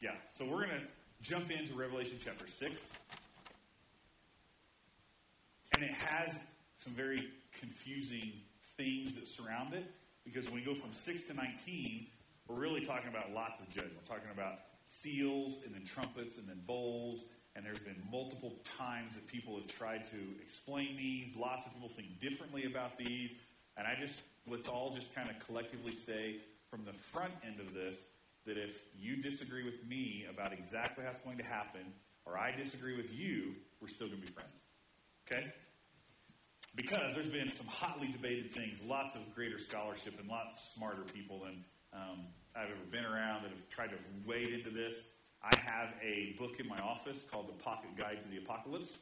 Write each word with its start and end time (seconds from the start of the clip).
Yeah. 0.00 0.10
So 0.38 0.44
we're 0.44 0.66
going 0.66 0.80
to 0.80 0.86
jump 1.22 1.50
into 1.50 1.74
Revelation 1.74 2.18
chapter 2.24 2.46
6. 2.46 2.80
And 5.74 5.84
it 5.84 5.90
has 5.90 6.30
some 6.84 6.92
very 6.92 7.28
confusing 7.58 8.32
things 8.76 9.12
that 9.14 9.26
surround 9.26 9.74
it 9.74 9.84
because 10.24 10.44
when 10.46 10.54
we 10.54 10.60
go 10.60 10.74
from 10.74 10.92
6 10.92 11.26
to 11.28 11.34
19, 11.34 12.06
we're 12.46 12.56
really 12.56 12.84
talking 12.84 13.08
about 13.08 13.32
lots 13.32 13.58
of 13.60 13.68
judgment. 13.70 13.94
We're 13.96 14.16
talking 14.16 14.30
about 14.32 14.60
seals 14.86 15.54
and 15.64 15.74
then 15.74 15.84
trumpets 15.84 16.38
and 16.38 16.48
then 16.48 16.60
bowls. 16.66 17.24
And 17.56 17.66
there's 17.66 17.80
been 17.80 18.00
multiple 18.10 18.54
times 18.78 19.14
that 19.14 19.26
people 19.26 19.56
have 19.56 19.66
tried 19.66 20.04
to 20.10 20.18
explain 20.40 20.96
these. 20.96 21.34
Lots 21.34 21.66
of 21.66 21.74
people 21.74 21.90
think 21.96 22.20
differently 22.20 22.66
about 22.66 22.96
these. 22.98 23.32
And 23.76 23.84
I 23.86 23.96
just, 24.00 24.20
let's 24.46 24.68
all 24.68 24.94
just 24.94 25.12
kind 25.12 25.28
of 25.28 25.44
collectively 25.44 25.92
say 25.92 26.36
from 26.70 26.84
the 26.84 26.92
front 26.92 27.32
end 27.44 27.58
of 27.58 27.74
this 27.74 27.96
that 28.48 28.56
if 28.56 28.80
you 28.98 29.16
disagree 29.16 29.64
with 29.64 29.86
me 29.86 30.26
about 30.28 30.52
exactly 30.52 31.04
how 31.04 31.10
it's 31.10 31.20
going 31.20 31.36
to 31.38 31.44
happen, 31.44 31.92
or 32.24 32.36
I 32.38 32.50
disagree 32.56 32.96
with 32.96 33.12
you, 33.12 33.54
we're 33.80 33.88
still 33.88 34.08
going 34.08 34.20
to 34.20 34.26
be 34.26 34.32
friends. 34.32 34.50
Okay? 35.30 35.46
Because 36.74 37.14
there's 37.14 37.28
been 37.28 37.48
some 37.48 37.66
hotly 37.66 38.08
debated 38.08 38.50
things, 38.50 38.78
lots 38.86 39.14
of 39.14 39.34
greater 39.34 39.58
scholarship, 39.58 40.18
and 40.18 40.28
lots 40.28 40.62
of 40.62 40.68
smarter 40.74 41.02
people 41.02 41.40
than 41.44 41.64
um, 41.92 42.26
I've 42.56 42.70
ever 42.70 42.88
been 42.90 43.04
around 43.04 43.42
that 43.42 43.50
have 43.50 43.68
tried 43.68 43.90
to 43.90 43.98
wade 44.26 44.48
into 44.48 44.70
this. 44.70 44.94
I 45.42 45.56
have 45.70 45.90
a 46.02 46.34
book 46.38 46.58
in 46.58 46.66
my 46.66 46.78
office 46.78 47.18
called 47.30 47.48
The 47.48 47.62
Pocket 47.62 47.96
Guide 47.96 48.18
to 48.24 48.30
the 48.30 48.38
Apocalypse, 48.38 48.98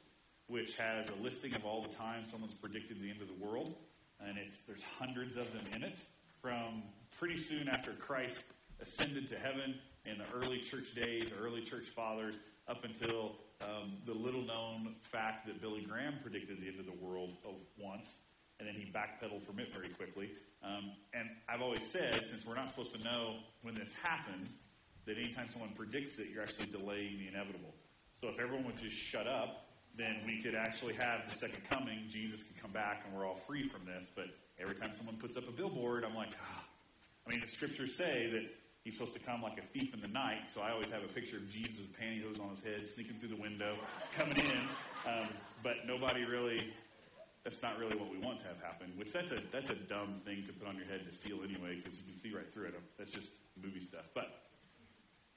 which 0.48 0.76
has 0.76 1.08
a 1.08 1.22
listing 1.22 1.54
of 1.54 1.64
all 1.64 1.82
the 1.82 1.94
times 1.94 2.30
someone's 2.30 2.54
predicted 2.54 3.00
the 3.00 3.10
end 3.10 3.22
of 3.22 3.28
the 3.28 3.44
world, 3.44 3.76
and 4.20 4.38
it's 4.38 4.56
there's 4.66 4.82
hundreds 4.98 5.36
of 5.36 5.52
them 5.52 5.64
in 5.74 5.82
it 5.82 5.96
from 6.42 6.82
pretty 7.18 7.36
soon 7.36 7.68
after 7.68 7.92
Christ 7.92 8.44
ascended 8.80 9.28
to 9.28 9.36
heaven 9.36 9.74
in 10.04 10.18
the 10.18 10.24
early 10.34 10.60
church 10.60 10.94
days, 10.94 11.32
early 11.40 11.62
church 11.62 11.86
fathers, 11.94 12.34
up 12.68 12.84
until 12.84 13.36
um, 13.60 13.98
the 14.06 14.12
little 14.12 14.42
known 14.42 14.94
fact 15.02 15.46
that 15.46 15.60
Billy 15.60 15.82
Graham 15.88 16.14
predicted 16.22 16.60
the 16.60 16.68
end 16.68 16.80
of 16.80 16.86
the 16.86 17.04
world 17.04 17.30
once, 17.78 18.10
and 18.58 18.68
then 18.68 18.74
he 18.74 18.90
backpedaled 18.90 19.44
from 19.46 19.58
it 19.58 19.68
very 19.72 19.88
quickly. 19.90 20.30
Um, 20.62 20.92
and 21.14 21.28
I've 21.48 21.62
always 21.62 21.82
said, 21.90 22.26
since 22.28 22.46
we're 22.46 22.56
not 22.56 22.68
supposed 22.68 22.94
to 22.94 23.02
know 23.04 23.36
when 23.62 23.74
this 23.74 23.92
happens, 24.02 24.50
that 25.06 25.16
anytime 25.16 25.48
someone 25.50 25.70
predicts 25.76 26.18
it, 26.18 26.28
you're 26.32 26.42
actually 26.42 26.66
delaying 26.66 27.18
the 27.18 27.28
inevitable. 27.28 27.74
So 28.20 28.28
if 28.28 28.40
everyone 28.40 28.64
would 28.66 28.78
just 28.78 28.96
shut 28.96 29.26
up, 29.26 29.68
then 29.96 30.22
we 30.26 30.42
could 30.42 30.54
actually 30.54 30.94
have 30.94 31.28
the 31.28 31.38
second 31.38 31.62
coming. 31.68 32.04
Jesus 32.08 32.42
could 32.42 32.60
come 32.60 32.72
back, 32.72 33.04
and 33.06 33.16
we're 33.16 33.26
all 33.26 33.36
free 33.36 33.68
from 33.68 33.84
this. 33.86 34.08
But 34.14 34.26
every 34.58 34.74
time 34.74 34.90
someone 34.96 35.16
puts 35.16 35.36
up 35.36 35.48
a 35.48 35.52
billboard, 35.52 36.04
I'm 36.04 36.14
like, 36.14 36.32
ah. 36.42 36.64
I 37.26 37.30
mean, 37.30 37.40
the 37.40 37.48
scriptures 37.48 37.96
say 37.96 38.28
that 38.32 38.42
he's 38.86 38.94
supposed 38.94 39.14
to 39.14 39.18
come 39.18 39.42
like 39.42 39.58
a 39.58 39.66
thief 39.76 39.92
in 39.92 40.00
the 40.00 40.06
night. 40.06 40.46
So 40.54 40.60
I 40.60 40.70
always 40.70 40.86
have 40.90 41.02
a 41.02 41.10
picture 41.10 41.38
of 41.38 41.50
Jesus 41.50 41.74
with 41.82 41.90
pantyhose 41.98 42.40
on 42.40 42.54
his 42.54 42.62
head, 42.62 42.86
sneaking 42.94 43.18
through 43.18 43.34
the 43.34 43.42
window, 43.42 43.74
coming 44.16 44.38
in. 44.38 44.62
Um, 45.02 45.28
but 45.62 45.82
nobody 45.86 46.24
really. 46.24 46.72
That's 47.42 47.62
not 47.62 47.78
really 47.78 47.94
what 47.94 48.10
we 48.10 48.18
want 48.18 48.40
to 48.40 48.46
have 48.46 48.58
happen. 48.58 48.90
Which 48.96 49.12
that's 49.12 49.30
a 49.30 49.42
that's 49.52 49.70
a 49.70 49.74
dumb 49.74 50.22
thing 50.24 50.42
to 50.46 50.52
put 50.52 50.66
on 50.66 50.76
your 50.76 50.86
head 50.86 51.06
to 51.06 51.14
steal 51.14 51.42
anyway, 51.42 51.82
because 51.82 51.98
you 51.98 52.06
can 52.06 52.18
see 52.22 52.34
right 52.34 52.46
through 52.52 52.66
it. 52.66 52.74
That's 52.98 53.10
just 53.10 53.28
movie 53.60 53.82
stuff. 53.82 54.06
But 54.14 54.34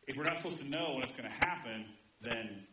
if 0.08 0.18
we're 0.18 0.24
not 0.24 0.38
supposed 0.38 0.58
to 0.58 0.70
know 0.70 0.94
when 0.94 1.04
it's 1.04 1.14
going 1.14 1.30
to 1.30 1.48
happen, 1.48 1.86
then 2.22 2.66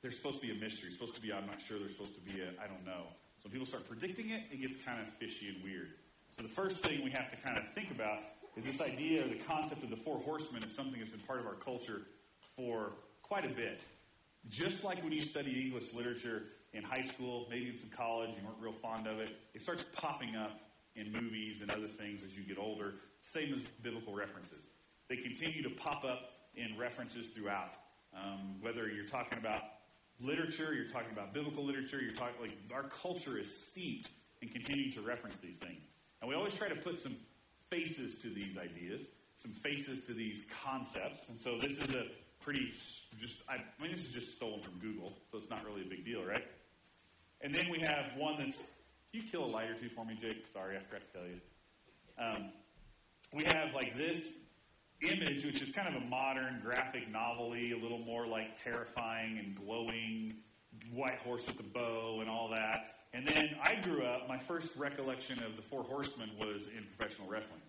there's 0.00 0.16
supposed 0.16 0.40
to 0.40 0.46
be 0.46 0.52
a 0.52 0.60
mystery. 0.60 0.88
It's 0.88 0.96
supposed 0.96 1.14
to 1.16 1.20
be 1.20 1.32
I'm 1.32 1.46
not 1.46 1.60
sure. 1.60 1.78
There's 1.78 1.92
supposed 1.92 2.14
to 2.14 2.20
be 2.20 2.40
a 2.40 2.52
I 2.60 2.68
don't 2.68 2.84
know. 2.84 3.12
So 3.40 3.48
when 3.48 3.52
people 3.52 3.66
start 3.66 3.88
predicting 3.88 4.30
it, 4.30 4.44
it 4.50 4.60
gets 4.60 4.76
kind 4.84 5.00
of 5.00 5.08
fishy 5.20 5.48
and 5.48 5.62
weird. 5.64 5.92
So 6.36 6.42
the 6.42 6.52
first 6.52 6.80
thing 6.80 7.04
we 7.04 7.10
have 7.12 7.28
to 7.28 7.36
kind 7.44 7.58
of 7.58 7.64
think 7.74 7.90
about 7.90 8.31
is 8.56 8.64
this 8.64 8.80
idea, 8.80 9.24
or 9.24 9.28
the 9.28 9.40
concept 9.46 9.82
of 9.82 9.90
the 9.90 9.96
four 9.96 10.18
horsemen 10.18 10.62
is 10.62 10.74
something 10.74 10.98
that's 10.98 11.12
been 11.12 11.20
part 11.20 11.40
of 11.40 11.46
our 11.46 11.54
culture 11.54 12.02
for 12.56 12.92
quite 13.22 13.44
a 13.44 13.54
bit. 13.54 13.80
Just 14.48 14.84
like 14.84 15.02
when 15.02 15.12
you 15.12 15.20
studied 15.20 15.56
English 15.56 15.94
literature 15.94 16.42
in 16.74 16.82
high 16.82 17.06
school, 17.06 17.46
maybe 17.50 17.68
in 17.68 17.78
some 17.78 17.90
college, 17.90 18.30
you 18.30 18.46
weren't 18.46 18.60
real 18.60 18.72
fond 18.72 19.06
of 19.06 19.20
it, 19.20 19.30
it 19.54 19.62
starts 19.62 19.84
popping 19.94 20.36
up 20.36 20.60
in 20.96 21.10
movies 21.12 21.62
and 21.62 21.70
other 21.70 21.86
things 21.86 22.20
as 22.24 22.36
you 22.36 22.42
get 22.42 22.58
older, 22.58 22.94
same 23.20 23.54
as 23.54 23.62
biblical 23.82 24.14
references. 24.14 24.62
They 25.08 25.16
continue 25.16 25.62
to 25.62 25.70
pop 25.70 26.04
up 26.04 26.30
in 26.54 26.76
references 26.78 27.28
throughout. 27.28 27.72
Um, 28.14 28.56
whether 28.60 28.88
you're 28.88 29.06
talking 29.06 29.38
about 29.38 29.62
literature, 30.20 30.74
you're 30.74 30.88
talking 30.88 31.12
about 31.12 31.32
biblical 31.32 31.64
literature, 31.64 32.00
you're 32.02 32.14
talking 32.14 32.40
like 32.40 32.58
our 32.74 32.84
culture 32.84 33.38
is 33.38 33.54
steeped 33.54 34.10
in 34.42 34.48
continuing 34.48 34.92
to 34.92 35.00
reference 35.00 35.36
these 35.36 35.56
things. 35.56 35.82
And 36.20 36.28
we 36.28 36.34
always 36.34 36.54
try 36.54 36.68
to 36.68 36.76
put 36.76 37.00
some 37.00 37.16
faces 37.72 38.20
to 38.20 38.28
these 38.28 38.58
ideas, 38.58 39.00
some 39.38 39.52
faces 39.52 40.04
to 40.06 40.12
these 40.12 40.44
concepts. 40.62 41.20
And 41.28 41.40
so 41.40 41.56
this 41.58 41.78
is 41.78 41.94
a 41.94 42.04
pretty 42.40 42.72
just, 43.18 43.36
I, 43.48 43.54
I 43.54 43.82
mean, 43.82 43.92
this 43.92 44.04
is 44.04 44.12
just 44.12 44.36
stolen 44.36 44.60
from 44.60 44.78
Google, 44.78 45.14
so 45.30 45.38
it's 45.38 45.48
not 45.48 45.64
really 45.64 45.82
a 45.82 45.88
big 45.88 46.04
deal, 46.04 46.22
right? 46.22 46.44
And 47.40 47.54
then 47.54 47.64
we 47.70 47.80
have 47.86 48.16
one 48.16 48.36
that's, 48.38 48.62
you 49.12 49.22
kill 49.22 49.44
a 49.44 49.50
light 49.50 49.70
or 49.70 49.74
two 49.74 49.88
for 49.88 50.04
me, 50.04 50.18
Jake? 50.20 50.44
Sorry, 50.52 50.76
I 50.76 50.80
forgot 50.84 51.02
to 51.12 51.18
tell 51.18 51.26
you. 51.26 51.40
Um, 52.18 52.52
we 53.32 53.44
have 53.54 53.74
like 53.74 53.96
this 53.96 54.22
image, 55.02 55.44
which 55.44 55.62
is 55.62 55.70
kind 55.70 55.88
of 55.88 56.02
a 56.02 56.06
modern 56.06 56.60
graphic 56.62 57.10
novelty, 57.10 57.72
a 57.72 57.82
little 57.82 57.98
more 57.98 58.26
like 58.26 58.62
terrifying 58.62 59.38
and 59.38 59.56
glowing, 59.56 60.34
white 60.92 61.18
horse 61.20 61.46
with 61.46 61.58
a 61.58 61.68
bow 61.74 62.18
and 62.20 62.28
all 62.28 62.50
that. 62.54 62.96
And 63.14 63.26
then 63.26 63.50
I 63.62 63.74
grew 63.80 64.04
up, 64.04 64.28
my 64.28 64.38
first 64.38 64.68
recollection 64.76 65.42
of 65.42 65.56
the 65.56 65.62
Four 65.62 65.82
Horsemen 65.84 66.30
was 66.38 66.62
in 66.66 66.86
professional 66.96 67.28
wrestling. 67.28 67.61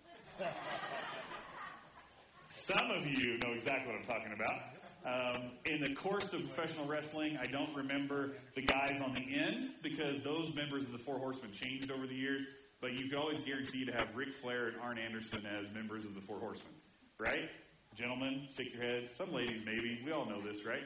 Some 2.48 2.90
of 2.90 3.06
you 3.06 3.38
know 3.38 3.52
exactly 3.52 3.92
what 3.92 4.00
I'm 4.00 4.06
talking 4.06 4.32
about. 4.32 4.60
Um, 5.06 5.50
in 5.66 5.82
the 5.82 5.94
course 5.94 6.32
of 6.32 6.40
professional 6.54 6.86
wrestling, 6.86 7.36
I 7.36 7.44
don't 7.44 7.74
remember 7.76 8.32
the 8.54 8.62
guys 8.62 9.00
on 9.04 9.12
the 9.12 9.34
end 9.34 9.70
because 9.82 10.22
those 10.22 10.54
members 10.54 10.84
of 10.84 10.92
the 10.92 10.98
Four 10.98 11.18
Horsemen 11.18 11.52
changed 11.52 11.90
over 11.90 12.06
the 12.06 12.14
years. 12.14 12.46
But 12.80 12.94
you 12.94 13.08
can 13.08 13.18
always 13.18 13.38
guarantee 13.40 13.84
to 13.84 13.92
have 13.92 14.08
Ric 14.14 14.34
Flair 14.34 14.68
and 14.68 14.76
Arn 14.80 14.98
Anderson 14.98 15.46
as 15.46 15.72
members 15.74 16.04
of 16.04 16.14
the 16.14 16.20
Four 16.22 16.38
Horsemen, 16.38 16.72
right? 17.18 17.50
Gentlemen, 17.94 18.48
shake 18.56 18.74
your 18.74 18.82
heads. 18.82 19.12
Some 19.16 19.32
ladies, 19.32 19.62
maybe. 19.64 20.00
We 20.04 20.12
all 20.12 20.26
know 20.26 20.40
this, 20.40 20.64
right? 20.64 20.82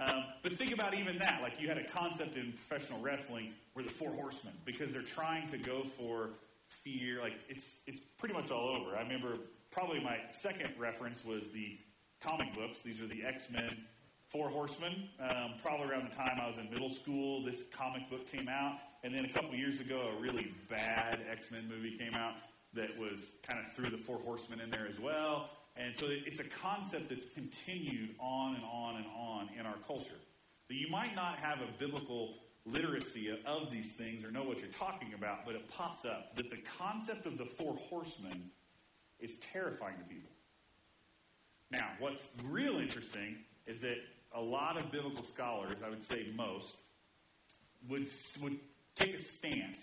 Um, 0.00 0.24
but 0.42 0.54
think 0.54 0.72
about 0.72 0.94
even 0.94 1.18
that. 1.18 1.40
Like 1.42 1.60
you 1.60 1.68
had 1.68 1.78
a 1.78 1.84
concept 1.84 2.36
in 2.36 2.52
professional 2.66 3.00
wrestling 3.00 3.52
where 3.74 3.84
the 3.84 3.90
four 3.90 4.10
horsemen, 4.10 4.54
because 4.64 4.90
they're 4.90 5.02
trying 5.02 5.48
to 5.48 5.58
go 5.58 5.84
for 5.96 6.30
fear. 6.82 7.20
Like 7.20 7.34
it's 7.48 7.76
it's 7.86 8.00
pretty 8.18 8.34
much 8.34 8.50
all 8.50 8.68
over. 8.68 8.96
I 8.96 9.02
remember 9.02 9.36
probably 9.70 10.00
my 10.00 10.18
second 10.30 10.70
reference 10.78 11.24
was 11.24 11.44
the 11.52 11.78
comic 12.20 12.54
books. 12.54 12.78
These 12.84 13.00
are 13.00 13.06
the 13.06 13.24
X 13.24 13.50
Men 13.50 13.76
Four 14.28 14.48
Horsemen. 14.48 15.08
Um, 15.20 15.54
probably 15.62 15.88
around 15.88 16.10
the 16.10 16.16
time 16.16 16.38
I 16.40 16.48
was 16.48 16.58
in 16.58 16.70
middle 16.70 16.90
school, 16.90 17.44
this 17.44 17.62
comic 17.76 18.08
book 18.10 18.30
came 18.30 18.48
out, 18.48 18.78
and 19.02 19.14
then 19.14 19.24
a 19.24 19.32
couple 19.32 19.54
years 19.54 19.80
ago, 19.80 20.10
a 20.16 20.20
really 20.20 20.52
bad 20.68 21.20
X 21.30 21.50
Men 21.50 21.68
movie 21.68 21.96
came 21.96 22.14
out 22.14 22.34
that 22.74 22.96
was 22.98 23.20
kind 23.46 23.60
of 23.64 23.72
threw 23.72 23.90
the 23.90 24.02
Four 24.02 24.18
Horsemen 24.18 24.60
in 24.60 24.70
there 24.70 24.86
as 24.88 24.98
well. 24.98 25.50
And 25.76 25.96
so 25.96 26.06
it's 26.08 26.38
a 26.38 26.44
concept 26.44 27.08
that's 27.08 27.26
continued 27.34 28.14
on 28.20 28.54
and 28.54 28.64
on 28.64 28.96
and 28.96 29.06
on 29.06 29.48
in 29.58 29.66
our 29.66 29.76
culture. 29.86 30.18
But 30.68 30.76
you 30.76 30.88
might 30.88 31.14
not 31.14 31.36
have 31.38 31.58
a 31.60 31.68
biblical 31.78 32.34
literacy 32.66 33.36
of 33.46 33.70
these 33.70 33.92
things 33.92 34.24
or 34.24 34.30
know 34.30 34.42
what 34.42 34.58
you're 34.58 34.68
talking 34.68 35.12
about, 35.14 35.44
but 35.44 35.54
it 35.54 35.68
pops 35.68 36.04
up 36.04 36.34
that 36.36 36.50
the 36.50 36.58
concept 36.78 37.26
of 37.26 37.36
the 37.36 37.44
four 37.44 37.76
horsemen 37.88 38.50
is 39.20 39.36
terrifying 39.52 39.96
to 39.98 40.04
people. 40.04 40.30
Now, 41.70 41.90
what's 41.98 42.22
real 42.44 42.76
interesting 42.76 43.36
is 43.66 43.80
that 43.80 43.96
a 44.32 44.40
lot 44.40 44.78
of 44.78 44.90
biblical 44.90 45.24
scholars, 45.24 45.76
I 45.84 45.90
would 45.90 46.06
say 46.06 46.28
most, 46.34 46.74
would, 47.88 48.08
would 48.42 48.58
take 48.96 49.14
a 49.14 49.22
stance 49.22 49.78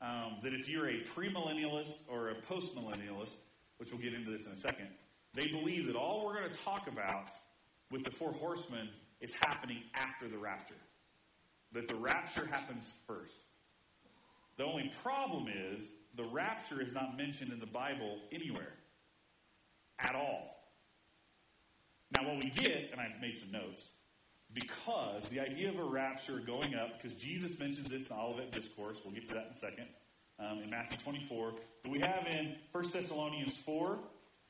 um, 0.00 0.38
that 0.42 0.54
if 0.54 0.68
you're 0.68 0.88
a 0.88 1.02
premillennialist 1.14 1.92
or 2.08 2.30
a 2.30 2.34
postmillennialist, 2.34 3.32
which 3.78 3.90
we'll 3.90 4.00
get 4.00 4.14
into 4.14 4.30
this 4.30 4.46
in 4.46 4.52
a 4.52 4.56
second, 4.56 4.88
they 5.34 5.46
believe 5.46 5.86
that 5.86 5.96
all 5.96 6.24
we're 6.24 6.34
going 6.34 6.50
to 6.50 6.58
talk 6.60 6.88
about 6.88 7.30
with 7.90 8.04
the 8.04 8.10
four 8.10 8.32
horsemen 8.32 8.88
is 9.20 9.32
happening 9.44 9.82
after 9.94 10.28
the 10.28 10.38
rapture. 10.38 10.74
That 11.72 11.88
the 11.88 11.94
rapture 11.94 12.46
happens 12.46 12.90
first. 13.06 13.34
The 14.56 14.64
only 14.64 14.92
problem 15.02 15.46
is 15.48 15.82
the 16.16 16.24
rapture 16.24 16.80
is 16.82 16.92
not 16.92 17.16
mentioned 17.16 17.52
in 17.52 17.60
the 17.60 17.66
Bible 17.66 18.18
anywhere 18.32 18.74
at 19.98 20.14
all. 20.14 20.56
Now, 22.16 22.28
what 22.28 22.42
we 22.42 22.50
get, 22.50 22.90
and 22.90 23.00
I 23.00 23.08
made 23.20 23.38
some 23.38 23.52
notes, 23.52 23.84
because 24.52 25.28
the 25.28 25.38
idea 25.38 25.68
of 25.68 25.78
a 25.78 25.84
rapture 25.84 26.40
going 26.44 26.74
up, 26.74 27.00
because 27.00 27.16
Jesus 27.16 27.58
mentions 27.58 27.88
this 27.88 28.08
in 28.08 28.16
Olivet 28.16 28.50
Discourse, 28.50 28.98
we'll 29.04 29.14
get 29.14 29.28
to 29.28 29.34
that 29.34 29.46
in 29.46 29.52
a 29.52 29.58
second 29.58 29.86
um, 30.40 30.58
in 30.62 30.70
Matthew 30.70 30.98
24. 31.04 31.52
But 31.82 31.92
we 31.92 32.00
have 32.00 32.26
in 32.26 32.56
1 32.72 32.90
Thessalonians 32.90 33.56
4 33.58 33.98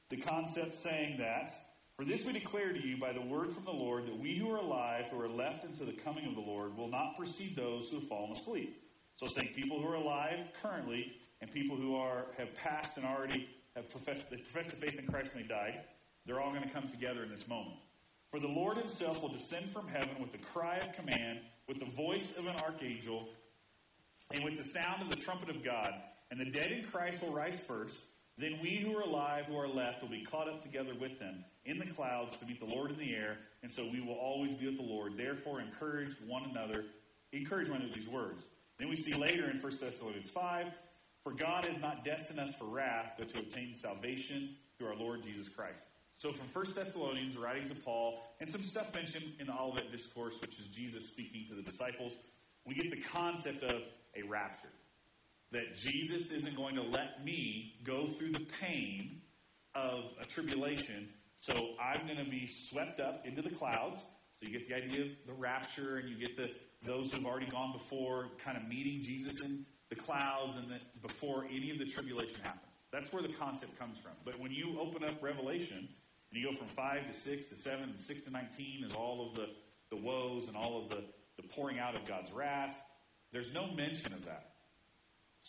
the 0.09 0.17
concept 0.17 0.75
saying 0.75 1.19
that, 1.19 1.53
For 2.01 2.07
this 2.07 2.25
we 2.25 2.33
declare 2.33 2.73
to 2.73 2.83
you 2.83 2.97
by 2.97 3.13
the 3.13 3.21
word 3.21 3.53
from 3.53 3.67
the 3.67 3.73
Lord 3.73 4.07
that 4.07 4.19
we 4.19 4.35
who 4.35 4.51
are 4.51 4.57
alive, 4.57 5.05
who 5.11 5.21
are 5.21 5.29
left 5.29 5.65
until 5.65 5.85
the 5.85 5.93
coming 5.93 6.27
of 6.27 6.35
the 6.35 6.41
Lord, 6.41 6.75
will 6.75 6.89
not 6.89 7.15
precede 7.15 7.55
those 7.55 7.91
who 7.91 7.99
have 8.01 8.09
fallen 8.09 8.33
asleep. 8.33 8.83
So 9.17 9.27
saying 9.27 9.51
people 9.55 9.79
who 9.79 9.87
are 9.87 9.97
alive 9.97 10.47
currently 10.63 11.13
and 11.43 11.53
people 11.53 11.77
who 11.77 11.97
are 11.97 12.29
have 12.39 12.55
passed 12.55 12.97
and 12.97 13.05
already 13.05 13.51
have 13.77 13.91
professed, 13.91 14.31
they 14.31 14.39
professed 14.39 14.81
the 14.81 14.87
faith 14.87 14.99
in 14.99 15.09
Christ 15.09 15.33
and 15.35 15.45
they 15.45 15.49
died. 15.49 15.81
They're 16.25 16.41
all 16.41 16.53
going 16.53 16.63
to 16.63 16.71
come 16.71 16.89
together 16.89 17.23
in 17.23 17.31
this 17.31 17.47
moment. 17.47 17.77
For 18.31 18.41
the 18.41 18.49
Lord 18.49 18.79
himself 18.79 19.21
will 19.21 19.37
descend 19.37 19.71
from 19.71 19.87
heaven 19.87 20.23
with 20.23 20.33
a 20.33 20.39
cry 20.39 20.79
of 20.79 20.95
command, 20.95 21.41
with 21.69 21.81
the 21.81 21.91
voice 21.95 22.35
of 22.39 22.47
an 22.47 22.57
archangel, 22.65 23.29
and 24.33 24.43
with 24.43 24.57
the 24.57 24.65
sound 24.65 25.03
of 25.03 25.11
the 25.11 25.17
trumpet 25.17 25.55
of 25.55 25.63
God. 25.63 25.93
And 26.31 26.41
the 26.41 26.51
dead 26.51 26.73
in 26.73 26.83
Christ 26.83 27.23
will 27.23 27.35
rise 27.35 27.61
first. 27.61 27.99
Then 28.41 28.59
we 28.63 28.77
who 28.77 28.97
are 28.97 29.03
alive, 29.03 29.45
who 29.47 29.59
are 29.59 29.69
left, 29.69 30.01
will 30.01 30.09
be 30.09 30.25
caught 30.25 30.49
up 30.49 30.63
together 30.63 30.93
with 30.99 31.19
them 31.19 31.45
in 31.67 31.79
the 31.79 31.85
clouds 31.85 32.39
to 32.39 32.47
meet 32.47 32.59
the 32.59 32.75
Lord 32.75 32.91
in 32.91 32.97
the 32.97 33.15
air, 33.15 33.37
and 33.63 33.71
so 33.71 33.87
we 33.93 34.01
will 34.01 34.15
always 34.15 34.53
be 34.53 34.65
with 34.65 34.79
the 34.79 34.83
Lord. 34.83 35.19
Therefore, 35.19 35.61
encourage 35.61 36.15
one 36.27 36.45
another. 36.51 36.87
Encourage 37.33 37.69
one 37.69 37.83
another 37.83 37.93
with 37.93 38.01
these 38.01 38.09
words. 38.09 38.43
Then 38.79 38.89
we 38.89 38.97
see 38.97 39.13
later 39.13 39.51
in 39.51 39.61
1 39.61 39.73
Thessalonians 39.79 40.31
5, 40.31 40.67
For 41.23 41.35
God 41.35 41.67
has 41.67 41.83
not 41.83 42.03
destined 42.03 42.41
us 42.41 42.55
for 42.55 42.65
wrath, 42.65 43.13
but 43.19 43.29
to 43.35 43.41
obtain 43.41 43.77
salvation 43.77 44.57
through 44.79 44.89
our 44.89 44.97
Lord 44.97 45.23
Jesus 45.23 45.51
Christ. 45.51 45.85
So 46.17 46.33
from 46.33 46.47
1 46.55 46.75
Thessalonians, 46.75 47.37
writings 47.37 47.71
of 47.71 47.85
Paul, 47.85 48.23
and 48.41 48.49
some 48.49 48.63
stuff 48.63 48.95
mentioned 48.95 49.35
in 49.39 49.49
the 49.49 49.55
Olivet 49.55 49.93
Discourse, 49.93 50.41
which 50.41 50.59
is 50.59 50.67
Jesus 50.67 51.07
speaking 51.07 51.45
to 51.51 51.55
the 51.55 51.63
disciples, 51.63 52.15
we 52.65 52.75
get 52.75 52.91
the 52.91 53.03
concept 53.03 53.63
of 53.65 53.83
a 54.17 54.23
rapture. 54.27 54.69
That 55.53 55.77
Jesus 55.77 56.31
isn't 56.31 56.57
going 56.57 56.77
to 56.77 56.83
let 56.83 57.25
me 57.25 57.75
go 57.85 58.07
through 58.07 58.33
the 58.33 58.47
pain 58.61 59.21
of 59.75 60.05
a 60.21 60.25
tribulation, 60.25 61.09
so 61.41 61.53
I'm 61.81 62.07
going 62.07 62.25
to 62.25 62.31
be 62.31 62.47
swept 62.47 63.01
up 63.01 63.27
into 63.27 63.43
the 63.43 63.51
clouds. 63.51 63.99
So 63.99 64.49
you 64.49 64.59
get 64.59 64.69
the 64.69 64.75
idea 64.77 65.03
of 65.03 65.11
the 65.27 65.33
rapture, 65.33 65.97
and 65.97 66.09
you 66.09 66.17
get 66.17 66.37
the 66.37 66.51
those 66.83 67.13
who've 67.13 67.27
already 67.27 67.47
gone 67.51 67.73
before, 67.73 68.29
kind 68.43 68.57
of 68.57 68.67
meeting 68.67 69.03
Jesus 69.03 69.41
in 69.45 69.67
the 69.91 69.97
clouds, 69.97 70.57
and 70.57 70.71
that 70.71 71.03
before 71.03 71.45
any 71.45 71.71
of 71.71 71.79
the 71.79 71.85
tribulation 71.85 72.41
happens. 72.43 72.73
That's 72.93 73.13
where 73.13 73.23
the 73.23 73.33
concept 73.35 73.79
comes 73.79 73.99
from. 73.99 74.13
But 74.25 74.41
when 74.41 74.51
you 74.51 74.79
open 74.81 75.05
up 75.05 75.23
Revelation, 75.23 75.89
and 76.33 76.41
you 76.41 76.51
go 76.51 76.57
from 76.57 76.69
5 76.69 77.07
to 77.07 77.13
6 77.13 77.47
to 77.47 77.57
7 77.57 77.83
and 77.83 78.01
6 78.01 78.23
to 78.23 78.31
19 78.31 78.85
is 78.85 78.95
all 78.95 79.29
of 79.29 79.35
the, 79.35 79.49
the 79.91 79.97
woes 79.97 80.47
and 80.47 80.57
all 80.57 80.83
of 80.83 80.89
the, 80.89 81.03
the 81.37 81.49
pouring 81.49 81.79
out 81.79 81.97
of 81.97 82.07
God's 82.07 82.31
wrath. 82.33 82.77
There's 83.33 83.53
no 83.53 83.67
mention 83.69 84.13
of 84.13 84.25
that. 84.27 84.50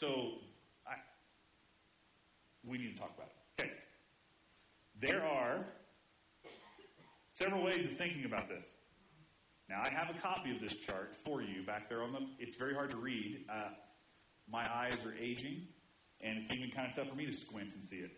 So 0.02 0.32
I, 0.88 0.96
we 2.68 2.80
need 2.80 2.96
to 2.96 3.00
talk 3.00 3.12
about 3.16 3.30
it. 3.30 3.62
Okay. 3.62 3.72
There 5.00 5.24
are 5.24 5.64
several 7.34 7.64
ways 7.64 7.86
of 7.86 7.98
thinking 8.00 8.26
about 8.26 8.50
this. 8.50 8.66
Now, 9.70 9.84
I 9.86 9.90
have 9.90 10.10
a 10.10 10.20
copy 10.20 10.56
of 10.56 10.60
this 10.60 10.74
chart 10.74 11.14
for 11.24 11.44
you 11.44 11.62
back 11.68 11.88
there 11.88 12.02
on 12.02 12.14
the. 12.14 12.20
It's 12.40 12.58
very 12.58 12.74
hard 12.74 12.90
to 12.90 12.98
read. 12.98 13.46
Uh, 13.48 13.70
my 14.52 14.64
eyes 14.74 14.98
are 15.06 15.14
aging, 15.22 15.68
and 16.20 16.40
it's 16.40 16.52
even 16.52 16.72
kind 16.72 16.90
of 16.90 16.96
tough 16.96 17.08
for 17.08 17.16
me 17.16 17.28
to 17.28 17.34
squint 17.34 17.70
and 17.80 17.88
see 17.88 17.98
it. 17.98 18.10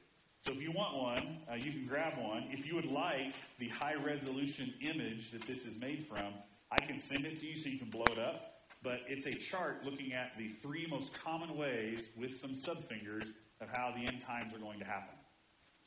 So 0.46 0.54
if 0.54 0.62
you 0.62 0.72
want 0.72 0.96
one, 0.96 1.40
uh, 1.52 1.56
you 1.56 1.74
can 1.74 1.86
grab 1.86 2.14
one. 2.18 2.48
If 2.50 2.66
you 2.66 2.76
would 2.76 2.90
like 2.90 3.34
the 3.60 3.68
high 3.68 3.96
resolution 3.96 4.74
image 4.80 5.32
that 5.32 5.42
this 5.42 5.66
is 5.66 5.78
made 5.82 6.08
from, 6.08 6.34
I 6.72 6.78
can 6.86 6.98
send 6.98 7.26
it 7.26 7.42
to 7.42 7.46
you 7.46 7.58
so 7.58 7.68
you 7.68 7.78
can 7.78 7.90
blow 7.90 8.06
it 8.10 8.20
up. 8.20 8.53
But 8.84 9.00
it's 9.08 9.26
a 9.26 9.34
chart 9.34 9.86
looking 9.86 10.14
at 10.14 10.38
the 10.38 10.50
three 10.62 10.86
most 10.90 11.14
common 11.14 11.58
ways 11.58 12.04
with 12.18 12.40
some 12.40 12.52
subfingers 12.52 13.28
of 13.62 13.70
how 13.72 13.94
the 13.96 14.06
end 14.06 14.22
times 14.22 14.54
are 14.54 14.60
going 14.60 14.80
to 14.80 14.86
happen. 14.86 15.16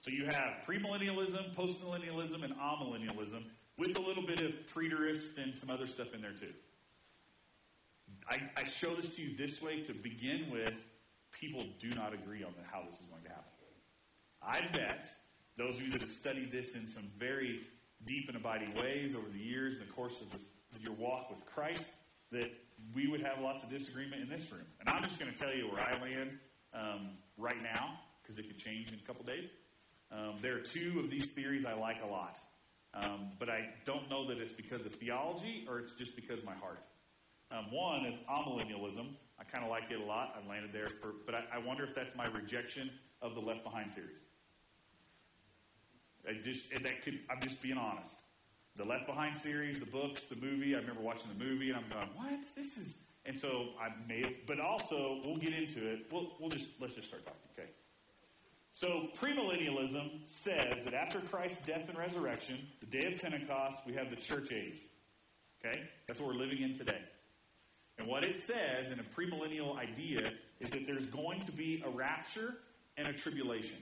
So 0.00 0.10
you 0.10 0.24
have 0.24 0.64
premillennialism, 0.66 1.54
postmillennialism, 1.54 2.42
and 2.42 2.54
amillennialism 2.54 3.44
with 3.76 3.96
a 3.96 4.00
little 4.00 4.26
bit 4.26 4.40
of 4.40 4.52
preterist 4.74 5.36
and 5.36 5.54
some 5.54 5.68
other 5.68 5.86
stuff 5.86 6.14
in 6.14 6.22
there 6.22 6.32
too. 6.32 6.52
I, 8.28 8.38
I 8.56 8.66
show 8.66 8.94
this 8.94 9.14
to 9.16 9.22
you 9.22 9.36
this 9.36 9.60
way 9.60 9.82
to 9.82 9.92
begin 9.92 10.50
with. 10.50 10.74
People 11.32 11.66
do 11.80 11.90
not 11.90 12.14
agree 12.14 12.42
on 12.44 12.54
how 12.70 12.82
this 12.82 12.98
is 12.98 13.06
going 13.06 13.22
to 13.24 13.28
happen. 13.28 13.44
I 14.42 14.60
bet 14.72 15.06
those 15.58 15.74
of 15.74 15.82
you 15.82 15.90
that 15.92 16.00
have 16.00 16.10
studied 16.10 16.50
this 16.50 16.74
in 16.74 16.86
some 16.86 17.10
very 17.18 17.60
deep 18.04 18.28
and 18.28 18.36
abiding 18.36 18.74
ways 18.74 19.14
over 19.14 19.28
the 19.28 19.38
years 19.38 19.74
in 19.74 19.80
the 19.80 19.92
course 19.92 20.20
of, 20.20 20.30
the, 20.30 20.38
of 20.74 20.82
your 20.82 20.92
walk 20.92 21.30
with 21.30 21.44
Christ, 21.46 21.84
that 22.30 22.50
we 22.94 23.08
would 23.08 23.20
have 23.20 23.40
lots 23.40 23.62
of 23.64 23.70
disagreement 23.70 24.22
in 24.22 24.28
this 24.28 24.50
room. 24.52 24.66
And 24.80 24.88
I'm 24.88 25.02
just 25.02 25.18
going 25.18 25.32
to 25.32 25.38
tell 25.38 25.54
you 25.54 25.68
where 25.70 25.80
I 25.80 26.00
land 26.00 26.38
um, 26.74 27.10
right 27.36 27.62
now, 27.62 27.98
because 28.22 28.38
it 28.38 28.46
could 28.46 28.58
change 28.58 28.88
in 28.88 28.98
a 28.98 29.06
couple 29.06 29.24
days. 29.24 29.48
Um, 30.12 30.38
there 30.40 30.56
are 30.56 30.60
two 30.60 31.00
of 31.00 31.10
these 31.10 31.26
theories 31.26 31.64
I 31.64 31.74
like 31.74 32.02
a 32.02 32.06
lot. 32.06 32.38
Um, 32.94 33.32
but 33.38 33.50
I 33.50 33.68
don't 33.84 34.08
know 34.08 34.26
that 34.28 34.38
it's 34.38 34.52
because 34.52 34.86
of 34.86 34.94
theology 34.94 35.66
or 35.68 35.78
it's 35.78 35.92
just 35.92 36.16
because 36.16 36.42
my 36.44 36.54
heart. 36.54 36.80
Um, 37.50 37.66
one 37.70 38.06
is 38.06 38.16
amillennialism. 38.28 39.08
I 39.38 39.44
kind 39.44 39.64
of 39.64 39.70
like 39.70 39.84
it 39.90 40.00
a 40.00 40.04
lot. 40.04 40.34
I 40.42 40.48
landed 40.48 40.72
there, 40.72 40.88
for, 40.88 41.12
but 41.26 41.34
I, 41.34 41.44
I 41.54 41.58
wonder 41.58 41.84
if 41.84 41.94
that's 41.94 42.16
my 42.16 42.26
rejection 42.26 42.90
of 43.20 43.34
the 43.34 43.40
Left 43.40 43.62
Behind 43.62 43.92
series. 43.92 44.16
I 46.28 46.32
just 46.42 46.70
that 46.70 47.04
could. 47.04 47.20
I'm 47.30 47.40
just 47.40 47.62
being 47.62 47.78
honest. 47.78 48.10
The 48.76 48.84
Left 48.84 49.06
Behind 49.06 49.34
series, 49.36 49.78
the 49.78 49.86
books, 49.86 50.20
the 50.22 50.36
movie. 50.36 50.74
I 50.74 50.78
remember 50.78 51.00
watching 51.00 51.30
the 51.36 51.44
movie 51.44 51.70
and 51.70 51.78
I'm 51.78 51.88
going, 51.90 52.08
"What? 52.14 52.44
This 52.54 52.76
is." 52.76 52.94
And 53.24 53.38
so 53.38 53.70
I 53.80 53.88
may 54.06 54.22
have, 54.22 54.32
but 54.46 54.60
also 54.60 55.20
we'll 55.24 55.38
get 55.38 55.54
into 55.54 55.86
it. 55.90 56.06
We'll 56.12 56.32
we'll 56.38 56.50
just 56.50 56.68
let's 56.80 56.94
just 56.94 57.08
start 57.08 57.24
talking. 57.24 57.40
Okay. 57.58 57.68
So 58.74 59.08
premillennialism 59.18 60.20
says 60.26 60.84
that 60.84 60.92
after 60.92 61.20
Christ's 61.20 61.64
death 61.64 61.88
and 61.88 61.96
resurrection, 61.96 62.58
the 62.80 62.86
day 62.86 63.12
of 63.12 63.20
Pentecost, 63.20 63.78
we 63.86 63.94
have 63.94 64.10
the 64.10 64.16
church 64.16 64.52
age. 64.52 64.78
Okay, 65.64 65.82
that's 66.06 66.20
what 66.20 66.28
we're 66.28 66.40
living 66.40 66.60
in 66.60 66.76
today. 66.76 67.00
And 67.98 68.06
what 68.06 68.24
it 68.24 68.38
says 68.40 68.92
in 68.92 69.00
a 69.00 69.02
premillennial 69.02 69.78
idea 69.78 70.32
is 70.60 70.68
that 70.70 70.86
there's 70.86 71.06
going 71.06 71.40
to 71.46 71.52
be 71.52 71.82
a 71.86 71.88
rapture 71.88 72.54
and 72.98 73.08
a 73.08 73.12
tribulation. 73.14 73.78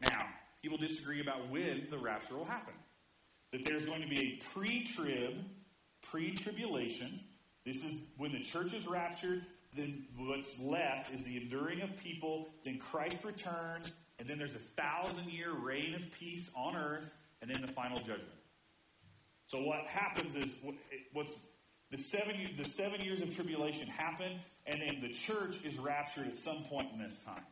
Now, 0.00 0.26
people 0.60 0.76
disagree 0.76 1.20
about 1.20 1.48
when 1.50 1.86
the 1.88 1.98
rapture 1.98 2.36
will 2.36 2.44
happen. 2.44 2.74
That 3.52 3.64
there's 3.64 3.86
going 3.86 4.02
to 4.02 4.08
be 4.08 4.20
a 4.20 4.54
pre 4.54 4.84
trib, 4.84 5.44
pre 6.02 6.34
tribulation. 6.34 7.20
This 7.64 7.84
is 7.84 7.96
when 8.16 8.32
the 8.32 8.42
church 8.42 8.72
is 8.72 8.86
raptured. 8.86 9.44
Then 9.76 10.06
what's 10.16 10.58
left 10.58 11.12
is 11.12 11.22
the 11.22 11.36
enduring 11.36 11.82
of 11.82 11.96
people. 11.98 12.48
Then 12.64 12.78
Christ 12.78 13.18
returns. 13.24 13.92
And 14.18 14.28
then 14.28 14.38
there's 14.38 14.54
a 14.54 14.80
thousand 14.80 15.30
year 15.30 15.52
reign 15.52 15.94
of 15.94 16.02
peace 16.18 16.48
on 16.54 16.76
earth. 16.76 17.08
And 17.40 17.50
then 17.50 17.60
the 17.62 17.68
final 17.68 17.98
judgment. 17.98 18.38
So 19.46 19.62
what 19.62 19.86
happens 19.86 20.36
is 20.36 20.46
what's 21.12 21.32
the 21.90 21.96
seven, 21.96 22.36
the 22.58 22.68
seven 22.68 23.00
years 23.00 23.22
of 23.22 23.34
tribulation 23.34 23.86
happen, 23.86 24.38
and 24.66 24.82
then 24.82 25.00
the 25.00 25.08
church 25.08 25.56
is 25.64 25.78
raptured 25.78 26.28
at 26.28 26.36
some 26.36 26.64
point 26.64 26.88
in 26.92 26.98
this 26.98 27.16
time. 27.24 27.44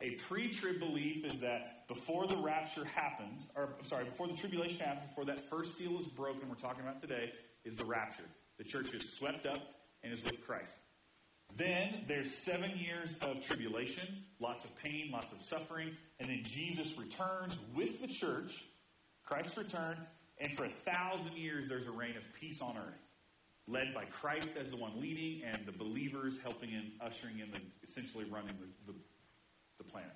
A 0.00 0.10
pre-trib 0.10 0.78
belief 0.78 1.24
is 1.24 1.38
that 1.38 1.88
before 1.88 2.26
the 2.26 2.36
rapture 2.36 2.84
happens, 2.84 3.42
or 3.56 3.74
I'm 3.78 3.84
sorry, 3.84 4.04
before 4.04 4.28
the 4.28 4.36
tribulation 4.36 4.78
happens, 4.78 5.08
before 5.08 5.24
that 5.24 5.50
first 5.50 5.76
seal 5.76 5.98
is 5.98 6.06
broken, 6.06 6.48
we're 6.48 6.54
talking 6.54 6.82
about 6.82 7.00
today, 7.00 7.32
is 7.64 7.74
the 7.74 7.84
rapture. 7.84 8.24
The 8.58 8.64
church 8.64 8.92
is 8.94 9.12
swept 9.12 9.46
up 9.46 9.60
and 10.04 10.12
is 10.12 10.22
with 10.24 10.46
Christ. 10.46 10.70
Then 11.56 12.04
there's 12.06 12.32
seven 12.32 12.72
years 12.76 13.16
of 13.22 13.44
tribulation, 13.44 14.24
lots 14.38 14.64
of 14.64 14.76
pain, 14.82 15.10
lots 15.10 15.32
of 15.32 15.42
suffering, 15.42 15.96
and 16.20 16.28
then 16.28 16.42
Jesus 16.44 16.96
returns 16.98 17.58
with 17.74 18.00
the 18.00 18.06
church, 18.06 18.64
Christ's 19.24 19.56
return, 19.56 19.96
and 20.38 20.56
for 20.56 20.66
a 20.66 20.70
thousand 20.70 21.36
years 21.36 21.68
there's 21.68 21.86
a 21.86 21.90
reign 21.90 22.16
of 22.16 22.22
peace 22.38 22.60
on 22.60 22.76
earth, 22.76 23.00
led 23.66 23.94
by 23.94 24.04
Christ 24.04 24.50
as 24.60 24.70
the 24.70 24.76
one 24.76 25.00
leading 25.00 25.42
and 25.42 25.66
the 25.66 25.72
believers 25.72 26.36
helping 26.42 26.70
in, 26.70 26.92
ushering 27.00 27.40
in, 27.40 27.50
the, 27.50 27.60
essentially 27.88 28.24
running 28.24 28.54
the, 28.86 28.92
the 28.92 28.98
the 29.78 29.84
planet. 29.84 30.12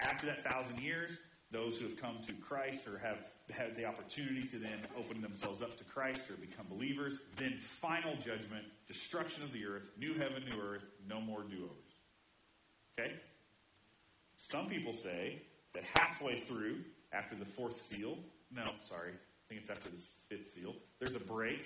After 0.00 0.26
that 0.26 0.44
thousand 0.44 0.78
years, 0.80 1.10
those 1.50 1.78
who 1.78 1.86
have 1.88 2.00
come 2.00 2.18
to 2.26 2.32
Christ 2.34 2.86
or 2.86 2.98
have 2.98 3.18
had 3.50 3.76
the 3.76 3.84
opportunity 3.84 4.42
to 4.48 4.58
then 4.58 4.78
open 4.98 5.20
themselves 5.20 5.62
up 5.62 5.76
to 5.78 5.84
Christ 5.84 6.22
or 6.30 6.34
become 6.34 6.66
believers, 6.68 7.18
then 7.36 7.58
final 7.58 8.14
judgment, 8.16 8.64
destruction 8.88 9.42
of 9.42 9.52
the 9.52 9.64
earth, 9.66 9.82
new 9.98 10.14
heaven, 10.14 10.42
new 10.50 10.60
earth, 10.60 10.84
no 11.08 11.20
more 11.20 11.42
do-overs. 11.42 11.70
Okay? 12.98 13.12
Some 14.38 14.66
people 14.66 14.94
say 14.94 15.42
that 15.74 15.84
halfway 15.96 16.38
through, 16.38 16.78
after 17.12 17.36
the 17.36 17.44
fourth 17.44 17.80
seal, 17.86 18.18
no, 18.50 18.64
sorry, 18.88 19.10
I 19.10 19.44
think 19.48 19.60
it's 19.60 19.70
after 19.70 19.90
the 19.90 20.02
fifth 20.28 20.54
seal, 20.54 20.74
there's 20.98 21.14
a 21.14 21.20
break 21.20 21.64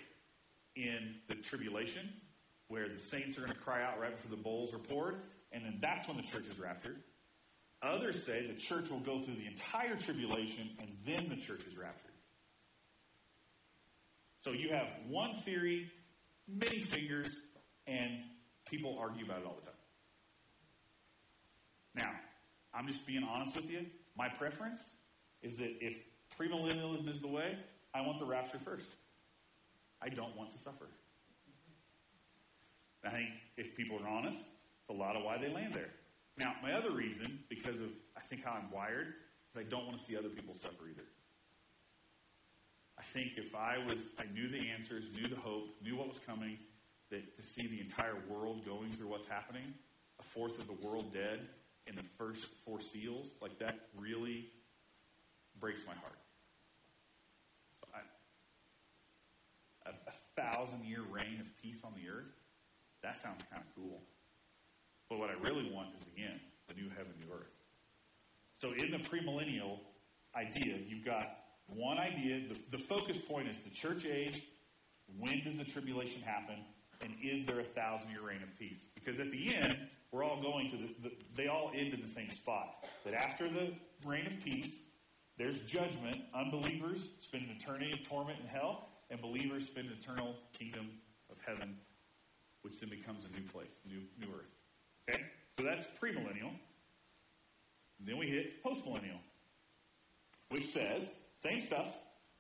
in 0.77 1.15
the 1.29 1.35
tribulation 1.35 2.09
where 2.69 2.89
the 2.89 3.01
saints 3.01 3.39
are 3.39 3.43
going 3.43 3.53
to 3.53 3.59
cry 3.59 3.83
out 3.83 3.99
right 4.01 4.15
before 4.15 4.31
the 4.37 4.43
bowls 4.43 4.75
are 4.75 4.79
poured, 4.79 5.17
and 5.53 5.65
then 5.65 5.79
that's 5.81 6.07
when 6.09 6.17
the 6.17 6.23
church 6.23 6.47
is 6.51 6.59
raptured. 6.59 6.99
Others 7.83 8.25
say 8.25 8.47
the 8.47 8.59
church 8.59 8.91
will 8.91 9.01
go 9.01 9.23
through 9.23 9.37
the 9.37 9.47
entire 9.47 9.97
tribulation 9.97 10.71
and 10.81 10.89
then 11.07 11.29
the 11.29 11.37
church 11.37 11.65
is 11.67 11.77
raptured. 11.77 12.13
So 14.43 14.53
you 14.53 14.71
have 14.71 14.87
one 15.09 15.35
theory, 15.37 15.91
many 16.49 16.81
fingers, 16.81 17.31
and 17.87 18.11
people 18.69 18.97
argue 19.01 19.25
about 19.25 19.41
it 19.41 19.47
all 19.47 19.57
the 19.61 19.67
time. 19.67 19.75
Now, 21.95 22.13
I'm 22.75 22.87
just 22.87 23.07
being 23.07 23.25
honest 23.25 23.55
with 23.57 23.71
you. 23.71 23.87
My 24.17 24.29
preference 24.29 24.81
is 25.43 25.57
that 25.59 25.73
if 25.81 25.95
premillennialism 26.39 27.09
is 27.09 27.21
the 27.21 27.29
way, 27.29 27.57
I 27.95 28.01
want 28.03 28.19
the 28.19 28.27
rapture 28.27 28.59
first. 28.59 28.87
I 30.03 30.09
don't 30.09 30.37
want 30.37 30.53
to 30.53 30.59
suffer. 30.59 30.87
I 33.05 33.11
think 33.11 33.29
if 33.57 33.77
people 33.77 33.99
are 34.03 34.09
honest, 34.09 34.39
a 34.89 34.93
lot 34.93 35.17
of 35.17 35.25
why 35.25 35.39
they 35.39 35.49
land 35.49 35.75
there. 35.75 35.91
Now, 36.39 36.55
my 36.63 36.73
other 36.73 36.91
reason, 36.91 37.41
because 37.49 37.77
of 37.77 37.91
I 38.17 38.21
think 38.29 38.45
how 38.45 38.53
I'm 38.53 38.71
wired, 38.71 39.15
because 39.53 39.67
I 39.67 39.71
don't 39.71 39.87
want 39.87 39.99
to 39.99 40.05
see 40.05 40.17
other 40.17 40.29
people 40.29 40.55
suffer 40.55 40.89
either. 40.91 41.05
I 42.99 43.03
think 43.03 43.33
if 43.37 43.55
I 43.55 43.79
was, 43.79 43.99
I 44.19 44.25
knew 44.33 44.49
the 44.49 44.71
answers, 44.71 45.05
knew 45.15 45.29
the 45.29 45.37
hope, 45.37 45.69
knew 45.83 45.97
what 45.97 46.09
was 46.09 46.19
coming, 46.27 46.59
that 47.11 47.37
to 47.37 47.43
see 47.43 47.67
the 47.67 47.81
entire 47.81 48.17
world 48.29 48.65
going 48.67 48.91
through 48.91 49.09
what's 49.09 49.29
happening, 49.29 49.75
a 50.21 50.23
fourth 50.23 50.59
of 50.59 50.67
the 50.67 50.87
world 50.87 51.13
dead 51.13 51.41
in 51.87 51.95
the 51.95 52.03
first 52.19 52.51
four 52.65 52.81
seals, 52.81 53.29
like 53.41 53.59
that 53.59 53.79
really 53.97 54.47
breaks 55.61 55.83
my 55.87 55.95
heart. 55.95 56.19
I, 57.95 58.01
a, 59.89 59.93
a 59.93 60.43
thousand 60.43 60.85
year 60.85 61.03
reign 61.11 61.41
of 61.41 61.47
peace 61.63 61.79
on 61.85 61.93
the 61.95 62.11
earth, 62.11 62.33
that 63.03 63.17
sounds 63.17 63.43
kind 63.51 63.63
of 63.63 63.75
cool. 63.75 64.01
But 65.09 65.19
what 65.19 65.31
I 65.31 65.35
really 65.35 65.71
want 65.73 65.89
is, 65.99 66.07
again, 66.15 66.41
the 66.69 66.75
new 66.75 66.89
heaven, 66.91 67.13
new 67.19 67.33
earth. 67.33 67.53
So 68.61 68.73
in 68.73 68.91
the 68.91 68.99
premillennial 68.99 69.79
idea, 70.35 70.77
you've 70.87 71.05
got 71.05 71.39
one 71.67 71.99
idea. 71.99 72.43
The, 72.49 72.77
the 72.77 72.83
focus 72.83 73.19
point 73.19 73.49
is 73.49 73.57
the 73.65 73.71
church 73.71 74.05
age. 74.05 74.43
When 75.19 75.43
does 75.45 75.57
the 75.57 75.65
tribulation 75.65 76.21
happen? 76.23 76.57
And 77.01 77.15
is 77.23 77.47
there 77.47 77.61
a 77.61 77.65
thousand 77.65 78.11
year 78.11 78.23
reign 78.23 78.43
of 78.43 78.59
peace? 78.59 78.79
Because 78.95 79.21
at 79.21 79.31
the 79.31 79.55
end, 79.55 79.79
we're 80.11 80.25
all 80.25 80.43
going 80.43 80.71
to 80.71 80.77
the, 80.77 81.09
the, 81.09 81.13
they 81.35 81.49
all 81.49 81.71
end 81.75 81.95
in 81.95 82.03
the 82.03 82.09
same 82.09 82.29
spot. 82.29 82.87
That 83.05 83.15
after 83.15 83.49
the 83.49 83.73
reign 84.05 84.27
of 84.27 84.45
peace, 84.45 84.71
there's 85.39 85.61
judgment. 85.61 86.23
Unbelievers 86.35 86.99
spend 87.21 87.45
an 87.45 87.57
eternity 87.57 87.93
of 87.93 88.07
torment 88.09 88.41
in 88.41 88.47
hell, 88.49 88.89
and 89.11 89.21
believers 89.21 89.67
spend 89.67 89.87
an 89.89 89.97
eternal 90.03 90.35
kingdom 90.59 90.91
of 91.31 91.37
heaven, 91.47 91.77
which 92.63 92.81
then 92.81 92.89
becomes 92.91 93.25
a 93.25 93.29
new 93.39 93.47
place, 93.47 93.71
new 93.87 94.01
new 94.19 94.33
earth. 94.35 94.51
Okay, 95.09 95.23
so 95.59 95.65
that's 95.65 95.87
premillennial. 96.01 96.53
Then 98.01 98.19
we 98.19 98.27
hit 98.27 98.63
postmillennial, 98.63 99.19
which 100.51 100.67
says 100.67 101.03
same 101.43 101.61
stuff. 101.61 101.87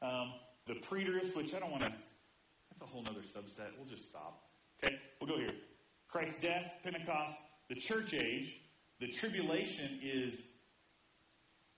Um, 0.03 0.35
the 0.67 0.75
preterist, 0.75 1.35
which 1.35 1.55
I 1.55 1.59
don't 1.59 1.71
want 1.71 1.83
to. 1.83 1.91
That's 1.91 2.83
a 2.83 2.87
whole 2.87 3.05
other 3.09 3.21
subset. 3.21 3.71
We'll 3.77 3.89
just 3.89 4.09
stop. 4.09 4.43
Okay, 4.83 4.97
we'll 5.21 5.31
go 5.31 5.39
here. 5.39 5.55
Christ's 6.09 6.41
death, 6.41 6.73
Pentecost, 6.85 7.35
the 7.69 7.75
church 7.75 8.15
age, 8.15 8.61
the 9.01 9.09
tribulation 9.09 9.99
is 10.03 10.43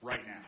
right 0.01 0.25
now. 0.25 0.45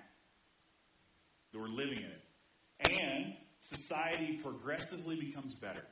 We're 1.53 1.67
living 1.67 1.99
in 1.99 2.05
it. 2.05 3.01
And 3.01 3.33
society 3.59 4.39
progressively 4.43 5.15
becomes 5.15 5.53
better. 5.53 5.83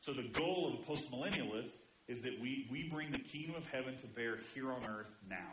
So 0.00 0.12
the 0.12 0.28
goal 0.32 0.66
of 0.68 0.78
the 0.78 0.92
postmillennialist 0.92 1.70
is 2.10 2.20
that 2.22 2.40
we, 2.40 2.66
we 2.72 2.88
bring 2.92 3.12
the 3.12 3.20
kingdom 3.20 3.54
of 3.54 3.64
heaven 3.66 3.96
to 3.96 4.06
bear 4.08 4.38
here 4.52 4.72
on 4.72 4.84
earth 4.84 5.06
now. 5.28 5.52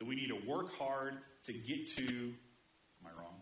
That 0.00 0.08
we 0.08 0.16
need 0.16 0.28
to 0.28 0.50
work 0.50 0.76
hard 0.76 1.14
to 1.46 1.52
get 1.52 1.94
to, 1.96 2.04
am 2.04 3.06
I 3.06 3.20
wrong? 3.20 3.36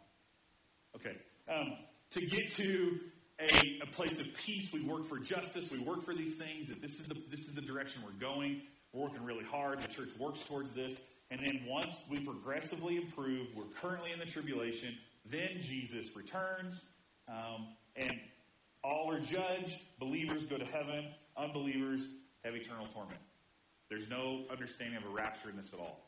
Okay. 0.95 1.17
Um, 1.49 1.73
to 2.11 2.21
get 2.27 2.53
to 2.57 3.01
a, 3.41 3.81
a 3.83 3.87
place 3.87 4.21
of 4.21 4.27
peace, 4.35 4.71
we 4.75 4.83
work 4.83 5.09
for 5.09 5.19
justice, 5.19 5.71
we 5.71 5.79
work 5.79 6.05
for 6.05 6.15
these 6.15 6.37
things, 6.37 6.69
that 6.69 6.83
this 6.83 7.01
is 7.01 7.09
the, 7.09 7.17
this 7.31 7.41
is 7.41 7.55
the 7.55 7.63
direction 7.63 8.03
we're 8.05 8.21
going. 8.21 8.61
We're 8.93 9.05
working 9.05 9.25
really 9.25 9.45
hard. 9.45 9.81
The 9.81 9.89
church 9.89 10.11
works 10.19 10.45
towards 10.45 10.71
this. 10.73 11.01
And 11.31 11.41
then 11.41 11.65
once 11.67 11.93
we 12.11 12.21
progressively 12.21 12.97
improve, 12.99 13.47
we're 13.57 13.73
currently 13.81 14.13
in 14.13 14.19
the 14.19 14.27
tribulation, 14.27 14.99
then 15.25 15.61
Jesus 15.63 16.15
returns, 16.15 16.79
um, 17.27 17.69
and 17.97 18.13
all 18.85 19.11
are 19.11 19.21
judged. 19.21 19.79
Believers 19.99 20.45
go 20.45 20.59
to 20.59 20.65
heaven, 20.67 21.07
unbelievers 21.39 22.03
have 22.45 22.55
eternal 22.55 22.87
torment. 22.95 23.21
There's 23.89 24.09
no 24.09 24.45
understanding 24.51 24.97
of 24.97 25.05
a 25.05 25.09
rapture 25.09 25.51
in 25.51 25.57
this 25.57 25.73
at 25.73 25.81
all. 25.81 26.01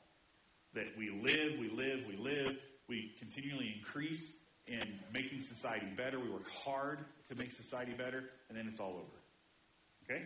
That 0.75 0.87
we 0.97 1.11
live, 1.11 1.59
we 1.59 1.69
live, 1.69 2.05
we 2.09 2.17
live, 2.17 2.57
we 2.89 3.13
continually 3.19 3.75
increase 3.79 4.33
in 4.67 5.01
making 5.13 5.41
society 5.41 5.87
better. 5.97 6.19
We 6.19 6.31
work 6.31 6.49
hard 6.49 7.01
to 7.29 7.35
make 7.35 7.53
society 7.53 7.93
better, 7.93 8.25
and 8.49 8.57
then 8.57 8.69
it's 8.69 8.81
all 8.81 8.95
over. 8.95 10.05
Okay? 10.05 10.25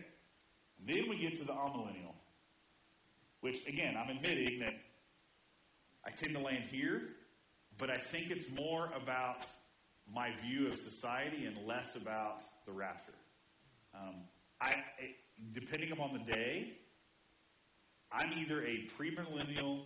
Then 0.85 1.09
we 1.09 1.17
get 1.17 1.37
to 1.39 1.43
the 1.43 1.53
amillennial, 1.53 2.13
which, 3.41 3.65
again, 3.67 3.95
I'm 3.97 4.15
admitting 4.15 4.59
that 4.59 4.75
I 6.05 6.11
tend 6.11 6.33
to 6.35 6.39
land 6.39 6.63
here, 6.65 7.01
but 7.77 7.89
I 7.89 7.95
think 7.95 8.29
it's 8.29 8.49
more 8.57 8.89
about 8.95 9.45
my 10.13 10.29
view 10.45 10.67
of 10.67 10.75
society 10.75 11.45
and 11.45 11.67
less 11.67 11.95
about 11.95 12.41
the 12.65 12.71
rapture. 12.71 13.13
Um, 13.93 14.15
I, 14.61 14.75
depending 15.53 15.91
upon 15.91 16.13
the 16.13 16.31
day, 16.31 16.73
I'm 18.11 18.31
either 18.39 18.63
a 18.65 18.87
premillennial, 18.97 19.81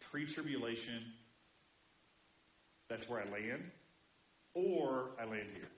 pre-tribulation. 0.00 1.02
That's 2.88 3.08
where 3.08 3.20
I 3.20 3.30
land, 3.30 3.70
or 4.54 5.10
I 5.20 5.24
land 5.24 5.48
here. 5.52 5.68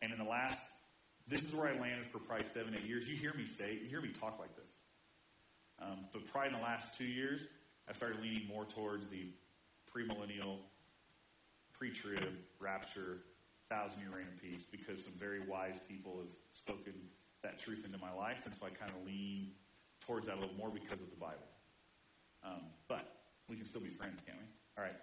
And 0.00 0.12
in 0.12 0.18
the 0.18 0.24
last, 0.24 0.58
this 1.28 1.42
is 1.42 1.54
where 1.54 1.68
I 1.68 1.78
landed 1.78 2.06
for 2.10 2.18
probably 2.18 2.46
seven, 2.52 2.74
eight 2.74 2.88
years. 2.88 3.06
You 3.08 3.16
hear 3.16 3.34
me 3.34 3.46
say, 3.46 3.78
you 3.82 3.88
hear 3.88 4.00
me 4.00 4.08
talk 4.08 4.38
like 4.40 4.54
this. 4.56 4.64
Um, 5.80 6.06
but 6.12 6.26
probably 6.28 6.48
in 6.48 6.56
the 6.56 6.62
last 6.62 6.96
two 6.98 7.04
years, 7.04 7.40
I 7.88 7.92
started 7.92 8.20
leaning 8.20 8.46
more 8.48 8.64
towards 8.64 9.06
the 9.08 9.26
premillennial, 9.94 10.58
pre-trib, 11.72 12.34
rapture, 12.58 13.18
thousand 13.72 14.02
of 14.04 14.42
peace 14.42 14.64
because 14.70 15.02
some 15.02 15.14
very 15.18 15.40
wise 15.40 15.80
people 15.88 16.18
have 16.18 16.28
spoken 16.52 16.92
that 17.42 17.58
truth 17.58 17.84
into 17.86 17.98
my 17.98 18.12
life, 18.12 18.44
and 18.44 18.54
so 18.54 18.66
I 18.66 18.70
kind 18.70 18.90
of 18.90 19.06
lean 19.06 19.52
towards 20.06 20.26
that 20.26 20.36
a 20.36 20.40
little 20.40 20.56
more 20.56 20.68
because 20.68 21.00
of 21.00 21.08
the 21.10 21.16
Bible. 21.16 21.48
Um, 22.44 22.60
but 22.86 23.16
we 23.48 23.56
can 23.56 23.64
still 23.66 23.80
be 23.80 23.88
friends, 23.88 24.20
can't 24.26 24.38
we? 24.38 24.44
All 24.76 24.84
right. 24.84 24.96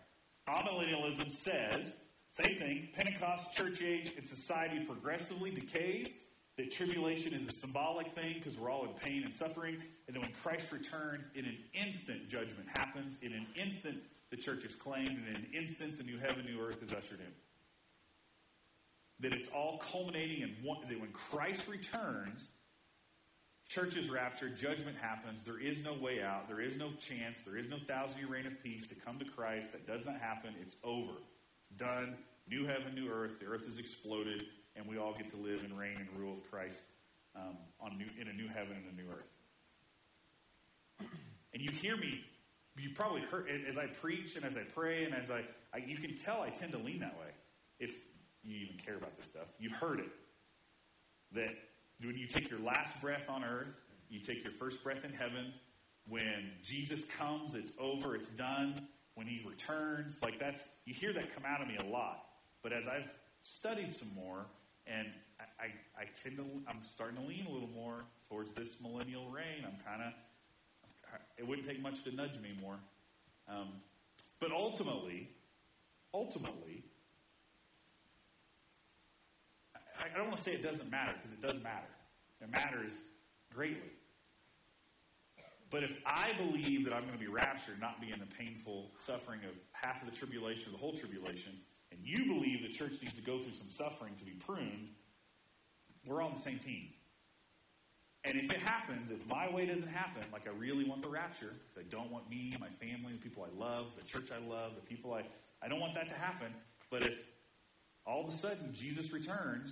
Amillennialism 0.47 1.31
says, 1.31 1.85
same 2.31 2.57
thing, 2.57 2.89
Pentecost, 2.95 3.55
church 3.55 3.81
age, 3.81 4.13
and 4.15 4.27
society 4.27 4.85
progressively 4.85 5.49
decays, 5.49 6.09
that 6.57 6.71
tribulation 6.71 7.33
is 7.33 7.47
a 7.47 7.53
symbolic 7.53 8.07
thing 8.09 8.35
because 8.35 8.57
we're 8.57 8.69
all 8.69 8.83
in 8.83 8.93
pain 9.01 9.23
and 9.23 9.33
suffering, 9.33 9.77
and 10.07 10.15
then 10.15 10.21
when 10.21 10.33
Christ 10.43 10.71
returns, 10.71 11.25
in 11.33 11.45
an 11.45 11.57
instant 11.73 12.29
judgment 12.29 12.67
happens, 12.77 13.17
in 13.21 13.33
an 13.33 13.47
instant 13.55 13.97
the 14.29 14.38
church 14.38 14.63
is 14.63 14.75
claimed, 14.75 15.09
and 15.09 15.27
in 15.27 15.35
an 15.35 15.47
instant 15.53 15.97
the 15.97 16.03
new 16.03 16.19
heaven, 16.19 16.45
new 16.45 16.61
earth 16.61 16.83
is 16.83 16.93
ushered 16.93 17.19
in. 17.19 17.33
That 19.21 19.33
it's 19.33 19.49
all 19.49 19.81
culminating 19.91 20.41
in 20.41 20.55
one, 20.63 20.79
that 20.88 20.99
when 20.99 21.11
Christ 21.11 21.67
returns, 21.67 22.41
church 23.67 23.97
is 23.97 24.09
raptured, 24.09 24.57
judgment 24.57 24.97
happens, 25.01 25.43
there 25.43 25.59
is 25.59 25.83
no 25.83 25.93
way 25.93 26.21
out, 26.21 26.47
there 26.47 26.61
is 26.61 26.77
no 26.77 26.91
chance, 26.93 27.35
there 27.45 27.57
is 27.57 27.69
no 27.69 27.77
thousand 27.88 28.17
year 28.17 28.27
reign 28.27 28.47
of 28.47 28.63
peace 28.63 28.88
to 28.88 28.95
come 28.95 29.19
to 29.19 29.25
Christ. 29.25 29.71
That 29.73 29.85
does 29.85 30.05
not 30.05 30.19
happen. 30.19 30.53
It's 30.61 30.75
over. 30.83 31.11
It's 31.69 31.79
done. 31.79 32.15
New 32.47 32.65
heaven, 32.65 32.95
new 32.95 33.09
earth. 33.11 33.39
The 33.39 33.45
earth 33.47 33.67
is 33.67 33.77
exploded, 33.77 34.45
and 34.75 34.88
we 34.88 34.97
all 34.97 35.13
get 35.13 35.29
to 35.31 35.38
live 35.38 35.63
and 35.63 35.77
reign 35.77 35.97
and 35.97 36.07
rule 36.17 36.35
with 36.35 36.49
Christ 36.49 36.79
um, 37.35 37.57
on 37.79 37.97
new, 37.97 38.07
in 38.19 38.27
a 38.27 38.33
new 38.33 38.47
heaven 38.47 38.75
and 38.75 38.97
a 38.97 39.01
new 39.01 39.09
earth. 39.09 39.29
And 41.51 41.63
you 41.63 41.71
hear 41.71 41.97
me, 41.97 42.23
you 42.77 42.91
probably 42.93 43.21
heard, 43.21 43.49
as 43.67 43.75
I 43.75 43.88
preach 43.88 44.35
and 44.35 44.45
as 44.45 44.55
I 44.55 44.61
pray 44.61 45.03
and 45.03 45.15
as 45.15 45.31
I, 45.31 45.43
I 45.73 45.79
you 45.79 45.97
can 45.97 46.15
tell 46.15 46.41
I 46.41 46.49
tend 46.49 46.71
to 46.73 46.77
lean 46.77 46.99
that 46.99 47.17
way. 47.19 47.31
If 47.79 47.95
you 48.43 48.58
even 48.58 48.77
care 48.77 48.96
about 48.96 49.15
this 49.17 49.25
stuff, 49.25 49.48
you've 49.60 49.74
heard 49.74 50.00
it. 50.00 50.10
That 51.34 51.55
when 52.01 52.17
you 52.17 52.27
take 52.27 52.50
your 52.50 52.60
last 52.60 53.00
breath 53.01 53.29
on 53.29 53.43
earth, 53.43 53.67
you 54.10 54.19
take 54.19 54.43
your 54.43 54.53
first 54.53 54.84
breath 54.84 55.03
in 55.03 55.13
heaven, 55.13 55.53
when 56.08 56.51
Jesus 56.63 57.03
comes, 57.17 57.53
it's 57.53 57.72
over, 57.79 58.15
it's 58.15 58.29
done. 58.29 58.88
When 59.13 59.27
he 59.27 59.41
returns, 59.48 60.17
like 60.24 60.39
that's, 60.39 60.62
you 60.86 60.93
hear 60.93 61.13
that 61.13 61.36
come 61.36 61.43
out 61.46 61.62
of 61.62 61.67
me 61.67 61.77
a 61.77 61.86
lot. 61.86 62.25
But 62.63 62.74
as 62.74 62.88
I've 62.88 63.10
studied 63.43 63.93
some 63.93 64.10
more, 64.15 64.46
and 64.88 65.08
I, 65.39 65.65
I, 65.65 66.01
I 66.01 66.05
tend 66.24 66.38
to, 66.38 66.46
I'm 66.67 66.79
starting 66.96 67.17
to 67.17 67.27
lean 67.27 67.46
a 67.46 67.51
little 67.51 67.69
more 67.69 68.05
towards 68.29 68.51
this 68.53 68.69
millennial 68.81 69.29
reign. 69.29 69.65
I'm 69.65 69.77
kind 69.86 70.01
of, 70.01 70.13
it 71.38 71.48
wouldn't 71.48 71.67
take 71.67 71.81
much 71.81 72.03
to 72.05 72.15
nudge 72.15 72.39
me 72.41 72.55
more. 72.62 72.79
Um, 73.48 73.67
but 74.39 74.51
ultimately, 74.51 75.29
ultimately, 76.13 76.84
I, 79.99 80.17
don't 80.17 80.27
want 80.27 80.37
to 80.37 80.43
say 80.43 80.53
it 80.53 80.63
doesn't 80.63 80.89
matter 80.89 81.13
because 81.17 81.31
it 81.31 81.41
does 81.41 81.61
matter. 81.63 81.87
It 82.41 82.49
matters 82.51 82.91
greatly. 83.53 83.91
But 85.69 85.83
if 85.83 85.91
I 86.05 86.31
believe 86.37 86.85
that 86.85 86.93
I'm 86.93 87.03
going 87.03 87.13
to 87.13 87.19
be 87.19 87.27
raptured, 87.27 87.79
not 87.79 88.01
be 88.01 88.11
in 88.11 88.19
the 88.19 88.25
painful 88.25 88.91
suffering 89.05 89.41
of 89.43 89.51
half 89.71 90.01
of 90.01 90.09
the 90.09 90.15
tribulation 90.15 90.69
or 90.69 90.71
the 90.71 90.77
whole 90.77 90.93
tribulation, 90.93 91.53
and 91.91 91.99
you 92.03 92.25
believe 92.25 92.61
the 92.63 92.73
church 92.73 92.93
needs 93.01 93.13
to 93.15 93.21
go 93.21 93.39
through 93.39 93.53
some 93.53 93.69
suffering 93.69 94.13
to 94.17 94.25
be 94.25 94.31
pruned, 94.31 94.89
we're 96.05 96.23
on 96.23 96.33
the 96.35 96.41
same 96.41 96.59
team. 96.59 96.87
And 98.25 98.35
if 98.35 98.51
it 98.51 98.59
happens, 98.59 99.11
if 99.11 99.25
my 99.27 99.49
way 99.49 99.65
doesn't 99.65 99.87
happen, 99.87 100.23
like 100.33 100.47
I 100.47 100.51
really 100.51 100.83
want 100.83 101.03
the 101.03 101.09
rapture, 101.09 101.53
because 101.53 101.87
I 101.87 101.89
don't 101.89 102.11
want 102.11 102.29
me, 102.29 102.53
my 102.59 102.67
family, 102.85 103.13
the 103.13 103.19
people 103.19 103.45
I 103.45 103.57
love, 103.57 103.87
the 103.97 104.03
church 104.03 104.29
I 104.31 104.45
love, 104.45 104.73
the 104.75 104.81
people 104.81 105.13
I, 105.13 105.23
I 105.63 105.69
don't 105.69 105.79
want 105.79 105.93
that 105.95 106.09
to 106.09 106.15
happen. 106.15 106.53
But 106.89 107.03
if 107.03 107.19
all 108.05 108.27
of 108.27 108.33
a 108.33 108.37
sudden 108.37 108.73
Jesus 108.73 109.13
returns, 109.13 109.69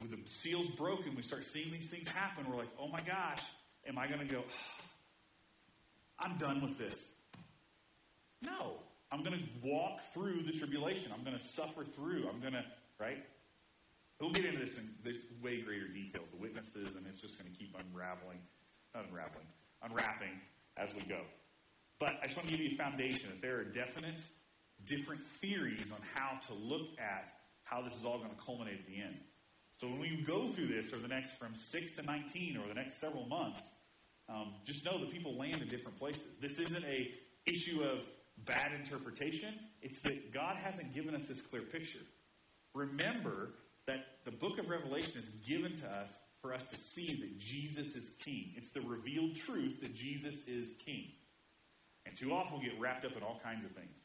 with 0.00 0.10
the 0.10 0.18
seals 0.30 0.66
broken, 0.68 1.14
we 1.16 1.22
start 1.22 1.44
seeing 1.44 1.72
these 1.72 1.86
things 1.86 2.08
happen, 2.08 2.48
we're 2.48 2.56
like, 2.56 2.72
oh 2.80 2.88
my 2.88 3.00
gosh, 3.00 3.40
am 3.88 3.98
I 3.98 4.06
going 4.06 4.20
to 4.20 4.26
go, 4.26 4.42
I'm 6.18 6.36
done 6.38 6.62
with 6.62 6.78
this. 6.78 6.96
No. 8.42 8.78
I'm 9.12 9.22
going 9.22 9.38
to 9.38 9.68
walk 9.68 10.00
through 10.12 10.42
the 10.42 10.52
tribulation. 10.52 11.12
I'm 11.12 11.24
going 11.24 11.38
to 11.38 11.44
suffer 11.44 11.84
through. 11.84 12.28
I'm 12.28 12.40
going 12.40 12.54
to, 12.54 12.64
right? 12.98 13.24
We'll 14.20 14.32
get 14.32 14.44
into 14.44 14.64
this 14.64 14.76
in 14.76 14.90
this 15.04 15.16
way 15.42 15.60
greater 15.60 15.88
detail, 15.88 16.22
the 16.32 16.40
witnesses, 16.40 16.96
and 16.96 17.06
it's 17.06 17.20
just 17.20 17.38
going 17.38 17.50
to 17.50 17.56
keep 17.56 17.76
unraveling, 17.78 18.38
unraveling, 18.94 19.46
unwrapping 19.82 20.40
as 20.76 20.88
we 20.94 21.02
go. 21.02 21.20
But 22.00 22.18
I 22.22 22.26
just 22.26 22.36
want 22.36 22.48
to 22.48 22.56
give 22.56 22.64
you 22.64 22.72
a 22.72 22.76
foundation 22.76 23.30
that 23.30 23.42
there 23.42 23.58
are 23.58 23.64
definite, 23.64 24.20
different 24.84 25.22
theories 25.22 25.86
on 25.92 26.00
how 26.14 26.38
to 26.48 26.54
look 26.54 26.88
at 26.98 27.34
how 27.64 27.82
this 27.82 27.94
is 27.94 28.04
all 28.04 28.18
going 28.18 28.30
to 28.30 28.42
culminate 28.44 28.80
at 28.80 28.86
the 28.86 29.00
end. 29.00 29.16
So 29.80 29.86
when 29.88 30.00
we 30.00 30.24
go 30.26 30.48
through 30.48 30.68
this 30.68 30.92
or 30.92 30.98
the 30.98 31.08
next 31.08 31.32
from 31.32 31.54
6 31.54 31.92
to 31.96 32.02
19 32.02 32.56
or 32.56 32.68
the 32.68 32.74
next 32.74 32.98
several 32.98 33.26
months, 33.26 33.60
um, 34.28 34.54
just 34.64 34.84
know 34.84 34.98
that 34.98 35.10
people 35.10 35.36
land 35.36 35.60
in 35.60 35.68
different 35.68 35.98
places. 35.98 36.22
This 36.40 36.58
isn't 36.58 36.84
a 36.84 37.10
issue 37.44 37.82
of 37.82 38.00
bad 38.44 38.72
interpretation. 38.78 39.54
It's 39.82 40.00
that 40.00 40.32
God 40.32 40.56
hasn't 40.56 40.94
given 40.94 41.14
us 41.14 41.24
this 41.24 41.40
clear 41.40 41.62
picture. 41.62 42.00
Remember 42.74 43.50
that 43.86 44.04
the 44.24 44.30
book 44.30 44.58
of 44.58 44.68
Revelation 44.68 45.14
is 45.18 45.28
given 45.46 45.76
to 45.80 45.86
us 45.86 46.10
for 46.42 46.52
us 46.52 46.64
to 46.64 46.78
see 46.78 47.18
that 47.20 47.38
Jesus 47.38 47.94
is 47.94 48.14
king. 48.24 48.52
It's 48.56 48.70
the 48.70 48.80
revealed 48.80 49.36
truth 49.36 49.80
that 49.82 49.94
Jesus 49.94 50.46
is 50.46 50.70
king. 50.84 51.06
And 52.06 52.16
too 52.16 52.32
often 52.32 52.58
we 52.58 52.66
get 52.66 52.80
wrapped 52.80 53.04
up 53.04 53.16
in 53.16 53.22
all 53.22 53.40
kinds 53.42 53.64
of 53.64 53.70
things. 53.72 53.96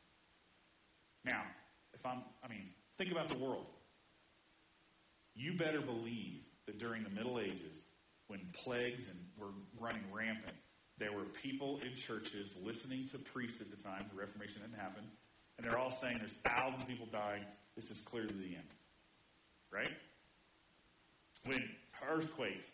Now, 1.24 1.44
if 1.94 2.06
I'm, 2.06 2.24
I 2.44 2.48
mean, 2.48 2.70
think 2.98 3.12
about 3.12 3.30
the 3.30 3.38
world. 3.38 3.66
You 5.42 5.54
better 5.54 5.82
believe 5.82 6.42
that 6.68 6.78
during 6.78 7.04
the 7.04 7.10
Middle 7.10 7.40
Ages, 7.40 7.74
when 8.28 8.42
plagues 8.54 9.06
and 9.10 9.18
were 9.36 9.54
running 9.80 10.04
rampant, 10.14 10.56
there 11.00 11.12
were 11.12 11.24
people 11.24 11.80
in 11.84 11.96
churches 11.96 12.54
listening 12.64 13.10
to 13.10 13.18
priests 13.18 13.60
at 13.60 13.72
the 13.72 13.82
time. 13.82 14.06
The 14.14 14.20
Reformation 14.20 14.62
didn't 14.62 14.80
happen, 14.80 15.04
and 15.58 15.66
they're 15.66 15.80
all 15.80 15.98
saying 16.00 16.18
there's 16.20 16.36
thousands 16.46 16.84
of 16.84 16.88
people 16.88 17.08
dying. 17.12 17.44
This 17.76 17.90
is 17.90 18.00
clearly 18.02 18.36
the 18.36 18.56
end, 18.56 18.70
right? 19.72 19.90
When 21.46 21.68
earthquakes, 22.08 22.66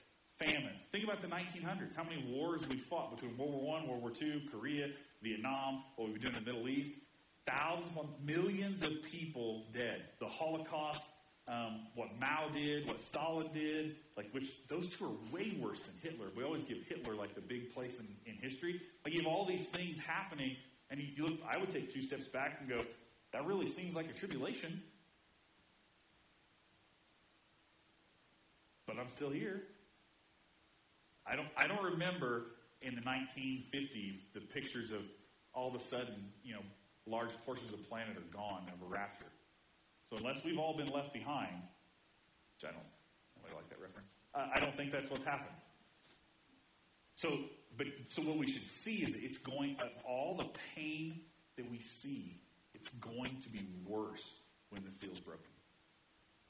famines. 0.44 0.80
Think 0.92 1.06
about 1.06 1.22
the 1.22 1.28
1900s. 1.28 1.96
How 1.96 2.04
many 2.04 2.26
wars 2.30 2.68
we 2.68 2.76
fought 2.76 3.16
between 3.16 3.38
World 3.38 3.54
War 3.54 3.80
One, 3.80 3.88
World 3.88 4.02
War 4.02 4.12
Two, 4.12 4.42
Korea, 4.52 4.90
Vietnam, 5.24 5.84
what 5.96 6.08
we 6.08 6.14
were 6.14 6.20
doing 6.20 6.36
in 6.36 6.44
the 6.44 6.52
Middle 6.52 6.68
East. 6.68 6.92
Thousands, 7.48 7.98
of, 7.98 8.10
millions 8.26 8.84
of 8.84 8.92
people 9.10 9.68
dead. 9.74 10.04
The 10.20 10.28
Holocaust, 10.28 11.02
um, 11.48 11.88
what 11.96 12.10
Mao 12.20 12.50
did, 12.54 12.86
what 12.88 13.00
Stalin 13.01 13.48
did, 13.54 13.96
like 14.18 14.30
which 14.32 14.51
those 14.68 14.89
two 14.89 15.06
are 15.06 15.34
way 15.34 15.58
worse 15.62 15.80
than 15.80 15.96
Hitler. 16.01 16.27
We 16.36 16.44
always 16.44 16.63
give 16.63 16.80
Hitler 16.88 17.16
like 17.16 17.36
the 17.36 17.42
big 17.42 17.74
place 17.74 17.98
in, 18.00 18.08
in 18.25 18.38
history. 18.38 18.82
Like 19.06 19.13
you 19.13 19.22
have 19.22 19.32
all 19.32 19.46
these 19.46 19.66
things 19.68 19.98
happening, 20.00 20.58
and 20.89 21.00
you, 21.00 21.08
you 21.16 21.24
look. 21.24 21.39
I 21.50 21.58
would 21.58 21.72
take 21.72 21.94
two 21.94 22.01
steps 22.01 22.27
back 22.27 22.58
and 22.60 22.68
go, 22.68 22.84
that 23.32 23.46
really 23.46 23.70
seems 23.70 23.96
like 23.96 24.10
a 24.10 24.13
tribulation. 24.13 24.82
But 28.86 28.98
I'm 29.00 29.10
still 29.10 29.30
here. 29.30 29.63
I 31.25 31.36
don't. 31.36 31.48
I 31.56 31.68
don't 31.68 31.84
remember 31.84 32.48
in 32.82 32.96
the 32.96 33.01
1950s 33.01 34.18
the 34.34 34.42
pictures 34.42 34.92
of 34.92 35.01
all 35.54 35.74
of 35.74 35.75
a 35.75 35.84
sudden, 35.84 36.32
you 36.44 36.54
know, 36.54 36.62
large 37.06 37.32
portions 37.46 37.72
of 37.72 37.80
the 37.80 37.86
planet 37.86 38.18
are 38.18 38.38
gone 38.38 38.63
of 38.74 38.86
a 38.86 38.89
rapture. 38.89 39.25
So 40.10 40.18
unless 40.18 40.44
we've 40.44 40.58
all 40.58 40.76
been 40.76 40.90
left 40.90 41.14
behind, 41.14 41.62
which 42.56 42.70
I 42.70 42.74
don't 42.74 42.86
really 43.44 43.56
like 43.56 43.70
that 43.70 43.80
reference, 43.82 44.08
uh, 44.34 44.48
I 44.56 44.60
don't 44.60 44.76
think 44.76 44.92
that's 44.92 45.10
what's 45.10 45.26
happened. 45.26 45.56
So, 47.16 47.40
but 47.78 47.88
so 48.10 48.22
what 48.22 48.38
we 48.38 48.50
should 48.50 48.68
see 48.70 48.98
is 48.98 49.12
that 49.12 49.24
it's 49.24 49.38
going 49.38 49.78
all 50.06 50.36
the 50.38 50.48
pain 50.76 51.22
that 51.58 51.70
we 51.70 51.80
see, 51.80 52.40
it's 52.74 52.90
going 52.90 53.42
to 53.42 53.50
be 53.50 53.68
worse 53.86 54.36
when 54.70 54.84
the 54.84 54.92
seal's 54.92 55.20
broken, 55.20 55.44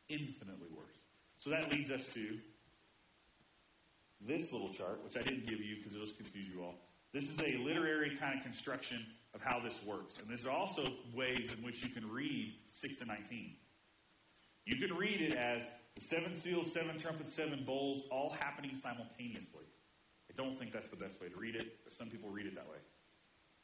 infinitely 0.09 0.67
worse. 0.75 0.97
So 1.39 1.49
that 1.51 1.71
leads 1.71 1.89
us 1.91 2.01
to 2.13 2.37
this 4.21 4.51
little 4.51 4.69
chart, 4.69 5.03
which 5.03 5.15
I 5.15 5.21
didn't 5.21 5.47
give 5.47 5.61
you 5.61 5.77
because 5.77 5.93
it'll 5.93 6.07
confuse 6.15 6.47
you 6.53 6.63
all. 6.63 6.75
This 7.13 7.29
is 7.29 7.41
a 7.41 7.57
literary 7.63 8.17
kind 8.19 8.37
of 8.37 8.43
construction 8.43 9.05
of 9.33 9.41
how 9.41 9.59
this 9.59 9.77
works. 9.85 10.19
And 10.19 10.29
there's 10.29 10.45
also 10.45 10.91
ways 11.15 11.53
in 11.57 11.63
which 11.63 11.83
you 11.83 11.89
can 11.89 12.09
read 12.09 12.53
6 12.81 12.97
to 12.97 13.05
19. 13.05 13.55
You 14.65 14.75
can 14.75 14.97
read 14.97 15.21
it 15.21 15.33
as 15.33 15.63
the 15.95 16.01
seven 16.01 16.35
seals, 16.35 16.71
seven 16.73 16.99
trumpets, 16.99 17.33
seven 17.33 17.63
bowls, 17.65 18.01
all 18.11 18.35
happening 18.39 18.77
simultaneously. 18.81 19.65
I 20.29 20.35
don't 20.35 20.59
think 20.59 20.73
that's 20.73 20.89
the 20.89 20.97
best 20.97 21.19
way 21.21 21.29
to 21.29 21.37
read 21.37 21.55
it, 21.55 21.79
but 21.83 21.93
some 21.93 22.09
people 22.09 22.29
read 22.29 22.45
it 22.45 22.55
that 22.55 22.67
way. 22.67 22.77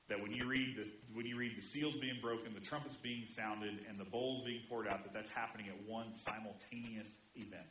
That 0.10 0.22
when 0.22 0.32
you 0.32 0.48
read 0.48 0.76
the 0.76 0.88
when 1.14 1.26
you 1.26 1.38
read 1.38 1.58
the 1.58 1.62
seals 1.62 1.96
being 1.96 2.20
broken, 2.22 2.54
the 2.54 2.60
trumpets 2.60 2.96
being 2.96 3.26
sounded, 3.26 3.86
and 3.88 4.00
the 4.00 4.06
bowls 4.06 4.44
being 4.46 4.62
poured 4.70 4.88
out, 4.88 5.04
that 5.04 5.14
that's 5.14 5.30
happening 5.30 5.68
at 5.68 5.90
one 5.90 6.14
simultaneous 6.14 7.08
event. 7.36 7.68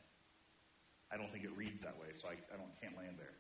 I 1.12 1.16
don't 1.16 1.30
think 1.30 1.44
it 1.44 1.56
reads 1.56 1.82
that 1.82 1.98
way, 2.00 2.08
so 2.20 2.28
I, 2.28 2.32
I 2.32 2.56
don't 2.56 2.72
can't 2.80 2.96
land 2.96 3.16
there. 3.18 3.36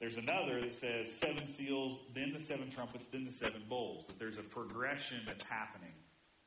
There's 0.00 0.16
another 0.16 0.60
that 0.60 0.74
says 0.74 1.06
seven 1.22 1.48
seals, 1.48 1.98
then 2.14 2.32
the 2.32 2.40
seven 2.40 2.70
trumpets, 2.70 3.06
then 3.10 3.24
the 3.24 3.32
seven 3.32 3.62
bowls. 3.68 4.06
That 4.06 4.18
there's 4.18 4.38
a 4.38 4.42
progression 4.42 5.20
that's 5.26 5.44
happening. 5.44 5.92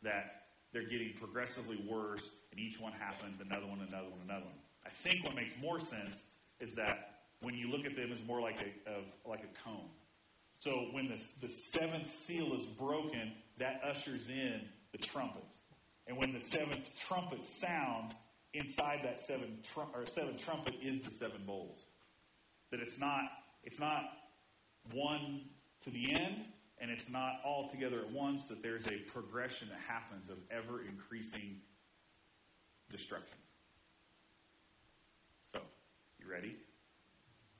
That 0.04 0.44
they're 0.72 0.88
getting 0.88 1.14
progressively 1.20 1.84
worse, 1.90 2.30
and 2.52 2.60
each 2.60 2.80
one 2.80 2.94
happens, 2.94 3.42
another 3.42 3.66
one, 3.66 3.80
another 3.80 4.10
one, 4.10 4.20
another 4.24 4.46
one. 4.46 4.56
I 4.86 4.90
think 4.90 5.24
what 5.26 5.36
makes 5.36 5.54
more 5.62 5.80
sense 5.80 6.16
is 6.60 6.76
that 6.76 7.22
when 7.42 7.56
you 7.56 7.70
look 7.70 7.86
at 7.86 7.96
them, 7.96 8.12
it's 8.12 8.26
more 8.28 8.42
like 8.42 8.60
a 8.62 8.90
of, 8.90 9.04
like 9.26 9.44
a 9.44 9.68
cone. 9.68 9.90
So 10.60 10.88
when 10.92 11.08
the, 11.08 11.20
the 11.42 11.52
seventh 11.52 12.14
seal 12.14 12.54
is 12.54 12.66
broken, 12.66 13.32
that 13.58 13.82
ushers 13.84 14.30
in 14.30 14.62
the 14.92 14.98
trumpets. 14.98 15.46
And 16.08 16.18
when 16.18 16.34
the 16.34 16.40
seventh 16.40 16.90
trumpet 17.08 17.46
sounds, 17.46 18.14
inside 18.54 19.02
that 19.04 19.22
seven 19.22 19.60
tr- 19.74 19.82
or 19.94 20.06
seven 20.06 20.38
trumpet 20.38 20.76
is 20.82 21.02
the 21.02 21.12
seven 21.12 21.42
bowls. 21.46 21.80
That 22.72 22.80
it's 22.82 23.00
not 23.00 23.24
it's 23.70 23.80
not 23.80 24.10
one 24.94 25.42
to 25.82 25.92
the 25.92 26.12
end, 26.12 26.38
and 26.82 26.90
it's 26.90 27.08
not 27.08 27.34
all 27.46 27.70
together 27.70 28.00
at 28.00 28.12
once. 28.12 28.48
That 28.48 28.64
there's 28.64 28.88
a 28.88 28.98
progression 29.14 29.70
that 29.70 29.78
happens 29.88 30.28
of 30.32 30.38
ever 30.50 30.82
increasing 30.90 31.58
destruction. 32.90 33.38
So, 35.54 35.62
you 36.20 36.32
ready? 36.32 36.56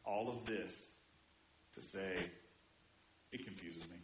All 0.04 0.30
of 0.30 0.48
this 0.48 0.72
to 1.76 1.82
say 1.82 2.18
it 3.32 3.46
confuses 3.46 3.84
me. 3.84 3.98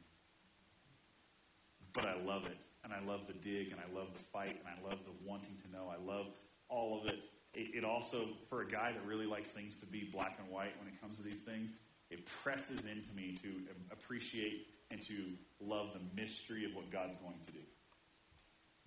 But 1.91 2.05
I 2.05 2.21
love 2.21 2.45
it. 2.45 2.57
And 2.83 2.93
I 2.93 2.99
love 3.03 3.21
the 3.25 3.33
dig, 3.33 3.71
and 3.71 3.79
I 3.81 3.97
love 3.97 4.09
the 4.13 4.23
fight, 4.31 4.61
and 4.63 4.67
I 4.67 4.87
love 4.87 4.99
the 5.05 5.27
wanting 5.27 5.57
to 5.65 5.71
know. 5.71 5.91
I 5.91 5.97
love 6.05 6.27
all 6.69 7.01
of 7.01 7.07
it. 7.09 7.17
it. 7.55 7.77
It 7.77 7.83
also, 7.83 8.27
for 8.47 8.61
a 8.61 8.67
guy 8.67 8.91
that 8.91 9.03
really 9.07 9.25
likes 9.25 9.49
things 9.49 9.75
to 9.77 9.87
be 9.87 10.07
black 10.13 10.37
and 10.39 10.47
white 10.51 10.77
when 10.77 10.87
it 10.87 11.01
comes 11.01 11.17
to 11.17 11.23
these 11.23 11.39
things, 11.39 11.71
it 12.09 12.25
presses 12.43 12.81
into 12.81 13.13
me 13.15 13.37
to 13.41 13.51
appreciate 13.91 14.67
and 14.91 15.01
to 15.07 15.33
love 15.59 15.89
the 15.93 16.21
mystery 16.21 16.65
of 16.65 16.75
what 16.75 16.91
God's 16.91 17.15
going 17.21 17.39
to 17.45 17.51
do. 17.51 17.59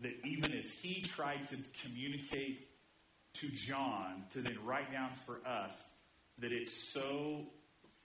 That 0.00 0.14
even 0.24 0.52
as 0.52 0.70
he 0.70 1.02
tried 1.02 1.48
to 1.50 1.56
communicate 1.82 2.68
to 3.34 3.48
John, 3.48 4.24
to 4.30 4.40
then 4.40 4.58
write 4.64 4.92
down 4.92 5.10
for 5.26 5.40
us, 5.46 5.72
that 6.38 6.52
it's 6.52 6.72
so 6.72 7.46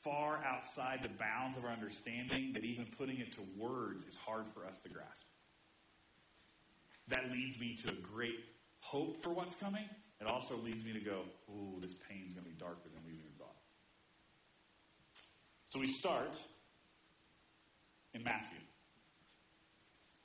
far 0.04 0.44
outside 0.44 1.04
the 1.04 1.10
bounds 1.10 1.58
of 1.58 1.66
our 1.66 1.72
understanding 1.72 2.54
that 2.54 2.64
even 2.64 2.86
putting 2.98 3.20
it 3.20 3.32
to 3.34 3.42
words 3.58 4.06
is 4.06 4.16
hard 4.16 4.46
for 4.54 4.66
us 4.66 4.74
to 4.84 4.90
grasp. 4.90 5.24
That 7.10 7.32
leads 7.32 7.60
me 7.60 7.78
to 7.86 7.90
a 7.90 7.96
great 7.96 8.40
hope 8.80 9.24
for 9.24 9.30
what's 9.30 9.56
coming. 9.56 9.86
It 10.20 10.28
also 10.28 10.58
leads 10.58 10.84
me 10.84 10.94
to 10.94 11.00
go, 11.00 11.22
ooh, 11.50 11.80
this 11.80 11.94
pain's 12.10 12.34
going 12.34 12.46
to 12.46 12.50
be 12.50 12.58
darker 12.58 12.90
than. 12.94 13.03
So 15.74 15.80
we 15.80 15.88
start 15.88 16.38
in 18.14 18.24
Matthew. 18.24 18.60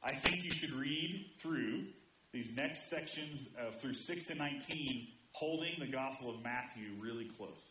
I 0.03 0.15
think 0.15 0.45
you 0.45 0.51
should 0.51 0.73
read 0.73 1.25
through 1.41 1.85
these 2.35 2.55
next 2.55 2.91
sections 2.91 3.49
of 3.59 3.81
through 3.81 3.95
6 3.95 4.25
to 4.25 4.35
19, 4.35 5.09
holding 5.33 5.73
the 5.81 5.87
Gospel 5.87 6.35
of 6.35 6.43
Matthew 6.43 6.89
really 7.01 7.31
close. 7.39 7.63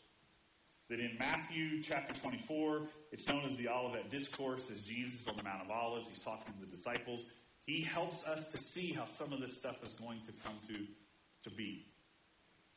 That 0.90 1.00
in 1.00 1.18
Matthew 1.20 1.84
chapter 1.84 2.20
24, 2.20 2.88
it's 3.12 3.28
known 3.28 3.46
as 3.46 3.56
the 3.58 3.70
Olivet 3.70 4.10
Discourse, 4.10 4.64
as 4.74 4.82
Jesus 4.82 5.28
on 5.28 5.38
the 5.38 5.44
Mount 5.44 5.62
of 5.62 5.70
Olives. 5.70 6.08
He's 6.10 6.24
talking 6.24 6.52
to 6.54 6.60
the 6.60 6.76
disciples. 6.76 7.26
He 7.68 7.84
helps 7.84 8.26
us 8.26 8.48
to 8.54 8.58
see 8.58 8.92
how 8.92 9.06
some 9.06 9.32
of 9.34 9.40
this 9.40 9.56
stuff 9.56 9.84
is 9.84 9.90
going 9.90 10.22
to 10.26 10.34
come 10.44 10.56
to, 10.70 11.48
to 11.48 11.56
be. 11.56 11.86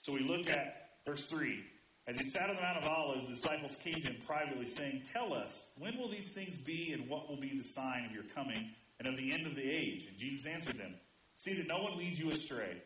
So 0.02 0.12
we 0.12 0.20
look 0.20 0.50
at 0.50 0.90
verse 1.06 1.26
3. 1.26 1.64
As 2.10 2.16
he 2.16 2.24
sat 2.24 2.50
on 2.50 2.56
the 2.56 2.62
Mount 2.62 2.78
of 2.78 2.84
Olives, 2.88 3.28
the 3.28 3.34
disciples 3.36 3.76
came 3.76 3.94
to 3.94 4.00
him 4.00 4.16
privately, 4.26 4.66
saying, 4.66 5.02
Tell 5.12 5.32
us, 5.32 5.62
when 5.78 5.96
will 5.96 6.10
these 6.10 6.26
things 6.26 6.56
be, 6.56 6.92
and 6.92 7.08
what 7.08 7.28
will 7.28 7.36
be 7.36 7.56
the 7.56 7.62
sign 7.62 8.04
of 8.04 8.10
your 8.10 8.24
coming 8.34 8.68
and 8.98 9.06
of 9.06 9.16
the 9.16 9.32
end 9.32 9.46
of 9.46 9.54
the 9.54 9.62
age? 9.62 10.06
And 10.08 10.18
Jesus 10.18 10.44
answered 10.44 10.76
them, 10.76 10.96
See 11.38 11.54
that 11.54 11.68
no 11.68 11.80
one 11.80 11.96
leads 11.96 12.18
you 12.18 12.28
astray. 12.30 12.82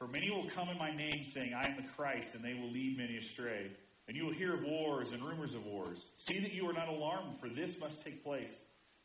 For 0.00 0.08
many 0.08 0.28
will 0.28 0.50
come 0.50 0.70
in 0.70 0.76
my 0.76 0.90
name, 0.90 1.24
saying, 1.24 1.54
I 1.54 1.68
am 1.68 1.76
the 1.76 1.88
Christ, 1.96 2.34
and 2.34 2.44
they 2.44 2.54
will 2.54 2.68
lead 2.68 2.98
many 2.98 3.16
astray. 3.16 3.70
And 4.08 4.16
you 4.16 4.24
will 4.24 4.34
hear 4.34 4.54
of 4.54 4.64
wars 4.64 5.12
and 5.12 5.22
rumors 5.22 5.54
of 5.54 5.64
wars. 5.64 6.04
See 6.16 6.40
that 6.40 6.52
you 6.52 6.68
are 6.68 6.72
not 6.72 6.88
alarmed, 6.88 7.38
for 7.38 7.48
this 7.48 7.78
must 7.78 8.02
take 8.02 8.24
place. 8.24 8.50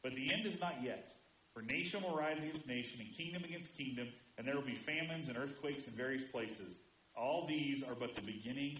But 0.02 0.16
the 0.16 0.34
end 0.34 0.48
is 0.48 0.60
not 0.60 0.82
yet. 0.82 1.14
For 1.54 1.62
nation 1.62 2.02
will 2.02 2.18
rise 2.18 2.40
against 2.40 2.68
nation, 2.68 3.02
and 3.02 3.16
kingdom 3.16 3.44
against 3.44 3.78
kingdom, 3.78 4.08
and 4.36 4.48
there 4.48 4.56
will 4.56 4.64
be 4.64 4.74
famines 4.74 5.28
and 5.28 5.38
earthquakes 5.38 5.86
in 5.86 5.94
various 5.94 6.24
places. 6.24 6.74
All 7.16 7.46
these 7.46 7.84
are 7.84 7.94
but 7.94 8.16
the 8.16 8.22
beginning 8.22 8.80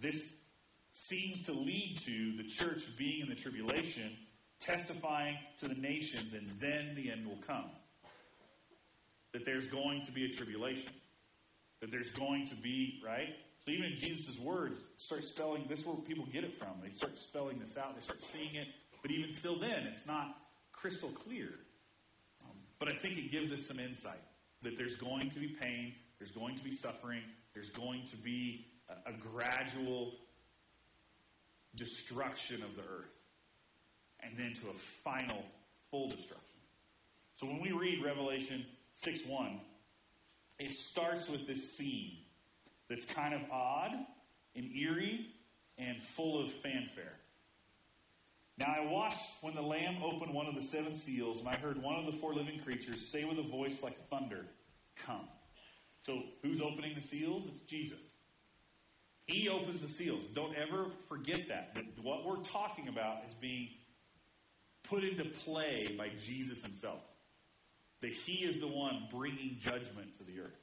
This 0.00 0.32
seems 0.92 1.44
to 1.46 1.52
lead 1.52 2.00
to 2.04 2.36
the 2.36 2.48
church 2.48 2.84
being 2.96 3.22
in 3.22 3.28
the 3.28 3.34
tribulation, 3.34 4.16
testifying 4.60 5.36
to 5.60 5.68
the 5.68 5.74
nations, 5.74 6.32
and 6.32 6.48
then 6.60 6.94
the 6.94 7.10
end 7.10 7.26
will 7.26 7.40
come. 7.46 7.70
That 9.32 9.44
there's 9.44 9.66
going 9.66 10.04
to 10.06 10.12
be 10.12 10.26
a 10.26 10.34
tribulation 10.34 10.92
that 11.84 11.90
there's 11.90 12.12
going 12.12 12.46
to 12.48 12.54
be, 12.54 13.02
right? 13.04 13.28
So 13.66 13.70
even 13.70 13.94
Jesus' 13.94 14.38
words, 14.38 14.80
start 14.96 15.22
spelling, 15.22 15.66
this 15.68 15.80
is 15.80 15.86
where 15.86 15.96
people 15.96 16.24
get 16.32 16.42
it 16.42 16.58
from. 16.58 16.70
They 16.82 16.88
start 16.88 17.18
spelling 17.18 17.58
this 17.58 17.76
out, 17.76 17.94
they 17.94 18.02
start 18.02 18.24
seeing 18.24 18.54
it, 18.54 18.68
but 19.02 19.10
even 19.10 19.30
still 19.34 19.58
then, 19.58 19.86
it's 19.92 20.06
not 20.06 20.34
crystal 20.72 21.10
clear. 21.10 21.50
Um, 22.42 22.56
but 22.78 22.90
I 22.90 22.96
think 22.96 23.18
it 23.18 23.30
gives 23.30 23.52
us 23.52 23.66
some 23.66 23.78
insight 23.78 24.22
that 24.62 24.78
there's 24.78 24.94
going 24.94 25.28
to 25.28 25.38
be 25.38 25.48
pain, 25.48 25.92
there's 26.18 26.30
going 26.30 26.56
to 26.56 26.64
be 26.64 26.74
suffering, 26.74 27.20
there's 27.52 27.68
going 27.68 28.06
to 28.12 28.16
be 28.16 28.64
a, 28.88 29.12
gradual 29.12 30.12
destruction 31.76 32.62
of 32.62 32.76
the 32.76 32.82
earth, 32.82 33.10
and 34.20 34.36
then 34.38 34.54
to 34.54 34.68
a 34.70 34.74
final 35.02 35.42
full 35.90 36.08
destruction. 36.08 36.38
So 37.36 37.46
when 37.46 37.60
we 37.60 37.72
read 37.72 38.04
Revelation 38.04 38.64
6 38.96 39.26
1, 39.26 39.60
it 40.58 40.70
starts 40.70 41.28
with 41.28 41.46
this 41.46 41.76
scene 41.76 42.18
that's 42.88 43.04
kind 43.04 43.34
of 43.34 43.40
odd 43.50 43.92
and 44.54 44.72
eerie 44.72 45.26
and 45.78 46.02
full 46.02 46.42
of 46.42 46.52
fanfare. 46.52 47.18
Now 48.56 48.72
I 48.78 48.86
watched 48.86 49.28
when 49.40 49.54
the 49.54 49.62
Lamb 49.62 49.96
opened 50.02 50.32
one 50.32 50.46
of 50.46 50.54
the 50.54 50.62
seven 50.62 50.96
seals, 50.96 51.40
and 51.40 51.48
I 51.48 51.56
heard 51.56 51.82
one 51.82 51.96
of 51.96 52.06
the 52.06 52.18
four 52.20 52.34
living 52.34 52.60
creatures 52.60 53.06
say 53.06 53.24
with 53.24 53.38
a 53.38 53.48
voice 53.48 53.82
like 53.82 54.08
thunder, 54.08 54.46
Come. 55.04 55.26
So 56.06 56.22
who's 56.42 56.60
opening 56.60 56.94
the 56.94 57.00
seals? 57.00 57.44
It's 57.48 57.62
Jesus. 57.62 57.98
He 59.26 59.48
opens 59.48 59.80
the 59.80 59.88
seals. 59.88 60.24
Don't 60.34 60.54
ever 60.56 60.86
forget 61.08 61.48
that. 61.48 61.74
That 61.74 61.84
what 62.02 62.26
we're 62.26 62.42
talking 62.42 62.88
about 62.88 63.24
is 63.28 63.34
being 63.34 63.68
put 64.84 65.02
into 65.02 65.24
play 65.24 65.94
by 65.96 66.10
Jesus 66.24 66.62
himself 66.62 67.00
that 68.04 68.12
he 68.12 68.44
is 68.44 68.60
the 68.60 68.68
one 68.68 69.08
bringing 69.10 69.56
judgment 69.58 70.18
to 70.18 70.24
the 70.24 70.38
earth. 70.40 70.60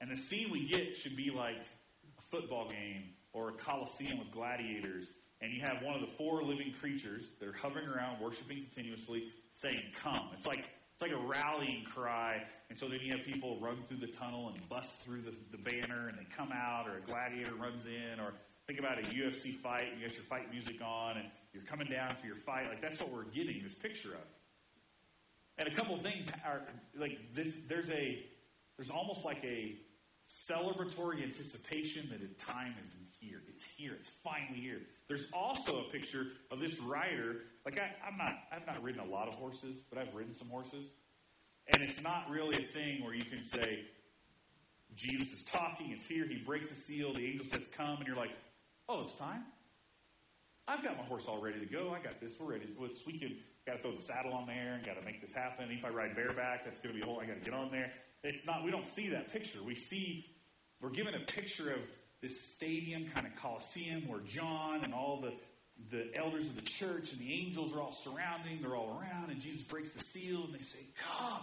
And 0.00 0.08
the 0.08 0.16
scene 0.16 0.50
we 0.52 0.68
get 0.68 0.96
should 0.96 1.16
be 1.16 1.32
like 1.32 1.56
a 1.56 2.22
football 2.30 2.68
game 2.68 3.10
or 3.32 3.48
a 3.48 3.52
coliseum 3.52 4.20
with 4.20 4.30
gladiators, 4.30 5.08
and 5.40 5.52
you 5.52 5.60
have 5.62 5.82
one 5.82 5.94
of 5.94 6.00
the 6.00 6.14
four 6.16 6.44
living 6.44 6.72
creatures 6.80 7.24
that 7.40 7.48
are 7.48 7.52
hovering 7.52 7.88
around, 7.88 8.20
worshiping 8.20 8.58
continuously, 8.72 9.32
saying, 9.54 9.82
"Come." 10.00 10.30
It's 10.32 10.46
like 10.46 10.70
it's 10.94 11.02
like 11.02 11.10
a 11.10 11.26
rallying 11.26 11.84
cry, 11.92 12.40
and 12.70 12.78
so 12.78 12.86
then 12.86 13.00
you 13.02 13.10
have 13.10 13.24
people 13.26 13.58
run 13.60 13.78
through 13.88 13.96
the 13.96 14.06
tunnel 14.06 14.52
and 14.54 14.68
bust 14.68 14.90
through 15.00 15.22
the, 15.22 15.34
the 15.50 15.58
banner, 15.58 16.06
and 16.06 16.16
they 16.16 16.26
come 16.36 16.52
out, 16.52 16.86
or 16.86 16.98
a 16.98 17.00
gladiator 17.00 17.54
runs 17.54 17.84
in, 17.86 18.20
or 18.20 18.32
think 18.68 18.78
about 18.78 18.98
a 19.00 19.02
UFC 19.02 19.56
fight. 19.56 19.86
You 19.98 20.06
got 20.06 20.14
your 20.14 20.24
fight 20.24 20.52
music 20.52 20.76
on, 20.80 21.16
and 21.16 21.26
you're 21.52 21.64
coming 21.64 21.88
down 21.88 22.14
for 22.20 22.28
your 22.28 22.36
fight. 22.36 22.68
Like 22.68 22.80
that's 22.80 23.00
what 23.00 23.10
we're 23.10 23.24
getting 23.24 23.60
this 23.64 23.74
picture 23.74 24.10
of. 24.10 24.26
And 25.58 25.68
a 25.68 25.74
couple 25.74 25.96
things 25.98 26.28
are 26.44 26.62
like 26.96 27.18
this. 27.34 27.54
There's 27.68 27.90
a 27.90 28.24
there's 28.76 28.90
almost 28.90 29.24
like 29.24 29.42
a 29.44 29.76
celebratory 30.48 31.22
anticipation 31.22 32.08
that 32.10 32.22
a 32.22 32.28
time 32.34 32.74
is 32.80 32.86
here. 33.26 33.42
It's 33.48 33.64
here. 33.64 33.92
It's 33.98 34.08
finally 34.22 34.60
here. 34.60 34.80
There's 35.08 35.26
also 35.32 35.80
a 35.80 35.92
picture 35.92 36.26
of 36.50 36.60
this 36.60 36.80
rider. 36.80 37.42
Like 37.64 37.80
I, 37.80 37.90
I'm 38.06 38.16
not 38.16 38.34
I've 38.52 38.66
not 38.66 38.82
ridden 38.82 39.00
a 39.00 39.10
lot 39.10 39.28
of 39.28 39.34
horses, 39.34 39.80
but 39.90 39.98
I've 39.98 40.14
ridden 40.14 40.34
some 40.34 40.48
horses, 40.48 40.86
and 41.72 41.82
it's 41.82 42.02
not 42.02 42.30
really 42.30 42.56
a 42.62 42.66
thing 42.66 43.04
where 43.04 43.14
you 43.14 43.24
can 43.24 43.44
say 43.44 43.84
Jesus 44.94 45.32
is 45.32 45.42
talking. 45.44 45.90
It's 45.90 46.06
here. 46.06 46.26
He 46.26 46.38
breaks 46.38 46.68
the 46.68 46.74
seal. 46.74 47.12
The 47.14 47.26
angel 47.26 47.46
says, 47.46 47.66
"Come," 47.76 47.96
and 47.98 48.06
you're 48.06 48.16
like, 48.16 48.32
"Oh, 48.88 49.02
it's 49.02 49.14
time." 49.14 49.44
I've 50.66 50.82
got 50.82 50.96
my 50.96 51.04
horse 51.04 51.26
all 51.26 51.42
ready 51.42 51.60
to 51.60 51.66
go. 51.66 51.92
I 51.92 52.00
got 52.02 52.20
this. 52.20 52.32
We're 52.40 52.52
ready. 52.52 52.66
Let's, 52.78 53.04
We 53.04 53.18
can 53.18 53.36
got 53.66 53.74
to 53.74 53.82
throw 53.82 53.94
the 53.94 54.02
saddle 54.02 54.32
on 54.32 54.46
there 54.46 54.74
and 54.74 54.84
got 54.84 54.96
to 54.98 55.02
make 55.02 55.20
this 55.20 55.32
happen. 55.32 55.70
If 55.70 55.84
I 55.84 55.88
ride 55.88 56.14
bareback, 56.14 56.64
that's 56.64 56.78
going 56.80 56.94
to 56.94 57.00
be 57.00 57.02
a 57.02 57.06
whole. 57.06 57.20
I 57.20 57.26
got 57.26 57.34
to 57.34 57.50
get 57.50 57.54
on 57.54 57.70
there. 57.70 57.92
It's 58.22 58.46
not. 58.46 58.64
We 58.64 58.70
don't 58.70 58.86
see 58.86 59.08
that 59.10 59.32
picture. 59.32 59.62
We 59.62 59.74
see 59.74 60.26
we're 60.80 60.90
given 60.90 61.14
a 61.14 61.20
picture 61.20 61.72
of 61.72 61.82
this 62.24 62.40
stadium, 62.40 63.04
kind 63.14 63.26
of 63.26 63.36
coliseum, 63.36 64.08
where 64.08 64.20
John 64.20 64.82
and 64.82 64.94
all 64.94 65.20
the 65.20 65.32
the 65.90 66.08
elders 66.16 66.46
of 66.46 66.54
the 66.54 66.62
church 66.62 67.12
and 67.12 67.20
the 67.20 67.32
angels 67.32 67.74
are 67.74 67.80
all 67.80 67.92
surrounding. 67.92 68.62
They're 68.62 68.76
all 68.76 68.98
around, 68.98 69.30
and 69.30 69.40
Jesus 69.40 69.62
breaks 69.62 69.90
the 69.90 70.02
seal, 70.02 70.44
and 70.44 70.54
they 70.54 70.62
say, 70.62 70.78
"Come!" 70.96 71.42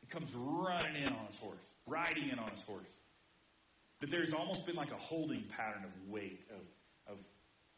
He 0.00 0.06
comes 0.06 0.32
running 0.34 1.02
in 1.02 1.08
on 1.08 1.26
his 1.26 1.38
horse, 1.38 1.60
riding 1.86 2.30
in 2.30 2.38
on 2.38 2.48
his 2.50 2.62
horse. 2.62 2.86
That 4.00 4.10
there's 4.10 4.32
almost 4.32 4.64
been 4.64 4.76
like 4.76 4.92
a 4.92 4.96
holding 4.96 5.44
pattern 5.56 5.84
of 5.84 5.90
wait 6.08 6.46
of 6.50 7.12
of 7.12 7.18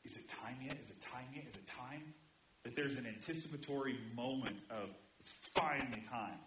is 0.04 0.16
it 0.16 0.28
time 0.28 0.56
yet? 0.62 0.76
Is 0.80 0.90
it 0.90 1.00
time 1.00 1.26
yet? 1.34 1.44
Is 1.48 1.56
it 1.56 1.66
time? 1.66 2.14
That 2.62 2.76
there's 2.76 2.96
an 2.96 3.06
anticipatory 3.06 3.98
moment 4.14 4.58
of 4.70 4.90
it's 5.18 5.30
finally 5.54 6.02
time. 6.08 6.38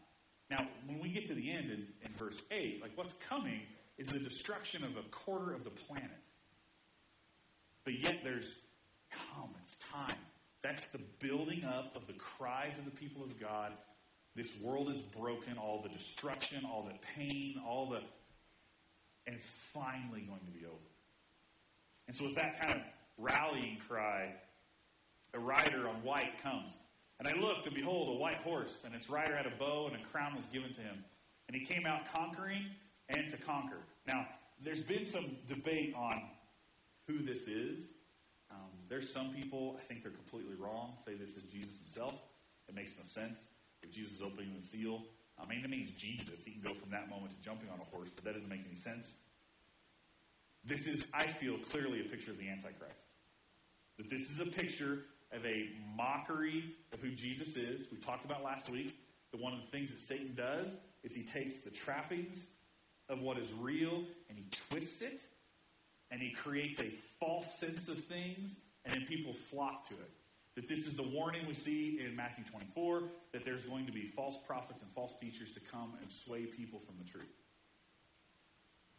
Now, 0.50 0.66
when 0.88 1.00
we 1.00 1.10
get 1.10 1.28
to 1.28 1.34
the 1.34 1.52
end 1.52 1.66
in, 1.66 1.88
in 2.04 2.12
verse 2.16 2.42
8, 2.52 2.82
like 2.82 2.92
what's 2.96 3.14
coming 3.28 3.62
is 4.00 4.08
the 4.08 4.20
destruction 4.20 4.84
of 4.84 4.92
a 4.96 5.08
quarter 5.12 5.54
of 5.54 5.66
the 5.66 5.70
planet. 5.70 6.10
But 7.84 8.02
yet 8.02 8.22
there's 8.24 8.56
come, 9.12 9.50
it's 9.62 9.76
time. 9.76 10.16
That's 10.64 10.88
the 10.88 11.02
building 11.20 11.66
up 11.66 11.96
of 11.96 12.08
the 12.08 12.14
cries 12.14 12.78
of 12.80 12.86
the 12.86 12.92
people 12.92 13.24
of 13.24 13.40
God. 13.40 13.74
This 14.36 14.50
world 14.62 14.90
is 14.90 15.00
broken, 15.00 15.58
all 15.58 15.82
the 15.82 15.90
destruction, 15.90 16.64
all 16.66 16.84
the 16.84 16.98
pain, 17.16 17.62
all 17.68 17.90
the. 17.90 17.98
And 19.28 19.36
it's 19.36 19.50
finally 19.74 20.22
going 20.22 20.42
to 20.46 20.52
be 20.58 20.66
over. 20.66 20.76
And 22.08 22.16
so, 22.16 22.26
with 22.26 22.36
that 22.36 22.62
kind 22.62 22.80
of 22.80 22.82
rallying 23.18 23.78
cry, 23.88 24.34
a 25.34 25.40
rider 25.40 25.88
on 25.88 25.96
white 26.04 26.42
comes. 26.42 26.72
And 27.20 27.28
I 27.28 27.34
looked, 27.40 27.68
and 27.68 27.76
behold, 27.76 28.16
a 28.16 28.20
white 28.20 28.38
horse, 28.38 28.78
and 28.86 28.96
its 28.96 29.10
rider 29.10 29.36
had 29.36 29.46
a 29.46 29.56
bow, 29.60 29.88
and 29.92 30.02
a 30.02 30.06
crown 30.08 30.36
was 30.36 30.46
given 30.54 30.74
to 30.74 30.82
him. 30.82 31.04
And 31.48 31.56
he 31.56 31.66
came 31.66 31.86
out 31.86 32.02
conquering 32.14 32.66
and 33.10 33.30
to 33.32 33.38
conquer. 33.38 33.80
Now, 34.08 34.28
there's 34.64 34.80
been 34.80 35.06
some 35.06 35.38
debate 35.48 35.94
on 35.96 36.22
who 37.08 37.20
this 37.20 37.48
is. 37.48 37.80
Um, 38.52 38.70
there's 38.88 39.12
some 39.12 39.30
people, 39.34 39.78
I 39.80 39.84
think 39.84 40.04
they're 40.04 40.12
completely 40.12 40.56
wrong, 40.56 40.94
say 41.06 41.14
this 41.14 41.30
is 41.30 41.44
Jesus 41.52 41.74
himself. 41.86 42.16
It 42.68 42.76
makes 42.76 42.92
no 42.98 43.06
sense. 43.06 43.40
If 43.82 43.94
Jesus 43.94 44.14
is 44.14 44.22
opening 44.22 44.54
the 44.60 44.66
seal, 44.66 45.02
I 45.42 45.48
mean, 45.48 45.64
it 45.64 45.70
means 45.70 45.92
Jesus. 45.98 46.44
He 46.44 46.52
can 46.52 46.62
go 46.62 46.74
from 46.74 46.92
that 46.92 47.10
moment 47.10 47.32
to 47.32 47.42
jumping 47.44 47.70
on 47.70 47.80
a 47.80 47.96
horse, 47.96 48.10
but 48.14 48.26
that 48.26 48.34
doesn't 48.34 48.50
make 48.50 48.62
any 48.66 48.80
sense. 48.80 49.08
This 50.66 50.86
is, 50.86 51.08
I 51.14 51.28
feel, 51.28 51.58
clearly 51.70 52.02
a 52.02 52.04
picture 52.04 52.32
of 52.32 52.38
the 52.38 52.50
Antichrist. 52.50 53.00
That 53.98 54.10
this 54.10 54.30
is 54.30 54.40
a 54.40 54.46
picture 54.46 55.00
of 55.32 55.46
a 55.46 55.70
mockery 55.96 56.76
of 56.94 57.00
who 57.00 57.12
Jesus 57.12 57.56
is. 57.56 57.86
We 57.92 57.98
talked 57.98 58.26
about 58.26 58.44
last 58.44 58.70
week 58.70 58.98
that 59.32 59.42
one 59.42 59.54
of 59.54 59.62
the 59.62 59.68
things 59.68 59.92
that 59.92 60.00
Satan 60.00 60.34
does 60.36 60.72
is 61.04 61.14
he 61.16 61.24
takes 61.24 61.62
the 61.62 61.70
trappings 61.70 62.44
of 63.10 63.20
what 63.22 63.38
is 63.38 63.52
real 63.60 64.04
and 64.30 64.38
he 64.38 64.46
twists 64.70 65.02
it 65.02 65.20
and 66.12 66.22
he 66.22 66.32
creates 66.32 66.80
a 66.80 66.92
false 67.20 67.60
sense 67.60 67.88
of 67.88 68.04
things 68.06 68.56
and 68.86 68.94
then 68.94 69.06
people 69.08 69.34
flock 69.34 69.88
to 69.90 69.96
it. 69.96 70.12
That 70.56 70.68
this 70.68 70.88
is 70.88 70.96
the 70.96 71.04
warning 71.04 71.46
we 71.48 71.54
see 71.54 72.02
in 72.06 72.16
Matthew 72.16 72.44
24 72.52 73.04
that 73.34 73.46
there's 73.46 73.64
going 73.64 73.86
to 73.86 73.92
be 73.92 74.12
false 74.16 74.36
prophets 74.46 74.82
and 74.82 74.92
false 74.94 75.14
teachers 75.20 75.54
to 75.54 75.60
come 75.60 75.94
and 76.02 76.12
sway 76.12 76.46
people 76.46 76.80
from 76.86 76.96
the 76.98 77.10
truth. 77.10 77.28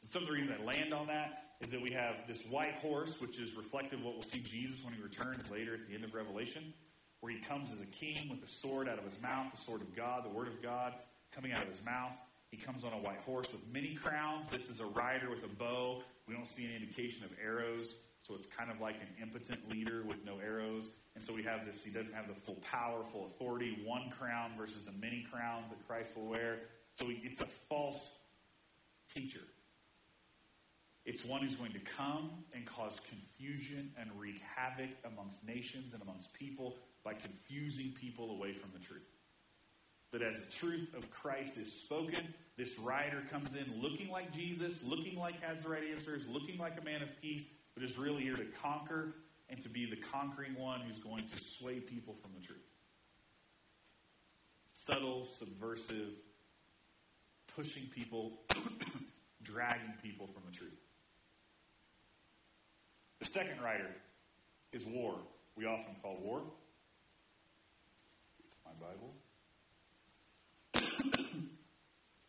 And 0.03 0.11
some 0.11 0.23
of 0.23 0.29
the 0.29 0.35
reasons 0.35 0.57
I 0.61 0.65
land 0.65 0.95
on 0.95 1.09
that 1.09 1.51
is 1.61 1.69
that 1.69 1.83
we 1.83 1.93
have 1.93 2.15
this 2.27 2.41
white 2.49 2.75
horse, 2.77 3.21
which 3.21 3.39
is 3.39 3.55
reflective 3.55 3.99
of 3.99 4.07
what 4.07 4.15
we'll 4.15 4.23
see 4.23 4.41
Jesus 4.41 4.83
when 4.83 4.95
he 4.95 5.03
returns 5.03 5.51
later 5.51 5.75
at 5.75 5.87
the 5.87 5.95
end 5.95 6.05
of 6.05 6.15
Revelation, 6.15 6.73
where 7.21 7.33
he 7.33 7.41
comes 7.41 7.71
as 7.71 7.81
a 7.81 7.87
king 7.87 8.31
with 8.31 8.43
a 8.43 8.49
sword 8.49 8.89
out 8.89 8.99
of 8.99 9.05
his 9.05 9.21
mouth, 9.21 9.47
the 9.55 9.63
sword 9.63 9.83
of 9.83 9.95
God, 9.95 10.25
the 10.25 10.31
word 10.31 10.49
of 10.49 10.63
God 10.63 10.95
coming 11.35 11.53
out 11.53 11.63
of 11.63 11.69
his 11.69 11.85
mouth. 11.85 12.13
He 12.51 12.57
comes 12.57 12.85
on 12.85 12.93
a 12.93 12.99
white 12.99 13.21
horse 13.21 13.51
with 13.53 13.63
many 13.73 13.95
crowns. 13.95 14.47
This 14.51 14.69
is 14.69 14.81
a 14.81 14.87
rider 14.87 15.31
with 15.31 15.45
a 15.45 15.49
bow. 15.49 16.03
We 16.27 16.35
don't 16.35 16.49
see 16.49 16.65
any 16.65 16.77
indication 16.77 17.25
of 17.25 17.31
arrows. 17.43 17.95
So 18.23 18.35
it's 18.35 18.47
kind 18.47 18.71
of 18.71 18.81
like 18.81 18.97
an 18.97 19.23
impotent 19.23 19.71
leader 19.71 20.03
with 20.07 20.25
no 20.25 20.39
arrows. 20.39 20.85
And 21.15 21.25
so 21.25 21.33
we 21.33 21.43
have 21.45 21.65
this, 21.67 21.83
he 21.83 21.91
doesn't 21.91 22.13
have 22.13 22.29
the 22.29 22.35
full 22.35 22.63
power, 22.63 23.03
full 23.13 23.27
authority, 23.27 23.79
one 23.85 24.11
crown 24.11 24.53
versus 24.59 24.85
the 24.85 24.93
many 24.93 25.27
crowns 25.33 25.67
that 25.71 25.87
Christ 25.87 26.11
will 26.17 26.27
wear. 26.27 26.59
So 26.99 27.07
it's 27.09 27.41
a 27.41 27.47
false 27.69 28.01
teacher. 29.15 29.41
It's 31.05 31.25
one 31.25 31.43
who's 31.43 31.57
going 31.57 31.73
to 31.73 31.81
come 31.81 32.31
and 32.55 32.67
cause 32.67 33.01
confusion 33.09 33.93
and 33.99 34.11
wreak 34.17 34.41
havoc 34.57 34.91
amongst 35.05 35.45
nations 35.45 35.95
and 35.95 36.03
amongst 36.03 36.33
people 36.35 36.77
by 37.05 37.15
confusing 37.15 37.95
people 38.01 38.31
away 38.33 38.53
from 38.53 38.71
the 38.73 38.79
truth. 38.79 39.03
But 40.13 40.23
as 40.23 40.37
the 40.37 40.51
truth 40.51 40.93
of 40.97 41.09
Christ 41.11 41.57
is 41.57 41.73
spoken, 41.73 42.35
this 42.57 42.79
rider 42.79 43.23
comes 43.31 43.51
in 43.55 43.81
looking 43.81 44.11
like 44.11 44.33
Jesus, 44.33 44.83
looking 44.85 45.17
like 45.17 45.41
has 45.43 45.61
the 45.61 45.69
right 45.69 45.85
answers, 45.95 46.27
looking 46.29 46.59
like 46.59 46.81
a 46.81 46.85
man 46.85 47.03
of 47.03 47.09
peace, 47.23 47.45
but 47.75 47.85
is 47.85 47.97
really 47.97 48.23
here 48.23 48.37
to 48.37 48.47
conquer 48.63 49.15
and 49.49 49.63
to 49.63 49.69
be 49.69 49.87
the 49.87 49.97
conquering 49.97 50.55
one 50.57 50.81
who's 50.81 50.99
going 50.99 51.25
to 51.29 51.43
sway 51.43 51.81
people 51.81 52.15
from 52.21 52.33
the 52.39 52.45
truth. 52.45 52.59
Subtle, 54.85 55.27
subversive, 55.27 56.11
pushing 57.55 57.85
people, 57.95 58.41
dragging 59.43 59.93
people 60.03 60.27
from 60.27 60.43
the 60.51 60.57
truth. 60.57 60.79
The 63.21 63.27
second 63.27 63.61
rider 63.63 63.91
is 64.73 64.85
war. 64.85 65.15
We 65.57 65.67
often 65.67 65.95
call 66.03 66.19
war. 66.23 66.43
My 68.65 68.73
Bible. 68.87 69.13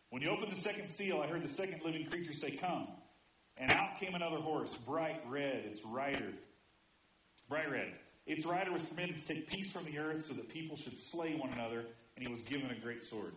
When 0.09 0.21
you 0.21 0.29
open 0.29 0.49
the 0.49 0.59
second 0.59 0.89
seal, 0.89 1.21
I 1.21 1.27
heard 1.27 1.43
the 1.43 1.49
second 1.49 1.81
living 1.83 2.05
creature 2.05 2.33
say, 2.33 2.51
Come. 2.51 2.87
And 3.57 3.71
out 3.71 3.99
came 3.99 4.15
another 4.15 4.37
horse, 4.37 4.75
bright 4.77 5.21
red, 5.27 5.65
its 5.65 5.85
rider. 5.85 6.33
Bright 7.49 7.69
red. 7.69 7.93
Its 8.25 8.45
rider 8.45 8.71
was 8.71 8.81
permitted 8.83 9.17
to 9.17 9.27
take 9.27 9.49
peace 9.49 9.71
from 9.71 9.85
the 9.85 9.99
earth 9.99 10.25
so 10.27 10.33
that 10.33 10.49
people 10.49 10.77
should 10.77 10.97
slay 10.97 11.35
one 11.35 11.51
another, 11.51 11.85
and 12.15 12.25
he 12.25 12.31
was 12.31 12.41
given 12.41 12.71
a 12.71 12.79
great 12.79 13.03
sword. 13.03 13.33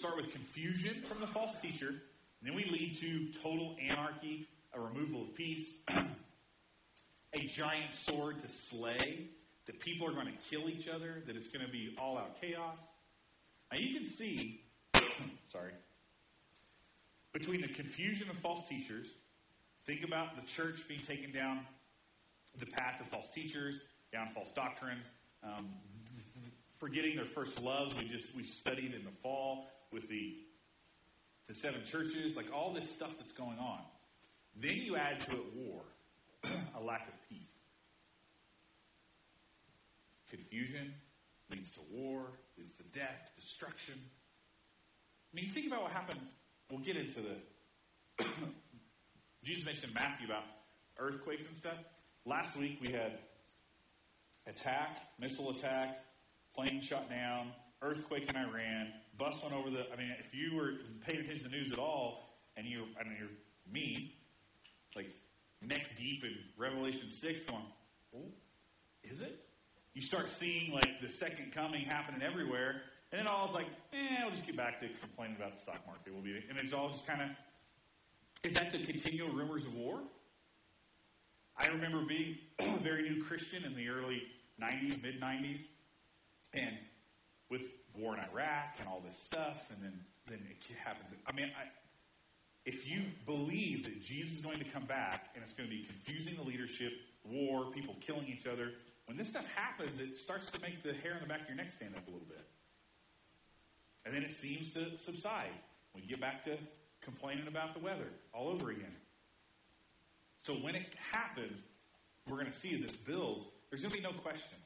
Start 0.00 0.16
with 0.16 0.32
confusion 0.32 1.02
from 1.06 1.20
the 1.20 1.26
false 1.26 1.52
teacher, 1.60 1.88
and 1.88 1.98
then 2.42 2.54
we 2.54 2.64
lead 2.64 2.96
to 3.00 3.38
total 3.42 3.76
anarchy, 3.86 4.48
a 4.72 4.80
removal 4.80 5.20
of 5.20 5.34
peace, 5.34 5.68
a 7.34 7.40
giant 7.40 7.94
sword 7.94 8.40
to 8.40 8.48
slay, 8.48 9.26
that 9.66 9.78
people 9.78 10.08
are 10.08 10.12
going 10.12 10.26
to 10.26 10.32
kill 10.48 10.70
each 10.70 10.88
other, 10.88 11.22
that 11.26 11.36
it's 11.36 11.48
going 11.48 11.66
to 11.66 11.70
be 11.70 11.94
all 12.00 12.16
out 12.16 12.40
chaos. 12.40 12.78
Now 13.70 13.78
you 13.78 13.94
can 13.94 14.08
see, 14.08 14.62
sorry, 15.52 15.72
between 17.34 17.60
the 17.60 17.68
confusion 17.68 18.30
of 18.30 18.36
false 18.36 18.66
teachers, 18.68 19.06
think 19.84 20.02
about 20.02 20.34
the 20.34 20.46
church 20.46 20.82
being 20.88 21.00
taken 21.00 21.30
down 21.30 21.60
the 22.58 22.64
path 22.64 23.02
of 23.02 23.08
false 23.08 23.28
teachers, 23.34 23.74
down 24.14 24.30
false 24.34 24.50
doctrines, 24.52 25.04
um, 25.44 25.68
forgetting 26.78 27.16
their 27.16 27.26
first 27.26 27.62
loves. 27.62 27.94
We 27.96 28.08
just 28.08 28.34
we 28.34 28.44
studied 28.44 28.94
in 28.94 29.04
the 29.04 29.12
fall 29.22 29.68
with 29.92 30.08
the 30.08 30.36
the 31.48 31.54
seven 31.54 31.80
churches, 31.84 32.36
like 32.36 32.46
all 32.54 32.72
this 32.72 32.88
stuff 32.90 33.10
that's 33.18 33.32
going 33.32 33.58
on. 33.58 33.80
Then 34.54 34.76
you 34.76 34.94
add 34.96 35.20
to 35.22 35.32
it 35.32 35.44
war, 35.56 35.82
a 36.78 36.80
lack 36.80 37.08
of 37.08 37.14
peace. 37.28 37.50
Confusion 40.30 40.94
leads 41.50 41.70
to 41.70 41.80
war, 41.90 42.26
leads 42.56 42.70
to 42.76 42.84
death, 42.96 43.32
destruction. 43.40 43.94
I 43.96 45.36
mean, 45.36 45.44
you 45.44 45.50
think 45.50 45.66
about 45.66 45.82
what 45.82 45.90
happened. 45.90 46.20
We'll 46.70 46.80
get 46.80 46.96
into 46.96 47.20
the. 47.20 48.24
Jesus 49.44 49.64
mentioned 49.64 49.92
Matthew 49.94 50.26
about 50.26 50.44
earthquakes 50.98 51.42
and 51.48 51.56
stuff. 51.56 51.78
Last 52.26 52.56
week 52.56 52.78
we 52.80 52.92
had 52.92 53.18
attack, 54.46 55.00
missile 55.18 55.50
attack, 55.50 56.04
plane 56.54 56.80
shot 56.80 57.10
down, 57.10 57.48
earthquake 57.82 58.28
in 58.28 58.36
Iran, 58.36 58.92
bus 59.20 59.38
over 59.52 59.70
the. 59.70 59.84
I 59.92 59.96
mean, 59.96 60.12
if 60.18 60.34
you 60.34 60.56
were 60.56 60.72
paying 61.06 61.20
attention 61.20 61.44
to 61.44 61.50
the 61.50 61.56
news 61.56 61.70
at 61.72 61.78
all, 61.78 62.30
and 62.56 62.66
you, 62.66 62.84
I 62.98 63.04
mean, 63.04 63.16
you're 63.18 63.28
me, 63.72 64.16
like 64.96 65.10
neck 65.62 65.90
deep 65.96 66.24
in 66.24 66.34
Revelation 66.56 67.10
six, 67.10 67.42
going, 67.42 67.62
oh, 68.16 68.32
is 69.04 69.20
it? 69.20 69.44
You 69.94 70.02
start 70.02 70.30
seeing 70.30 70.72
like 70.72 71.00
the 71.02 71.10
second 71.10 71.52
coming 71.52 71.84
happening 71.84 72.22
everywhere, 72.22 72.82
and 73.12 73.20
then 73.20 73.26
all 73.26 73.46
is 73.46 73.54
like, 73.54 73.66
eh, 73.92 74.22
we'll 74.22 74.30
just 74.30 74.46
get 74.46 74.56
back 74.56 74.80
to 74.80 74.88
complaining 75.00 75.36
about 75.36 75.54
the 75.54 75.60
stock 75.60 75.86
market. 75.86 76.12
We'll 76.12 76.22
be, 76.22 76.42
and 76.48 76.58
it's 76.58 76.72
all 76.72 76.90
just 76.90 77.06
kind 77.06 77.22
of. 77.22 77.28
Is 78.42 78.54
that 78.54 78.72
the 78.72 78.82
continual 78.84 79.28
rumors 79.28 79.64
of 79.66 79.74
war? 79.74 80.00
I 81.58 81.66
remember 81.66 82.02
being 82.08 82.38
a 82.58 82.78
very 82.78 83.02
new 83.02 83.22
Christian 83.22 83.64
in 83.64 83.76
the 83.76 83.88
early 83.88 84.22
90s, 84.62 85.02
mid 85.02 85.20
90s, 85.20 85.60
and 86.54 86.74
with 87.50 87.62
war 87.96 88.14
in 88.14 88.20
Iraq 88.20 88.76
and 88.78 88.88
all 88.88 89.02
this 89.04 89.16
stuff, 89.24 89.70
and 89.70 89.82
then 89.82 90.00
then 90.26 90.40
it 90.48 90.62
happens. 90.84 91.08
I 91.26 91.32
mean, 91.32 91.46
I, 91.46 91.66
if 92.64 92.88
you 92.88 93.02
believe 93.26 93.84
that 93.84 94.02
Jesus 94.02 94.34
is 94.34 94.40
going 94.40 94.58
to 94.58 94.64
come 94.64 94.84
back 94.84 95.30
and 95.34 95.42
it's 95.42 95.52
going 95.52 95.68
to 95.68 95.74
be 95.74 95.84
confusing 95.84 96.36
the 96.36 96.42
leadership, 96.42 96.92
war, 97.24 97.70
people 97.72 97.96
killing 98.00 98.26
each 98.28 98.46
other, 98.46 98.72
when 99.06 99.16
this 99.16 99.28
stuff 99.28 99.44
happens, 99.56 99.98
it 100.00 100.16
starts 100.16 100.50
to 100.52 100.60
make 100.60 100.82
the 100.82 100.92
hair 100.92 101.14
on 101.14 101.20
the 101.20 101.26
back 101.26 101.42
of 101.42 101.48
your 101.48 101.56
neck 101.56 101.72
stand 101.74 101.96
up 101.96 102.06
a 102.06 102.10
little 102.10 102.26
bit, 102.28 102.46
and 104.04 104.14
then 104.14 104.22
it 104.22 104.30
seems 104.30 104.72
to 104.74 104.96
subside. 104.98 105.50
We 105.94 106.02
get 106.02 106.20
back 106.20 106.44
to 106.44 106.56
complaining 107.00 107.48
about 107.48 107.74
the 107.74 107.80
weather 107.80 108.08
all 108.32 108.48
over 108.48 108.70
again. 108.70 108.94
So 110.44 110.54
when 110.54 110.74
it 110.74 110.86
happens, 111.12 111.58
we're 112.28 112.36
going 112.36 112.50
to 112.50 112.56
see 112.56 112.74
as 112.74 112.82
this 112.82 112.92
builds, 112.92 113.46
there's 113.68 113.82
going 113.82 113.90
to 113.90 113.98
be 113.98 114.02
no 114.02 114.12
question. 114.12 114.58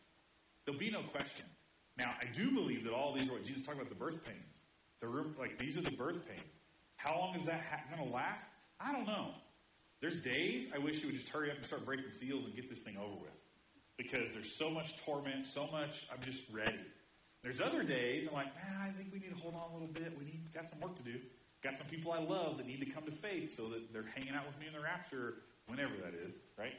There'll 0.64 0.78
be 0.78 0.90
no 0.90 1.02
question. 1.02 1.46
Now, 1.96 2.12
I 2.20 2.26
do 2.26 2.50
believe 2.50 2.85
that 2.85 2.92
all 2.92 3.12
these 3.12 3.30
what 3.30 3.44
Jesus 3.44 3.62
talked 3.64 3.78
about 3.78 3.88
the 3.88 3.94
birth 3.94 4.24
pains. 4.24 4.44
The 5.00 5.09
like 5.38 5.59
these 5.59 5.76
are 5.76 5.83
the 5.83 5.92
birth 5.92 6.26
pains. 6.26 6.48
How 6.96 7.18
long 7.18 7.37
is 7.37 7.46
that 7.46 7.62
ha- 7.70 7.83
going 7.94 8.09
to 8.09 8.14
last? 8.14 8.44
I 8.80 8.92
don't 8.92 9.07
know. 9.07 9.28
There's 10.00 10.20
days 10.20 10.70
I 10.74 10.78
wish 10.78 11.00
you 11.00 11.09
would 11.09 11.16
just 11.16 11.28
hurry 11.28 11.50
up 11.50 11.57
and 11.57 11.66
start 11.66 11.85
breaking 11.85 12.11
seals 12.11 12.44
and 12.44 12.54
get 12.54 12.68
this 12.68 12.80
thing 12.80 12.96
over 12.96 13.14
with, 13.14 13.33
because 13.96 14.33
there's 14.33 14.52
so 14.52 14.70
much 14.70 14.96
torment, 15.04 15.46
so 15.46 15.68
much. 15.70 16.07
I'm 16.12 16.20
just 16.22 16.42
ready. 16.52 16.80
There's 17.42 17.61
other 17.61 17.83
days 17.83 18.26
I'm 18.26 18.35
like, 18.35 18.54
man, 18.54 18.80
I 18.80 18.90
think 18.96 19.12
we 19.12 19.18
need 19.18 19.30
to 19.30 19.40
hold 19.40 19.54
on 19.54 19.70
a 19.70 19.72
little 19.72 19.92
bit. 19.92 20.16
We 20.18 20.24
need 20.24 20.52
got 20.52 20.70
some 20.70 20.80
work 20.80 20.96
to 20.96 21.02
do. 21.02 21.18
Got 21.62 21.78
some 21.78 21.87
people 21.87 22.12
I 22.12 22.20
love 22.20 22.57
that 22.59 22.66
need 22.66 22.80
to 22.80 22.87
come 22.87 23.04
to 23.04 23.12
faith 23.12 23.57
so 23.57 23.68
that 23.68 23.92
they're 23.92 24.07
hanging 24.14 24.35
out 24.35 24.46
with 24.46 24.59
me 24.59 24.66
in 24.66 24.72
the 24.72 24.80
rapture, 24.80 25.35
whenever 25.66 25.94
that 26.02 26.14
is, 26.14 26.35
right? 26.59 26.74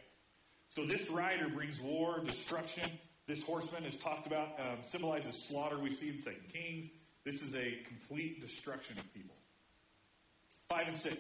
So 0.70 0.86
this 0.86 1.10
rider 1.10 1.48
brings 1.50 1.80
war, 1.80 2.20
destruction, 2.20 2.90
this 3.28 3.44
horseman 3.44 3.86
is 3.86 3.96
talked 3.96 4.28
about, 4.28 4.60
um, 4.60 4.78
symbolizes 4.84 5.48
slaughter 5.48 5.80
we 5.80 5.92
see 5.92 6.10
in 6.10 6.22
Second 6.22 6.54
Kings. 6.54 6.90
This 7.24 7.42
is 7.42 7.56
a 7.56 7.80
complete 7.88 8.40
destruction 8.40 9.00
of 9.00 9.14
people. 9.14 9.36
Five 10.70 10.88
and 10.88 10.98
six. 10.98 11.16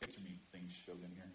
Get 0.00 0.14
to 0.14 0.20
me 0.22 0.38
things 0.52 0.72
showed 0.86 1.02
in 1.02 1.10
here. 1.14 1.30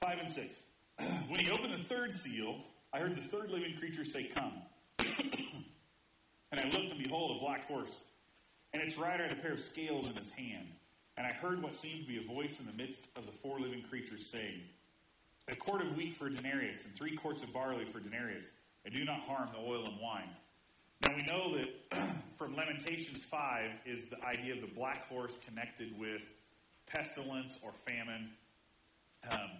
Five 0.00 0.18
and 0.18 0.32
six. 0.32 0.56
when 1.28 1.40
he 1.40 1.50
opened 1.52 1.72
the 1.72 1.84
third 1.84 2.12
seal, 2.12 2.56
I 2.92 2.98
heard 2.98 3.16
the 3.16 3.28
third 3.28 3.50
living 3.50 3.74
creature 3.78 4.04
say, 4.04 4.24
Come. 4.24 4.54
and 4.98 6.60
I 6.60 6.64
looked, 6.64 6.92
and 6.92 7.02
behold, 7.02 7.36
a 7.36 7.40
black 7.40 7.68
horse. 7.68 7.94
And 8.72 8.82
its 8.82 8.98
rider 8.98 9.22
had 9.22 9.38
a 9.38 9.40
pair 9.40 9.52
of 9.52 9.60
scales 9.60 10.08
in 10.08 10.14
his 10.14 10.30
hand. 10.30 10.66
And 11.16 11.26
I 11.26 11.34
heard 11.36 11.62
what 11.62 11.76
seemed 11.76 12.02
to 12.02 12.08
be 12.08 12.18
a 12.18 12.26
voice 12.26 12.58
in 12.58 12.66
the 12.66 12.72
midst 12.72 13.06
of 13.14 13.24
the 13.24 13.32
four 13.40 13.60
living 13.60 13.82
creatures 13.88 14.26
saying, 14.26 14.62
a 15.48 15.56
quart 15.56 15.82
of 15.82 15.96
wheat 15.96 16.16
for 16.16 16.26
a 16.26 16.30
denarius, 16.30 16.78
and 16.84 16.94
three 16.94 17.16
quarts 17.16 17.42
of 17.42 17.52
barley 17.52 17.84
for 17.92 17.98
a 17.98 18.02
denarius, 18.02 18.44
and 18.84 18.94
do 18.94 19.04
not 19.04 19.20
harm 19.20 19.48
the 19.52 19.58
oil 19.58 19.84
and 19.84 19.98
wine. 20.00 20.28
Now 21.02 21.14
we 21.14 21.22
know 21.26 21.58
that 21.58 22.08
from 22.38 22.56
Lamentations 22.56 23.24
5 23.24 23.70
is 23.84 24.04
the 24.10 24.22
idea 24.24 24.54
of 24.54 24.60
the 24.60 24.74
black 24.74 25.08
horse 25.08 25.38
connected 25.46 25.98
with 25.98 26.22
pestilence 26.86 27.58
or 27.62 27.72
famine. 27.86 28.30
Um, 29.30 29.50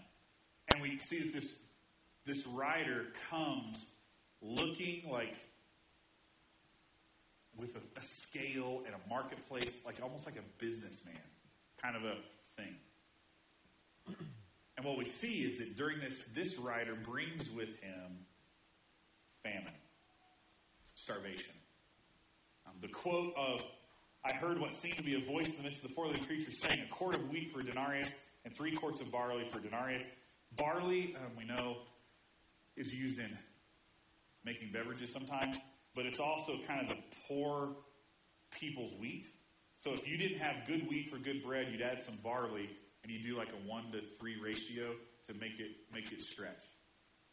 and 0.72 0.82
we 0.82 0.98
see 0.98 1.20
that 1.20 1.32
this, 1.32 1.52
this 2.26 2.46
rider 2.46 3.06
comes 3.30 3.86
looking 4.40 5.02
like 5.10 5.34
with 7.56 7.76
a, 7.76 7.98
a 7.98 8.02
scale 8.02 8.82
and 8.86 8.94
a 8.94 9.08
marketplace, 9.08 9.78
like 9.86 9.96
almost 10.02 10.26
like 10.26 10.36
a 10.36 10.62
businessman 10.62 11.14
kind 11.84 11.96
of 11.96 12.04
a 12.04 12.16
thing. 12.56 12.74
And 14.84 14.90
what 14.90 14.98
we 14.98 15.10
see 15.10 15.44
is 15.44 15.56
that 15.60 15.78
during 15.78 15.98
this, 15.98 16.26
this 16.34 16.58
rider 16.58 16.94
brings 16.94 17.50
with 17.50 17.70
him 17.80 18.18
famine, 19.42 19.72
starvation. 20.94 21.54
Um, 22.66 22.74
the 22.82 22.88
quote 22.88 23.32
of, 23.34 23.64
I 24.26 24.34
heard 24.34 24.60
what 24.60 24.74
seemed 24.74 24.98
to 24.98 25.02
be 25.02 25.16
a 25.16 25.24
voice 25.24 25.46
in 25.46 25.56
the 25.56 25.62
midst 25.62 25.82
of 25.82 25.88
the 25.88 25.94
four 25.94 26.08
living 26.08 26.26
creatures 26.26 26.58
saying, 26.58 26.80
a 26.80 26.94
quart 26.94 27.14
of 27.14 27.30
wheat 27.30 27.50
for 27.50 27.60
a 27.60 27.64
denarius, 27.64 28.10
and 28.44 28.54
three 28.54 28.76
quarts 28.76 29.00
of 29.00 29.10
barley 29.10 29.48
for 29.50 29.56
a 29.56 29.62
denarius. 29.62 30.02
Barley, 30.54 31.16
um, 31.18 31.32
we 31.38 31.46
know, 31.46 31.78
is 32.76 32.92
used 32.92 33.18
in 33.18 33.38
making 34.44 34.70
beverages 34.70 35.10
sometimes, 35.10 35.56
but 35.96 36.04
it's 36.04 36.20
also 36.20 36.58
kind 36.68 36.82
of 36.82 36.88
the 36.94 37.02
poor 37.26 37.70
people's 38.50 38.92
wheat. 39.00 39.28
So 39.82 39.94
if 39.94 40.06
you 40.06 40.18
didn't 40.18 40.40
have 40.40 40.66
good 40.66 40.86
wheat 40.90 41.10
for 41.10 41.16
good 41.16 41.42
bread, 41.42 41.68
you'd 41.72 41.80
add 41.80 42.02
some 42.04 42.18
barley 42.22 42.68
and 43.04 43.12
you 43.12 43.20
do 43.20 43.36
like 43.36 43.50
a 43.50 43.68
one 43.68 43.92
to 43.92 44.00
three 44.18 44.40
ratio 44.42 44.96
to 45.28 45.34
make 45.34 45.60
it 45.60 45.76
make 45.92 46.10
it 46.10 46.22
stretch. 46.22 46.64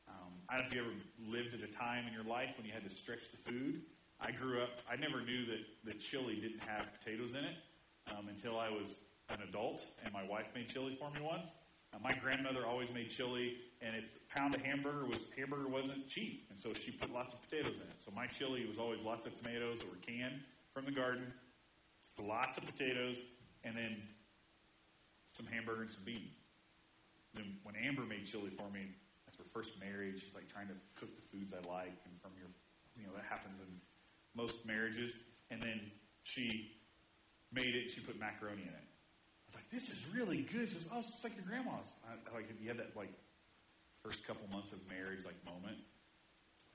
Um, 0.07 0.33
I 0.49 0.57
don't 0.57 0.63
know 0.63 0.67
if 0.67 0.75
you 0.75 0.81
ever 0.81 0.95
lived 1.31 1.53
at 1.55 1.67
a 1.67 1.71
time 1.71 2.05
in 2.05 2.13
your 2.13 2.25
life 2.25 2.49
when 2.57 2.67
you 2.67 2.73
had 2.73 2.87
to 2.87 2.93
stretch 2.95 3.23
the 3.31 3.51
food. 3.51 3.81
I 4.19 4.31
grew 4.31 4.61
up. 4.61 4.69
I 4.91 4.97
never 4.97 5.21
knew 5.21 5.45
that 5.47 5.63
that 5.85 5.99
chili 5.99 6.35
didn't 6.35 6.61
have 6.67 6.87
potatoes 6.99 7.31
in 7.31 7.43
it 7.43 7.55
um, 8.11 8.27
until 8.27 8.59
I 8.59 8.69
was 8.69 8.93
an 9.29 9.39
adult, 9.47 9.85
and 10.03 10.13
my 10.13 10.23
wife 10.27 10.47
made 10.53 10.67
chili 10.67 10.97
for 10.99 11.09
me 11.09 11.25
once. 11.25 11.47
Uh, 11.93 11.97
my 12.03 12.13
grandmother 12.13 12.65
always 12.65 12.89
made 12.93 13.09
chili, 13.09 13.55
and 13.81 13.95
a 13.95 14.37
pound 14.37 14.55
of 14.55 14.61
hamburger 14.61 15.05
was 15.05 15.19
hamburger 15.37 15.67
wasn't 15.67 16.07
cheap, 16.07 16.47
and 16.49 16.59
so 16.59 16.73
she 16.73 16.91
put 16.91 17.11
lots 17.13 17.33
of 17.33 17.41
potatoes 17.41 17.75
in 17.75 17.81
it. 17.81 17.97
So 18.05 18.11
my 18.15 18.27
chili 18.27 18.65
was 18.67 18.77
always 18.77 19.01
lots 19.01 19.25
of 19.25 19.35
tomatoes 19.37 19.79
that 19.79 19.89
were 19.89 20.01
canned 20.05 20.41
from 20.73 20.85
the 20.85 20.91
garden, 20.91 21.33
lots 22.21 22.57
of 22.57 22.65
potatoes, 22.65 23.17
and 23.63 23.75
then 23.75 23.97
some 25.41 25.49
hamburger 25.49 25.81
and 25.81 25.91
some 25.91 26.05
beans. 26.05 26.37
Then 27.33 27.57
when 27.63 27.73
Amber 27.75 28.05
made 28.05 28.29
chili 28.29 28.53
for 28.53 28.69
me, 28.69 28.93
that's 29.25 29.37
her 29.41 29.49
first 29.49 29.79
marriage. 29.81 30.21
She's 30.21 30.35
like 30.37 30.45
trying 30.51 30.67
to 30.69 30.77
cook 30.99 31.09
the 31.09 31.25
foods 31.33 31.53
I 31.53 31.61
like, 31.65 31.97
and 32.05 32.13
from 32.21 32.37
your, 32.37 32.51
you 32.93 33.09
know, 33.09 33.13
that 33.17 33.25
happens 33.25 33.57
in 33.57 33.71
most 34.37 34.61
marriages. 34.65 35.11
And 35.49 35.61
then 35.61 35.81
she 36.23 36.77
made 37.51 37.73
it. 37.73 37.89
She 37.89 38.01
put 38.01 38.19
macaroni 38.19 38.61
in 38.61 38.75
it. 38.75 38.85
I 38.85 39.43
was 39.47 39.55
like, 39.55 39.69
"This 39.71 39.89
is 39.89 40.05
really 40.13 40.43
good." 40.43 40.69
She 40.69 40.75
goes, 40.75 40.87
"Oh, 40.93 40.99
it's 40.99 41.23
like 41.23 41.35
your 41.35 41.45
grandma's." 41.47 41.87
I, 42.05 42.19
like 42.35 42.51
if 42.51 42.61
you 42.61 42.67
had 42.67 42.77
that 42.77 42.95
like 42.95 43.11
first 44.03 44.25
couple 44.27 44.45
months 44.51 44.71
of 44.71 44.79
marriage 44.89 45.25
like 45.25 45.39
moment. 45.45 45.77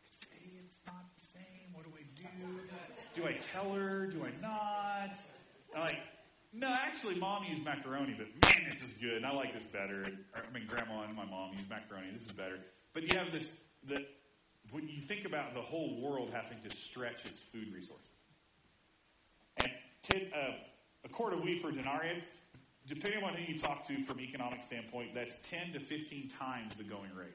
Say 0.04 0.40
it's 0.64 0.80
not 0.86 1.04
the 1.18 1.24
same. 1.36 1.72
What 1.72 1.84
do 1.84 1.92
I 1.92 2.04
do? 2.16 3.20
Do 3.20 3.28
I 3.28 3.36
tell 3.52 3.72
her? 3.72 4.06
Do 4.06 4.24
I 4.24 4.32
not? 4.40 5.16
I'm 5.74 5.82
like, 5.82 6.00
no, 6.56 6.68
actually, 6.68 7.16
mom 7.16 7.44
used 7.44 7.64
macaroni, 7.64 8.16
but 8.16 8.28
man, 8.48 8.70
this 8.70 8.82
is 8.82 8.96
good. 9.00 9.18
And 9.18 9.26
I 9.26 9.32
like 9.32 9.52
this 9.52 9.66
better. 9.66 10.06
I 10.34 10.52
mean, 10.52 10.66
grandma 10.66 11.02
and 11.02 11.14
my 11.14 11.26
mom 11.26 11.52
used 11.52 11.68
macaroni. 11.68 12.08
This 12.12 12.22
is 12.22 12.32
better. 12.32 12.58
But 12.94 13.12
you 13.12 13.18
have 13.18 13.30
this 13.30 13.52
that 13.88 14.08
when 14.70 14.88
you 14.88 15.00
think 15.00 15.26
about 15.26 15.54
the 15.54 15.60
whole 15.60 16.00
world 16.00 16.30
having 16.32 16.58
to 16.68 16.74
stretch 16.74 17.24
its 17.26 17.40
food 17.40 17.72
resources, 17.72 18.06
and 19.58 19.70
ten, 20.02 20.32
uh, 20.34 20.54
a 21.04 21.08
quart 21.08 21.34
of 21.34 21.42
wheat 21.42 21.60
for 21.60 21.70
denarius, 21.70 22.20
depending 22.88 23.22
on 23.22 23.34
who 23.34 23.52
you 23.52 23.58
talk 23.58 23.86
to 23.88 24.02
from 24.04 24.18
an 24.18 24.24
economic 24.24 24.62
standpoint, 24.62 25.14
that's 25.14 25.36
10 25.48 25.72
to 25.74 25.80
15 25.80 26.28
times 26.28 26.74
the 26.74 26.84
going 26.84 27.14
rate. 27.14 27.34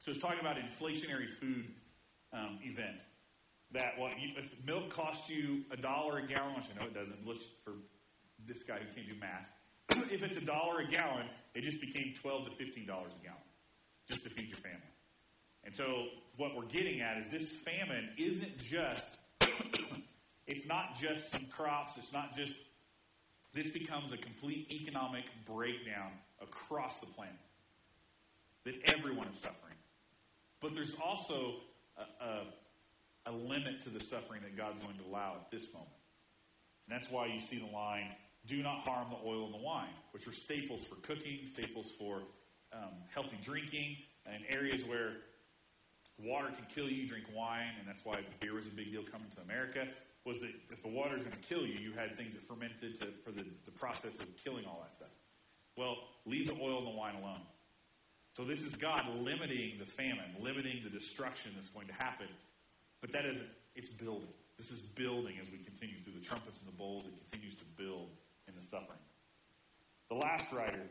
So 0.00 0.10
it's 0.10 0.20
talking 0.20 0.40
about 0.40 0.56
inflationary 0.56 1.28
food 1.28 1.66
um, 2.32 2.58
event. 2.62 3.00
That 3.72 3.98
what 3.98 4.18
you, 4.20 4.30
if 4.36 4.46
milk 4.64 4.90
costs 4.90 5.28
you 5.28 5.64
a 5.70 5.76
dollar 5.76 6.18
a 6.18 6.26
gallon, 6.26 6.54
which 6.54 6.66
I 6.74 6.80
know 6.80 6.86
it 6.86 6.94
doesn't. 6.94 7.26
Let's 7.26 7.42
for 7.64 7.72
this 8.46 8.62
guy 8.62 8.78
who 8.78 8.94
can't 8.94 9.08
do 9.08 9.14
math. 9.20 10.10
if 10.12 10.22
it's 10.22 10.36
a 10.36 10.40
dollar 10.40 10.80
a 10.80 10.86
gallon, 10.86 11.26
it 11.54 11.62
just 11.62 11.80
became 11.80 12.14
twelve 12.20 12.46
to 12.46 12.50
fifteen 12.56 12.86
dollars 12.86 13.12
a 13.20 13.24
gallon, 13.24 13.40
just 14.08 14.24
to 14.24 14.30
feed 14.30 14.48
your 14.48 14.56
family. 14.56 14.80
And 15.64 15.74
so 15.74 16.06
what 16.36 16.54
we're 16.54 16.66
getting 16.66 17.00
at 17.00 17.18
is 17.18 17.30
this 17.30 17.50
famine 17.50 18.10
isn't 18.18 18.58
just. 18.58 19.04
it's 20.46 20.66
not 20.66 20.98
just 21.00 21.30
some 21.30 21.46
crops. 21.46 21.96
It's 21.96 22.12
not 22.12 22.36
just. 22.36 22.54
This 23.52 23.68
becomes 23.68 24.12
a 24.12 24.16
complete 24.16 24.72
economic 24.72 25.24
breakdown 25.46 26.10
across 26.42 26.98
the 26.98 27.06
planet. 27.06 27.34
That 28.64 28.74
everyone 28.96 29.28
is 29.28 29.36
suffering. 29.36 29.76
But 30.60 30.74
there's 30.74 30.94
also 30.94 31.56
a, 31.96 32.24
a 32.24 32.44
a 33.26 33.32
limit 33.32 33.82
to 33.82 33.90
the 33.90 34.00
suffering 34.00 34.42
that 34.42 34.56
God's 34.56 34.82
going 34.82 34.98
to 34.98 35.04
allow 35.04 35.36
at 35.40 35.50
this 35.50 35.72
moment. 35.72 35.90
And 36.86 36.98
that's 36.98 37.10
why 37.10 37.26
you 37.26 37.40
see 37.40 37.58
the 37.58 37.72
line, 37.74 38.08
do 38.46 38.62
not 38.62 38.80
harm 38.86 39.08
the 39.10 39.28
oil 39.28 39.46
and 39.46 39.54
the 39.54 39.58
wine, 39.58 39.94
which 40.12 40.26
are 40.26 40.32
staples 40.32 40.82
for 40.84 40.96
cooking, 40.96 41.40
staples 41.46 41.86
for 41.98 42.22
um, 42.72 42.92
healthy 43.12 43.38
drinking, 43.42 43.96
and 44.26 44.42
areas 44.48 44.84
where 44.84 45.12
water 46.18 46.48
can 46.48 46.66
kill 46.74 46.88
you, 46.88 47.08
drink 47.08 47.24
wine, 47.34 47.72
and 47.78 47.88
that's 47.88 48.04
why 48.04 48.20
beer 48.40 48.54
was 48.54 48.66
a 48.66 48.70
big 48.70 48.92
deal 48.92 49.02
coming 49.10 49.28
to 49.34 49.42
America, 49.42 49.86
was 50.24 50.40
that 50.40 50.52
if 50.70 50.82
the 50.82 50.88
water 50.88 51.16
is 51.16 51.22
going 51.22 51.36
to 51.36 51.48
kill 51.48 51.66
you, 51.66 51.74
you 51.74 51.92
had 51.92 52.16
things 52.16 52.32
that 52.34 52.46
fermented 52.46 53.00
to, 53.00 53.08
for 53.24 53.30
the, 53.30 53.44
the 53.64 53.72
process 53.72 54.12
of 54.20 54.26
killing 54.42 54.64
all 54.64 54.80
that 54.82 54.94
stuff. 54.96 55.14
Well, 55.76 55.96
leave 56.24 56.46
the 56.46 56.54
oil 56.54 56.78
and 56.78 56.86
the 56.86 56.96
wine 56.96 57.16
alone. 57.16 57.42
So 58.36 58.44
this 58.44 58.60
is 58.60 58.74
God 58.74 59.04
limiting 59.20 59.78
the 59.78 59.86
famine, 59.86 60.36
limiting 60.40 60.82
the 60.82 60.90
destruction 60.90 61.52
that's 61.56 61.68
going 61.68 61.86
to 61.88 61.94
happen 61.94 62.28
but 63.04 63.12
that 63.12 63.26
isn't, 63.26 63.52
it's 63.76 63.90
building. 63.90 64.32
This 64.56 64.70
is 64.70 64.80
building 64.80 65.36
as 65.36 65.52
we 65.52 65.58
continue 65.58 66.00
through 66.00 66.14
the 66.16 66.24
trumpets 66.24 66.56
and 66.56 66.66
the 66.72 66.78
bowls. 66.78 67.04
It 67.04 67.12
continues 67.28 67.54
to 67.60 67.68
build 67.76 68.08
suffering. 68.74 68.98
The 70.08 70.16
last 70.16 70.52
rider. 70.52 70.82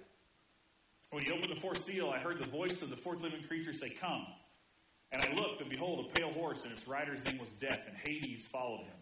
When 1.12 1.24
he 1.24 1.32
opened 1.32 1.56
the 1.56 1.60
fourth 1.60 1.84
seal, 1.84 2.10
I 2.10 2.17
heard 2.17 2.39
the 2.39 2.48
voice 2.48 2.82
of 2.82 2.89
the 2.89 2.96
fourth 2.96 3.22
living 3.22 3.43
creature 3.43 3.74
say, 3.74 3.89
Come. 3.89 4.26
And 5.12 5.22
I 5.22 5.32
looked, 5.34 5.62
and 5.62 5.69
behold, 5.69 6.08
a 6.10 6.19
pale 6.19 6.32
horse, 6.32 6.63
and 6.63 6.72
its 6.72 6.88
rider's 6.88 7.24
name 7.24 7.38
was 7.38 7.50
Death, 7.62 7.82
and 7.88 7.96
Hades 7.96 8.46
followed 8.46 8.86
him. 8.86 8.98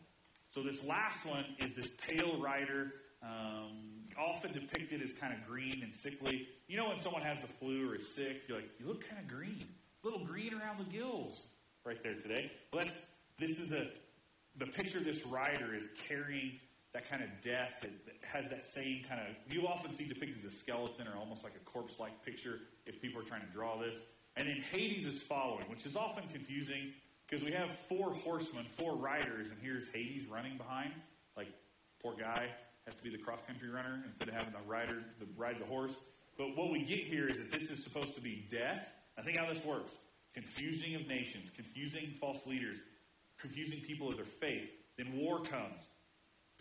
So 0.49 0.61
this 0.61 0.83
last 0.83 1.25
one 1.25 1.45
is 1.59 1.73
this 1.73 1.89
pale 2.09 2.41
rider, 2.41 2.91
um, 3.23 4.01
often 4.19 4.51
depicted 4.51 5.01
as 5.01 5.13
kind 5.13 5.33
of 5.33 5.47
green 5.47 5.81
and 5.83 5.93
sickly. 5.93 6.49
You 6.67 6.75
know 6.75 6.89
when 6.89 6.99
someone 6.99 7.21
has 7.21 7.37
the 7.39 7.47
flu 7.59 7.91
or 7.91 7.95
is 7.95 8.13
sick, 8.13 8.41
you're 8.47 8.57
like, 8.57 8.69
you 8.77 8.87
look 8.87 9.07
kind 9.07 9.21
of 9.21 9.27
green. 9.29 9.65
A 10.03 10.07
little 10.07 10.25
green 10.25 10.53
around 10.53 10.79
the 10.79 10.91
gills 10.91 11.43
right 11.85 12.01
there 12.03 12.15
today. 12.15 12.51
Well, 12.73 12.83
that's, 12.83 13.01
this 13.39 13.59
is 13.59 13.71
a, 13.71 13.87
the 14.57 14.65
picture 14.65 14.97
of 14.97 15.05
this 15.05 15.25
rider 15.25 15.73
is 15.73 15.85
carrying 16.09 16.59
that 16.93 17.09
kind 17.09 17.23
of 17.23 17.29
death 17.41 17.71
that, 17.81 17.91
has 18.21 18.49
that 18.49 18.65
same 18.65 19.03
kind 19.07 19.21
of, 19.21 19.53
you 19.53 19.67
often 19.67 19.91
see 19.91 20.05
depicted 20.05 20.45
as 20.45 20.53
a 20.53 20.55
skeleton 20.55 21.07
or 21.07 21.17
almost 21.17 21.43
like 21.43 21.53
a 21.55 21.69
corpse-like 21.69 22.23
picture 22.25 22.59
if 22.85 23.01
people 23.01 23.21
are 23.21 23.25
trying 23.25 23.41
to 23.41 23.53
draw 23.53 23.79
this. 23.79 23.95
And 24.35 24.47
then 24.47 24.63
Hades 24.71 25.05
is 25.05 25.21
following, 25.21 25.65
which 25.69 25.85
is 25.85 25.95
often 25.95 26.23
confusing 26.31 26.91
because 27.27 27.43
we 27.45 27.51
have 27.51 27.69
four 27.87 28.13
horsemen, 28.13 28.65
four 28.77 28.95
riders, 28.95 29.47
and 29.49 29.57
here's 29.61 29.87
Hades 29.93 30.27
running 30.29 30.57
behind. 30.57 30.91
Like, 31.37 31.47
poor 32.01 32.13
guy 32.19 32.47
has 32.85 32.95
to 32.95 33.03
be 33.03 33.09
the 33.09 33.17
cross-country 33.17 33.69
runner 33.69 34.03
instead 34.05 34.27
of 34.27 34.33
having 34.33 34.53
the 34.53 34.69
rider 34.69 35.03
the, 35.19 35.27
ride 35.37 35.59
the 35.59 35.65
horse. 35.65 35.93
But 36.37 36.57
what 36.57 36.71
we 36.71 36.83
get 36.83 36.99
here 36.99 37.27
is 37.29 37.37
that 37.37 37.51
this 37.51 37.69
is 37.69 37.83
supposed 37.83 38.15
to 38.15 38.21
be 38.21 38.47
death. 38.49 38.89
I 39.17 39.21
think 39.21 39.37
how 39.37 39.51
this 39.51 39.63
works 39.63 39.91
confusing 40.33 40.95
of 40.95 41.07
nations, 41.07 41.49
confusing 41.55 42.13
false 42.19 42.47
leaders, 42.47 42.77
confusing 43.37 43.81
people 43.81 44.09
of 44.09 44.15
their 44.15 44.25
faith. 44.25 44.69
Then 44.97 45.17
war 45.17 45.41
comes. 45.41 45.81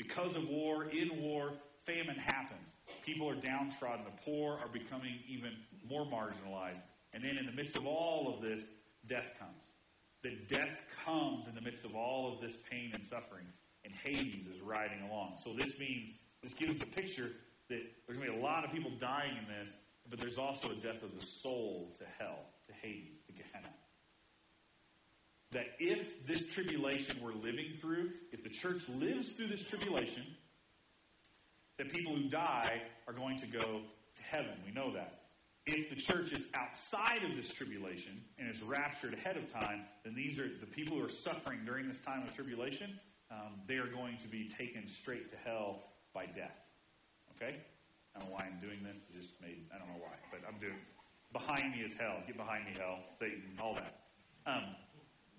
Because 0.01 0.35
of 0.35 0.49
war, 0.49 0.85
in 0.85 1.21
war, 1.21 1.53
famine 1.85 2.17
happens. 2.17 2.67
People 3.05 3.29
are 3.29 3.35
downtrodden. 3.35 4.07
The 4.07 4.23
poor 4.25 4.55
are 4.55 4.69
becoming 4.73 5.17
even 5.29 5.53
more 5.87 6.07
marginalized. 6.07 6.81
And 7.13 7.23
then 7.23 7.37
in 7.37 7.45
the 7.45 7.53
midst 7.53 7.77
of 7.77 7.87
all 7.87 8.33
of 8.35 8.41
this, 8.41 8.61
death 9.07 9.27
comes. 9.39 9.61
That 10.23 10.49
death 10.49 10.79
comes 11.05 11.49
in 11.49 11.55
the 11.55 11.61
midst 11.61 11.85
of 11.85 11.95
all 11.95 12.33
of 12.33 12.41
this 12.41 12.57
pain 12.71 12.93
and 12.95 13.05
suffering. 13.05 13.45
And 13.85 13.93
Hades 13.93 14.47
is 14.47 14.63
riding 14.63 15.03
along. 15.11 15.35
So 15.45 15.53
this 15.53 15.79
means, 15.79 16.13
this 16.43 16.55
gives 16.55 16.83
a 16.83 16.87
picture 16.87 17.33
that 17.69 17.83
there's 18.07 18.19
going 18.19 18.31
to 18.31 18.33
be 18.33 18.39
a 18.39 18.43
lot 18.43 18.65
of 18.65 18.73
people 18.73 18.93
dying 18.99 19.37
in 19.37 19.45
this, 19.55 19.69
but 20.09 20.19
there's 20.19 20.39
also 20.39 20.71
a 20.71 20.77
death 20.77 21.03
of 21.03 21.15
the 21.15 21.27
soul 21.27 21.95
to 21.99 22.05
hell, 22.19 22.47
to 22.69 22.73
Hades 22.81 23.20
that 25.53 25.67
if 25.79 26.27
this 26.27 26.49
tribulation 26.49 27.17
we're 27.23 27.33
living 27.33 27.73
through, 27.81 28.11
if 28.33 28.43
the 28.43 28.51
church 28.51 28.89
lives 28.89 29.31
through 29.33 29.49
this 29.49 29.63
tribulation, 29.63 30.25
that 31.79 31.93
people 31.93 32.15
who 32.15 32.29
die 32.29 32.83
are 33.09 33.13
going 33.13 33.41
to 33.41 33.47
go 33.47 33.81
to 34.15 34.23
heaven. 34.23 34.53
We 34.65 34.73
know 34.73 34.93
that. 34.93 35.23
If 35.67 35.91
the 35.91 35.97
church 35.97 36.33
is 36.33 36.47
outside 36.55 37.23
of 37.29 37.37
this 37.37 37.53
tribulation 37.53 38.21
and 38.39 38.51
is 38.51 38.63
raptured 38.63 39.15
ahead 39.15 39.37
of 39.37 39.53
time, 39.53 39.83
then 40.05 40.15
these 40.15 40.39
are 40.39 40.49
the 40.49 40.67
people 40.67 40.99
who 40.99 41.05
are 41.05 41.11
suffering 41.11 41.61
during 41.65 41.89
this 41.89 41.99
time 41.99 42.23
of 42.23 42.35
tribulation. 42.35 42.99
Um, 43.31 43.61
they 43.67 43.77
are 43.77 43.87
going 43.87 44.19
to 44.19 44.29
be 44.29 44.49
taken 44.49 44.89
straight 44.89 45.29
to 45.31 45.37
hell 45.45 45.83
by 46.15 46.27
death. 46.27 46.59
Okay? 47.37 47.57
I 48.15 48.19
don't 48.19 48.29
know 48.29 48.35
why 48.35 48.45
I'm 48.45 48.61
doing 48.61 48.83
this. 48.83 48.97
Just 49.23 49.41
made, 49.41 49.67
I 49.75 49.79
don't 49.79 49.89
know 49.89 50.03
why, 50.03 50.17
but 50.31 50.41
I'm 50.49 50.59
doing 50.59 50.79
Behind 51.33 51.73
me 51.73 51.83
is 51.87 51.95
hell. 51.95 52.19
Get 52.27 52.37
behind 52.37 52.65
me, 52.65 52.73
hell. 52.77 52.99
Satan, 53.21 53.43
all 53.63 53.75
that. 53.75 54.03
Um, 54.47 54.75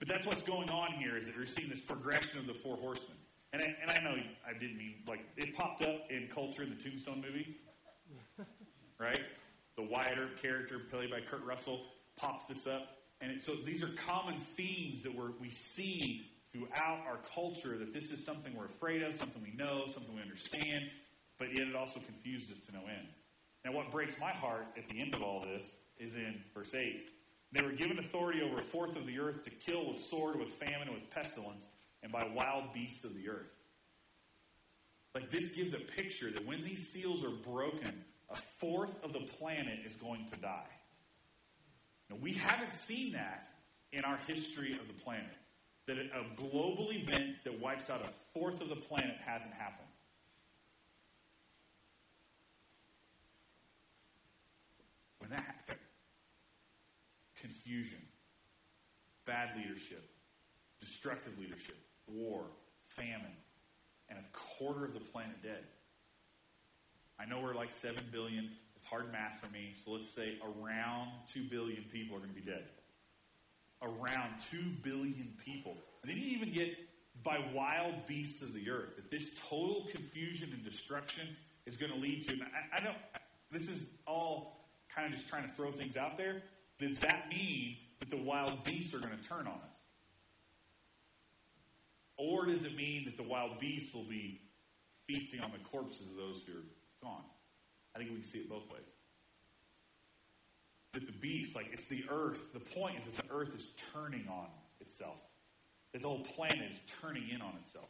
but 0.01 0.07
that's 0.07 0.25
what's 0.25 0.41
going 0.41 0.67
on 0.71 0.93
here 0.93 1.15
is 1.15 1.25
that 1.25 1.37
we're 1.37 1.45
seeing 1.45 1.69
this 1.69 1.79
progression 1.79 2.39
of 2.39 2.47
the 2.47 2.55
four 2.55 2.75
horsemen. 2.75 3.17
And 3.53 3.61
I, 3.61 3.65
and 3.83 3.91
I 3.91 3.99
know 3.99 4.15
I 4.49 4.57
didn't 4.57 4.79
mean, 4.79 4.95
like, 5.07 5.19
it 5.37 5.55
popped 5.55 5.83
up 5.83 6.09
in 6.09 6.27
culture 6.33 6.63
in 6.63 6.71
the 6.71 6.75
Tombstone 6.75 7.21
movie, 7.21 7.57
right? 8.99 9.19
The 9.77 9.83
Wyatt 9.83 10.17
Earp 10.17 10.41
character 10.41 10.79
played 10.89 11.11
by 11.11 11.19
Kurt 11.21 11.45
Russell 11.45 11.81
pops 12.17 12.45
this 12.47 12.65
up. 12.65 12.97
And 13.21 13.31
it, 13.31 13.43
so 13.43 13.53
these 13.63 13.83
are 13.83 13.89
common 14.07 14.39
themes 14.57 15.03
that 15.03 15.13
we're, 15.13 15.33
we 15.39 15.51
see 15.51 16.25
throughout 16.51 17.03
our 17.05 17.19
culture 17.35 17.77
that 17.77 17.93
this 17.93 18.11
is 18.11 18.25
something 18.25 18.55
we're 18.57 18.65
afraid 18.65 19.03
of, 19.03 19.13
something 19.13 19.43
we 19.43 19.53
know, 19.55 19.85
something 19.93 20.15
we 20.15 20.21
understand, 20.23 20.85
but 21.37 21.49
yet 21.49 21.67
it 21.67 21.75
also 21.75 21.99
confuses 21.99 22.49
us 22.49 22.57
to 22.65 22.73
no 22.73 22.79
end. 22.87 23.07
Now, 23.63 23.73
what 23.73 23.91
breaks 23.91 24.19
my 24.19 24.31
heart 24.31 24.65
at 24.75 24.89
the 24.89 24.99
end 24.99 25.13
of 25.13 25.21
all 25.21 25.41
this 25.41 25.63
is 25.99 26.15
in 26.15 26.41
verse 26.55 26.73
8. 26.73 27.07
They 27.53 27.61
were 27.61 27.73
given 27.73 27.99
authority 27.99 28.41
over 28.41 28.59
a 28.59 28.61
fourth 28.61 28.95
of 28.95 29.05
the 29.05 29.19
earth 29.19 29.43
to 29.43 29.49
kill 29.49 29.91
with 29.91 30.01
sword, 30.01 30.39
with 30.39 30.49
famine, 30.53 30.93
with 30.93 31.09
pestilence, 31.09 31.65
and 32.01 32.11
by 32.11 32.25
wild 32.33 32.73
beasts 32.73 33.03
of 33.03 33.13
the 33.13 33.29
earth. 33.29 33.51
Like 35.13 35.29
this 35.29 35.51
gives 35.51 35.73
a 35.73 35.79
picture 35.79 36.31
that 36.31 36.45
when 36.45 36.63
these 36.63 36.89
seals 36.91 37.23
are 37.25 37.35
broken, 37.51 38.05
a 38.29 38.35
fourth 38.59 39.03
of 39.03 39.11
the 39.11 39.19
planet 39.37 39.79
is 39.85 39.93
going 39.95 40.25
to 40.31 40.39
die. 40.39 40.69
Now, 42.09 42.15
we 42.21 42.33
haven't 42.33 42.71
seen 42.71 43.11
that 43.13 43.49
in 43.91 44.05
our 44.05 44.17
history 44.27 44.71
of 44.73 44.87
the 44.87 45.03
planet. 45.03 45.35
That 45.87 45.97
a 45.97 46.23
global 46.37 46.91
event 46.91 47.37
that 47.43 47.59
wipes 47.59 47.89
out 47.89 48.01
a 48.01 48.09
fourth 48.33 48.61
of 48.61 48.69
the 48.69 48.75
planet 48.75 49.17
hasn't 49.25 49.53
happened. 49.53 49.87
When 55.19 55.31
that 55.31 55.41
happened, 55.41 55.79
confusion, 57.71 58.01
bad 59.25 59.49
leadership, 59.55 60.09
destructive 60.79 61.37
leadership, 61.39 61.77
war, 62.07 62.43
famine, 62.83 63.35
and 64.09 64.19
a 64.19 64.37
quarter 64.37 64.83
of 64.83 64.93
the 64.93 64.99
planet 64.99 65.41
dead. 65.41 65.63
I 67.19 67.25
know 67.25 67.39
we're 67.39 67.55
like 67.55 67.71
7 67.71 68.03
billion. 68.11 68.49
It's 68.75 68.85
hard 68.85 69.11
math 69.11 69.39
for 69.41 69.49
me. 69.51 69.75
So 69.85 69.91
let's 69.91 70.09
say 70.09 70.37
around 70.43 71.11
2 71.33 71.43
billion 71.43 71.83
people 71.91 72.17
are 72.17 72.19
going 72.19 72.33
to 72.33 72.35
be 72.35 72.41
dead. 72.41 72.65
Around 73.81 74.33
2 74.51 74.57
billion 74.83 75.33
people. 75.43 75.77
And 76.01 76.11
then 76.11 76.17
you 76.17 76.25
even 76.35 76.51
get 76.51 76.75
by 77.23 77.39
wild 77.53 78.05
beasts 78.07 78.41
of 78.41 78.53
the 78.53 78.69
earth. 78.69 78.95
That 78.97 79.09
this 79.09 79.31
total 79.49 79.87
confusion 79.91 80.49
and 80.51 80.63
destruction 80.63 81.27
is 81.65 81.77
going 81.77 81.91
to 81.91 81.97
lead 81.97 82.27
to. 82.27 82.33
I, 82.33 82.79
I 82.79 82.83
don't. 82.83 82.97
This 83.51 83.69
is 83.69 83.85
all 84.07 84.67
kind 84.93 85.07
of 85.07 85.17
just 85.17 85.29
trying 85.29 85.47
to 85.47 85.55
throw 85.55 85.71
things 85.71 85.95
out 85.95 86.17
there. 86.17 86.41
Does 86.81 86.97
that 86.99 87.29
mean 87.29 87.77
that 87.99 88.09
the 88.09 88.17
wild 88.17 88.63
beasts 88.63 88.95
are 88.95 88.99
going 88.99 89.15
to 89.15 89.27
turn 89.29 89.41
on 89.41 89.53
us? 89.53 89.77
Or 92.17 92.47
does 92.47 92.63
it 92.63 92.75
mean 92.75 93.05
that 93.05 93.17
the 93.17 93.23
wild 93.23 93.59
beasts 93.59 93.93
will 93.93 94.03
be 94.03 94.41
feasting 95.07 95.41
on 95.41 95.51
the 95.51 95.59
corpses 95.69 96.07
of 96.09 96.17
those 96.17 96.41
who 96.45 96.53
are 96.53 96.63
gone? 97.03 97.23
I 97.95 97.99
think 97.99 98.09
we 98.09 98.17
can 98.17 98.25
see 98.25 98.39
it 98.39 98.49
both 98.49 98.67
ways. 98.71 98.81
That 100.93 101.05
the 101.05 101.11
beast, 101.13 101.55
like 101.55 101.69
it's 101.71 101.85
the 101.85 102.03
earth, 102.09 102.51
the 102.51 102.59
point 102.59 102.97
is 102.97 103.03
that 103.05 103.27
the 103.27 103.33
earth 103.33 103.55
is 103.55 103.67
turning 103.93 104.27
on 104.27 104.47
itself. 104.79 105.17
That 105.93 106.01
the 106.01 106.07
whole 106.07 106.25
planet 106.35 106.71
is 106.71 106.79
turning 106.99 107.29
in 107.29 107.41
on 107.41 107.53
itself. 107.63 107.89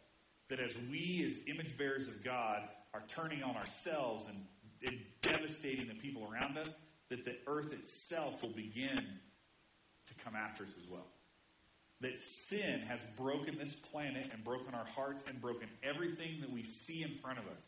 That 0.49 0.59
as 0.59 0.71
we, 0.89 1.25
as 1.25 1.47
image 1.47 1.77
bearers 1.77 2.09
of 2.09 2.23
God, 2.25 2.63
are 2.93 3.03
turning 3.07 3.41
on 3.41 3.55
ourselves 3.55 4.27
and, 4.27 4.45
and 4.85 4.99
devastating 5.21 5.87
the 5.87 5.93
people 5.93 6.29
around 6.29 6.57
us, 6.57 6.69
that 7.11 7.23
the 7.23 7.35
earth 7.45 7.71
itself 7.71 8.41
will 8.41 8.49
begin 8.49 9.05
to 10.07 10.13
come 10.23 10.35
after 10.35 10.63
us 10.63 10.71
as 10.81 10.89
well 10.89 11.07
that 12.01 12.19
sin 12.19 12.81
has 12.81 12.99
broken 13.15 13.57
this 13.57 13.73
planet 13.73 14.27
and 14.33 14.43
broken 14.43 14.73
our 14.73 14.85
hearts 14.85 15.23
and 15.27 15.39
broken 15.39 15.69
everything 15.83 16.41
that 16.41 16.51
we 16.51 16.63
see 16.63 17.03
in 17.03 17.15
front 17.21 17.37
of 17.37 17.45
us. 17.45 17.61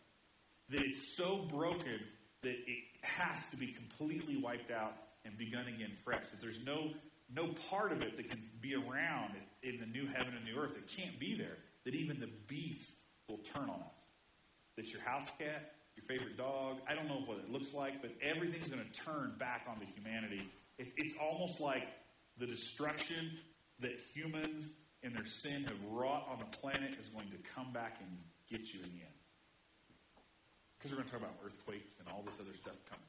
That 0.70 0.82
it's 0.82 1.16
so 1.16 1.46
broken 1.50 2.00
that 2.41 2.56
it 2.56 2.84
has 3.02 3.48
to 3.52 3.58
be 3.58 3.68
completely 3.68 4.38
wiped 4.38 4.72
out 4.72 4.94
and 5.24 5.38
begun 5.38 5.68
again 5.68 5.91
fresh. 6.04 6.24
That 6.32 6.41
there's 6.41 6.60
no 6.66 6.91
no 7.34 7.54
part 7.70 7.91
of 7.91 8.02
it 8.02 8.18
that 8.18 8.30
can 8.30 8.41
be 8.62 8.76
around 8.76 9.34
in 9.64 9.80
the 9.80 9.86
new 9.86 10.06
heaven 10.08 10.34
and 10.36 10.46
new 10.46 10.60
earth. 10.60 10.76
It 10.76 10.88
can't 10.88 11.20
be 11.20 11.36
there. 11.36 11.58
That 11.86 11.96
even 11.96 12.20
the 12.20 12.30
beast 12.48 12.91
will 13.30 13.39
turn 13.54 13.70
on 13.70 13.80
us. 13.80 13.96
That 14.78 14.91
your 14.91 15.02
house 15.02 15.30
cat, 15.38 15.73
your 15.96 16.06
favorite 16.06 16.38
dog, 16.38 16.78
I 16.88 16.96
don't 16.96 17.08
know 17.08 17.22
what 17.26 17.38
it 17.38 17.50
looks 17.50 17.74
like, 17.74 18.02
but 18.02 18.12
everything's 18.22 18.68
going 18.68 18.84
to 18.84 19.00
turn 19.02 19.34
back 19.38 19.66
onto 19.70 19.86
humanity. 19.94 20.50
It's, 20.78 20.91
it's 20.98 21.16
almost 21.22 21.60
like 21.60 21.84
the 22.38 22.48
destruction 22.48 23.32
that 23.80 23.94
humans 24.14 24.72
and 25.04 25.16
their 25.16 25.26
sin 25.26 25.66
have 25.66 25.78
wrought 25.91 26.28
on 26.30 26.39
the 26.39 26.58
planet 26.58 26.98
is 27.00 27.08
going 27.10 27.30
to 27.30 27.38
come 27.56 27.72
back 27.74 27.98
and 28.00 28.10
get 28.50 28.74
you 28.74 28.80
in 28.80 28.89
the 28.89 29.04
end. 29.04 29.20
Because 30.78 30.91
we're 30.91 30.98
going 30.98 31.08
to 31.08 31.14
talk 31.14 31.22
about 31.22 31.36
earthquakes 31.46 31.94
and 32.00 32.08
all 32.10 32.24
this 32.26 32.36
other 32.39 32.56
stuff 32.58 32.76
coming. 32.89 33.06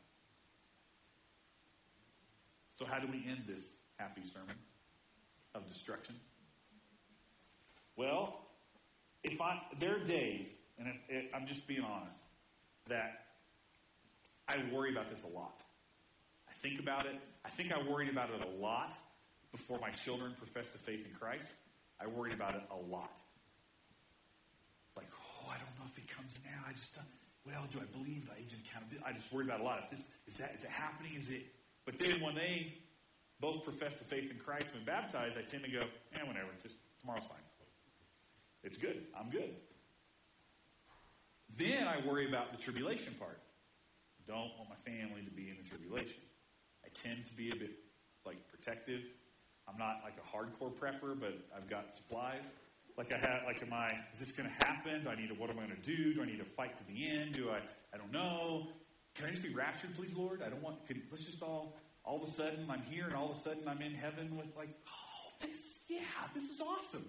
So, 2.79 2.85
how 2.85 2.99
do 2.99 3.07
we 3.07 3.25
end 3.29 3.45
this 3.47 3.65
happy 3.97 4.23
sermon 4.33 4.57
of 5.55 5.67
destruction? 5.73 6.17
Well, 7.97 8.41
if 9.23 9.41
I 9.41 9.61
there 9.79 9.97
are 9.97 10.05
days, 10.05 10.47
and 10.79 10.89
if, 10.89 10.97
if, 11.09 11.35
I'm 11.35 11.47
just 11.47 11.67
being 11.67 11.83
honest, 11.83 12.17
that 12.89 13.27
I 14.49 14.57
worry 14.73 14.93
about 14.93 15.11
this 15.11 15.21
a 15.25 15.35
lot. 15.35 15.63
I 16.49 16.53
think 16.63 16.81
about 16.81 17.07
it. 17.07 17.19
I 17.45 17.51
think 17.51 17.73
I 17.73 17.83
worried 17.83 18.11
about 18.11 18.31
it 18.31 18.43
a 18.45 18.63
lot 18.63 18.93
before 19.55 19.79
my 19.79 19.91
children 19.91 20.35
professed 20.37 20.73
the 20.73 20.83
faith 20.83 21.07
in 21.07 21.15
Christ, 21.15 21.47
I 22.03 22.09
worried 22.09 22.35
about 22.35 22.57
it 22.57 22.63
a 22.75 22.81
lot. 22.91 23.15
Like, 24.97 25.07
oh, 25.15 25.47
I 25.47 25.55
don't 25.63 25.71
know 25.79 25.87
if 25.87 25.95
he 25.95 26.03
comes 26.11 26.35
now. 26.43 26.59
I 26.67 26.73
just, 26.73 26.93
don't, 26.95 27.07
well, 27.47 27.63
do 27.71 27.79
I 27.79 27.87
believe 27.97 28.27
the 28.27 28.35
age 28.35 28.51
of 28.51 28.59
accountability? 28.67 29.07
I 29.07 29.15
just 29.15 29.33
worried 29.33 29.47
about 29.47 29.61
a 29.61 29.63
lot. 29.63 29.79
If 29.87 29.91
this, 29.95 30.03
is 30.27 30.35
that, 30.43 30.55
is 30.59 30.65
it 30.65 30.71
happening? 30.71 31.15
Is 31.15 31.31
it? 31.31 31.47
But 31.87 31.99
then 31.99 32.21
when 32.21 32.35
they 32.35 32.75
both 33.39 33.63
profess 33.63 33.95
the 33.95 34.05
faith 34.05 34.31
in 34.31 34.39
Christ 34.39 34.75
and 34.75 34.85
baptized, 34.85 35.39
I 35.39 35.43
tend 35.47 35.63
to 35.65 35.71
go, 35.71 35.87
eh, 36.19 36.23
whatever. 36.27 36.51
Just 36.61 36.75
tomorrow's 37.01 37.27
fine. 37.31 37.47
It's 38.65 38.77
good. 38.77 39.07
I'm 39.15 39.31
good. 39.31 39.55
Then 41.57 41.87
I 41.87 42.05
worry 42.07 42.29
about 42.29 42.53
the 42.53 42.59
tribulation 42.59 43.15
part. 43.19 43.41
Don't 44.27 44.53
want 44.59 44.71
my 44.71 44.91
family 44.91 45.23
to 45.23 45.31
be 45.31 45.51
in 45.51 45.57
the 45.63 45.69
tribulation. 45.69 46.23
I 46.85 46.89
tend 46.95 47.27
to 47.27 47.35
be 47.35 47.51
a 47.51 47.57
bit 47.57 47.73
like 48.25 48.37
protective 48.49 49.03
I'm 49.69 49.79
not 49.79 50.01
like 50.05 50.15
a 50.19 50.37
hardcore 50.37 50.73
prepper, 50.73 51.19
but 51.19 51.35
I've 51.57 51.69
got 51.69 51.97
supplies. 51.97 52.43
Like 52.97 53.13
I 53.15 53.19
have, 53.19 53.43
like, 53.47 53.63
am 53.63 53.73
I? 53.73 53.89
Is 54.13 54.21
this 54.21 54.33
going 54.33 54.49
to 54.49 54.67
happen? 54.67 55.03
Do 55.05 55.11
I 55.11 55.17
need 55.17 55.29
to? 55.29 55.35
What 55.35 55.51
am 55.51 55.59
I 55.59 55.67
going 55.67 55.77
to 55.77 55.97
do? 55.97 56.15
Do 56.15 56.23
I 56.23 56.27
need 56.27 56.39
to 56.39 56.45
fight 56.45 56.77
to 56.77 56.87
the 56.87 57.09
end? 57.09 57.35
Do 57.35 57.51
I? 57.51 57.59
I 57.93 57.99
don't 57.99 58.13
know. 58.13 58.69
Can 59.15 59.27
I 59.27 59.31
just 59.31 59.43
be 59.43 59.53
raptured, 59.53 59.97
please, 59.97 60.15
Lord? 60.15 60.43
I 60.43 60.49
don't 60.49 60.63
want. 60.63 60.87
Can, 60.87 61.03
let's 61.11 61.25
just 61.25 61.43
all. 61.43 61.77
All 62.05 62.23
of 62.23 62.29
a 62.29 62.33
sudden, 62.33 62.67
I'm 62.69 62.83
here, 62.83 63.07
and 63.07 63.15
all 63.15 63.31
of 63.31 63.39
a 63.39 63.41
sudden, 63.41 63.67
I'm 63.67 63.81
in 63.81 63.95
heaven 63.95 64.37
with 64.37 64.55
like, 64.59 64.69
oh, 64.87 65.33
this, 65.41 65.59
yeah, 65.89 66.01
this 66.35 66.45
is 66.45 66.61
awesome. 66.61 67.05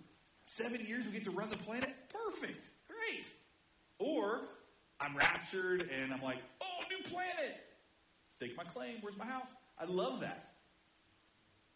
Seven 0.46 0.86
years, 0.86 1.06
we 1.06 1.12
get 1.12 1.26
to 1.26 1.32
run 1.32 1.50
the 1.50 1.58
planet. 1.58 1.94
Perfect, 2.08 2.66
great. 2.88 3.26
Or 4.00 4.42
I'm 5.00 5.16
raptured, 5.16 5.90
and 5.90 6.14
I'm 6.14 6.22
like, 6.22 6.40
oh, 6.62 6.84
new 6.90 7.04
planet. 7.10 7.62
Stake 8.36 8.58
my 8.58 8.64
claim. 8.64 8.98
Where's 9.02 9.18
my 9.18 9.26
house? 9.26 9.48
I 9.80 9.86
love 9.86 10.22
that. 10.22 10.54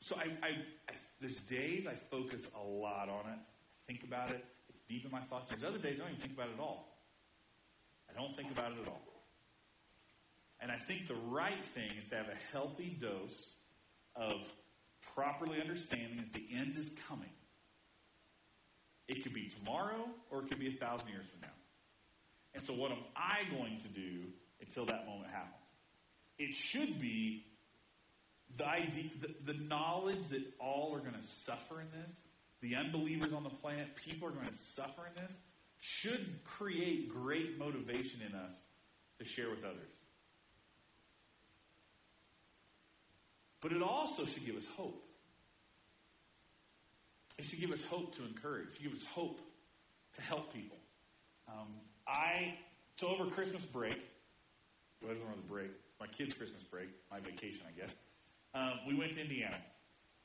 So 0.01 0.15
I, 0.15 0.23
I, 0.45 0.49
I, 0.89 0.93
there's 1.19 1.39
days 1.41 1.87
I 1.87 1.93
focus 1.93 2.41
a 2.55 2.65
lot 2.65 3.09
on 3.09 3.31
it, 3.31 3.39
think 3.87 4.03
about 4.03 4.31
it. 4.31 4.43
It's 4.69 4.79
deep 4.87 5.05
in 5.05 5.11
my 5.11 5.19
thoughts. 5.21 5.49
There's 5.49 5.63
other 5.63 5.77
days 5.77 5.97
I 5.97 6.03
don't 6.03 6.09
even 6.09 6.21
think 6.21 6.33
about 6.33 6.49
it 6.49 6.53
at 6.53 6.59
all. 6.59 6.97
I 8.09 8.19
don't 8.19 8.35
think 8.35 8.51
about 8.51 8.71
it 8.71 8.77
at 8.81 8.87
all. 8.87 9.01
And 10.61 10.71
I 10.71 10.77
think 10.77 11.07
the 11.07 11.15
right 11.29 11.63
thing 11.73 11.91
is 11.97 12.07
to 12.09 12.15
have 12.15 12.27
a 12.27 12.37
healthy 12.51 12.97
dose 12.99 13.51
of 14.15 14.35
properly 15.15 15.61
understanding 15.61 16.17
that 16.17 16.33
the 16.33 16.45
end 16.55 16.75
is 16.77 16.91
coming. 17.07 17.29
It 19.07 19.23
could 19.23 19.33
be 19.33 19.49
tomorrow 19.49 20.05
or 20.29 20.43
it 20.43 20.49
could 20.49 20.59
be 20.59 20.67
a 20.67 20.79
thousand 20.79 21.09
years 21.09 21.25
from 21.31 21.41
now. 21.41 21.48
And 22.53 22.63
so, 22.63 22.73
what 22.73 22.91
am 22.91 23.03
I 23.15 23.49
going 23.55 23.79
to 23.81 23.87
do 23.87 24.23
until 24.59 24.85
that 24.85 25.05
moment 25.05 25.31
happens? 25.31 25.53
It 26.37 26.53
should 26.53 26.99
be 26.99 27.45
the 28.57 28.67
idea, 28.67 29.09
the, 29.21 29.53
the 29.53 29.59
knowledge 29.59 30.27
that 30.31 30.41
all 30.59 30.95
are 30.95 30.99
going 30.99 31.13
to 31.13 31.27
suffer 31.45 31.81
in 31.81 31.87
this, 31.91 32.11
the 32.61 32.75
unbelievers 32.75 33.33
on 33.33 33.43
the 33.43 33.49
planet, 33.49 33.95
people 33.95 34.27
are 34.27 34.31
going 34.31 34.47
to 34.47 34.57
suffer 34.75 35.07
in 35.07 35.21
this, 35.21 35.33
should 35.79 36.39
create 36.43 37.09
great 37.09 37.57
motivation 37.57 38.21
in 38.27 38.35
us 38.35 38.51
to 39.19 39.25
share 39.25 39.49
with 39.49 39.63
others. 39.63 39.89
But 43.61 43.73
it 43.73 43.81
also 43.81 44.25
should 44.25 44.45
give 44.45 44.55
us 44.55 44.63
hope. 44.75 45.03
It 47.37 47.45
should 47.45 47.59
give 47.59 47.71
us 47.71 47.83
hope 47.85 48.15
to 48.15 48.25
encourage. 48.25 48.69
It 48.69 48.75
should 48.75 48.91
give 48.91 48.93
us 48.93 49.05
hope 49.13 49.39
to 50.13 50.21
help 50.21 50.53
people. 50.53 50.77
Um, 51.47 51.67
I 52.09 52.55
so 52.95 53.07
over 53.07 53.25
Christmas 53.25 53.63
break, 53.63 54.01
don't 55.01 55.17
know 55.19 55.35
the 55.35 55.47
break, 55.47 55.69
my 55.99 56.07
kids' 56.07 56.33
Christmas 56.33 56.63
break, 56.63 56.89
my 57.11 57.19
vacation, 57.19 57.61
I 57.67 57.79
guess 57.79 57.95
um, 58.53 58.73
we 58.87 58.95
went 58.95 59.13
to 59.13 59.21
Indiana. 59.21 59.57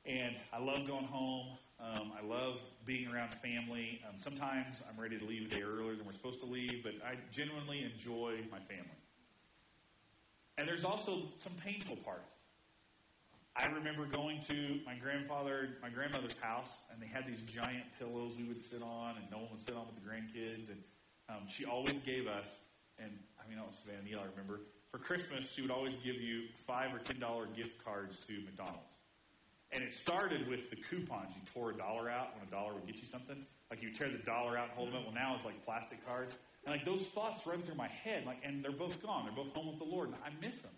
And 0.07 0.37
I 0.53 0.59
love 0.59 0.87
going 0.87 1.05
home. 1.05 1.57
Um, 1.81 2.13
I 2.19 2.25
love 2.25 2.59
being 2.85 3.09
around 3.09 3.35
family. 3.35 4.01
Um, 4.09 4.17
sometimes 4.19 4.77
I'm 4.89 5.01
ready 5.01 5.19
to 5.19 5.25
leave 5.25 5.47
a 5.47 5.55
day 5.55 5.63
earlier 5.63 5.97
than 5.97 6.07
we're 6.07 6.13
supposed 6.13 6.41
to 6.41 6.47
leave, 6.47 6.83
but 6.83 6.95
I 7.05 7.17
genuinely 7.33 7.85
enjoy 7.85 8.39
my 8.51 8.59
family. 8.59 9.01
And 10.57 10.69
there's 10.69 10.85
also 10.85 11.23
some 11.39 11.53
painful 11.65 11.97
parts. 11.97 12.31
I 13.57 13.67
remember 13.67 14.07
going 14.07 14.41
to 14.49 14.81
my 14.85 14.95
grandfather, 14.97 15.71
my 15.81 15.89
grandmother's 15.89 16.37
house, 16.41 16.71
and 16.93 17.01
they 17.01 17.07
had 17.07 17.27
these 17.27 17.41
giant 17.43 17.85
pillows 17.99 18.33
we 18.37 18.45
would 18.45 18.61
sit 18.61 18.83
on, 18.83 19.17
and 19.17 19.31
no 19.31 19.39
one 19.39 19.49
would 19.53 19.65
sit 19.65 19.77
on 19.77 19.87
with 19.87 19.95
the 19.95 20.09
grandkids. 20.09 20.69
And 20.69 20.83
um, 21.29 21.49
she 21.49 21.65
always 21.65 21.99
gave 22.05 22.27
us 22.27 22.47
and 22.99 23.11
I 23.39 23.49
mean, 23.49 23.59
I 23.59 23.63
was 23.63 23.77
Savannah 23.83 24.05
Neal, 24.05 24.21
I 24.21 24.31
remember. 24.31 24.61
For 24.91 24.99
Christmas, 24.99 25.45
she 25.51 25.63
would 25.63 25.71
always 25.71 25.95
give 26.05 26.17
you 26.17 26.45
five 26.67 26.95
or 26.95 26.99
ten 26.99 27.19
dollar 27.19 27.47
gift 27.47 27.85
cards 27.85 28.19
to 28.27 28.33
McDonald's. 28.45 28.99
And 29.73 29.83
it 29.83 29.93
started 29.93 30.47
with 30.47 30.71
the 30.71 30.77
coupons. 30.77 31.35
You 31.35 31.43
tore 31.53 31.71
a 31.71 31.77
dollar 31.77 32.09
out 32.09 32.37
when 32.37 32.47
a 32.47 32.51
dollar 32.51 32.75
would 32.75 32.87
get 32.87 32.97
you 32.97 33.09
something. 33.11 33.45
Like 33.71 33.83
you 33.83 33.93
tear 33.93 34.09
the 34.09 34.19
dollar 34.19 34.57
out 34.57 34.69
and 34.69 34.73
hold 34.73 34.89
them 34.91 34.97
up. 34.97 35.05
Well, 35.07 35.15
now 35.15 35.35
it's 35.35 35.45
like 35.45 35.65
plastic 35.65 36.05
cards. 36.07 36.37
And 36.65 36.73
like 36.73 36.85
those 36.85 37.03
thoughts 37.09 37.45
run 37.47 37.63
through 37.63 37.75
my 37.75 37.89
head. 37.89 38.25
Like, 38.25 38.39
and 38.45 38.65
they're 38.65 38.71
both 38.71 39.03
gone. 39.03 39.25
They're 39.25 39.45
both 39.45 39.53
home 39.53 39.67
with 39.67 39.79
the 39.79 39.85
Lord. 39.85 40.11
And 40.11 40.19
I 40.25 40.31
miss 40.41 40.55
them. 40.63 40.73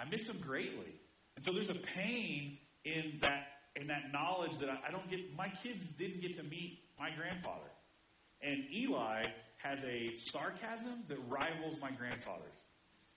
I 0.00 0.04
miss 0.04 0.26
them 0.26 0.38
greatly. 0.44 0.92
And 1.36 1.44
so 1.44 1.52
there's 1.52 1.70
a 1.70 1.74
pain 1.74 2.58
in 2.84 3.18
that 3.20 3.46
in 3.76 3.86
that 3.88 4.10
knowledge 4.12 4.58
that 4.58 4.68
I, 4.68 4.88
I 4.88 4.90
don't 4.90 5.08
get. 5.08 5.20
My 5.36 5.48
kids 5.48 5.86
didn't 5.98 6.22
get 6.22 6.36
to 6.38 6.42
meet 6.42 6.80
my 6.98 7.10
grandfather. 7.16 7.70
And 8.42 8.64
Eli 8.72 9.24
has 9.58 9.82
a 9.84 10.12
sarcasm 10.14 11.04
that 11.08 11.18
rivals 11.28 11.76
my 11.80 11.90
grandfather's. 11.90 12.52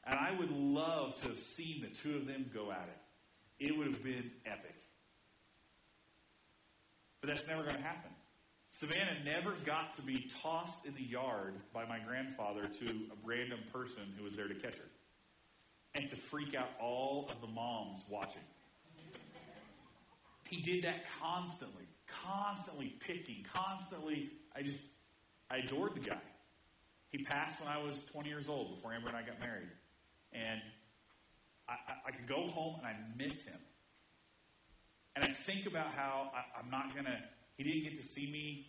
And 0.05 0.17
I 0.17 0.37
would 0.39 0.51
love 0.51 1.19
to 1.21 1.29
have 1.29 1.39
seen 1.39 1.81
the 1.81 1.89
two 1.89 2.17
of 2.17 2.25
them 2.25 2.49
go 2.53 2.71
at 2.71 2.89
it. 2.89 3.67
It 3.67 3.77
would 3.77 3.87
have 3.87 4.03
been 4.03 4.31
epic. 4.45 4.75
But 7.21 7.27
that's 7.27 7.47
never 7.47 7.63
going 7.63 7.75
to 7.75 7.81
happen. 7.81 8.11
Savannah 8.71 9.17
never 9.25 9.55
got 9.65 9.95
to 9.95 10.01
be 10.01 10.31
tossed 10.41 10.85
in 10.85 10.93
the 10.93 11.03
yard 11.03 11.55
by 11.73 11.85
my 11.85 11.99
grandfather 11.99 12.67
to 12.79 12.85
a 12.85 13.27
random 13.27 13.59
person 13.73 14.03
who 14.17 14.23
was 14.23 14.35
there 14.35 14.47
to 14.47 14.55
catch 14.55 14.75
her 14.75 14.89
and 15.95 16.09
to 16.09 16.15
freak 16.15 16.55
out 16.55 16.69
all 16.79 17.29
of 17.29 17.41
the 17.41 17.47
moms 17.47 18.01
watching. 18.09 18.41
He 20.47 20.61
did 20.61 20.83
that 20.83 21.03
constantly, 21.21 21.83
constantly 22.07 22.95
picking, 22.99 23.45
constantly. 23.53 24.31
I 24.55 24.61
just, 24.61 24.81
I 25.49 25.57
adored 25.57 25.95
the 25.95 25.99
guy. 26.01 26.21
He 27.09 27.23
passed 27.23 27.59
when 27.59 27.69
I 27.69 27.81
was 27.81 27.99
20 28.11 28.29
years 28.29 28.47
old 28.47 28.75
before 28.75 28.93
Amber 28.93 29.07
and 29.07 29.17
I 29.17 29.21
got 29.21 29.39
married. 29.39 29.69
And 30.31 30.61
I, 31.67 31.73
I, 31.73 32.09
I 32.09 32.11
could 32.11 32.27
go 32.27 32.47
home 32.47 32.75
and 32.77 32.85
I 32.85 32.95
miss 33.17 33.41
him. 33.43 33.59
And 35.15 35.25
I 35.25 35.33
think 35.33 35.65
about 35.65 35.87
how 35.95 36.31
I, 36.33 36.59
I'm 36.59 36.69
not 36.69 36.93
going 36.93 37.05
to, 37.05 37.17
he 37.57 37.63
didn't 37.63 37.83
get 37.83 37.99
to 37.99 38.07
see 38.07 38.31
me 38.31 38.67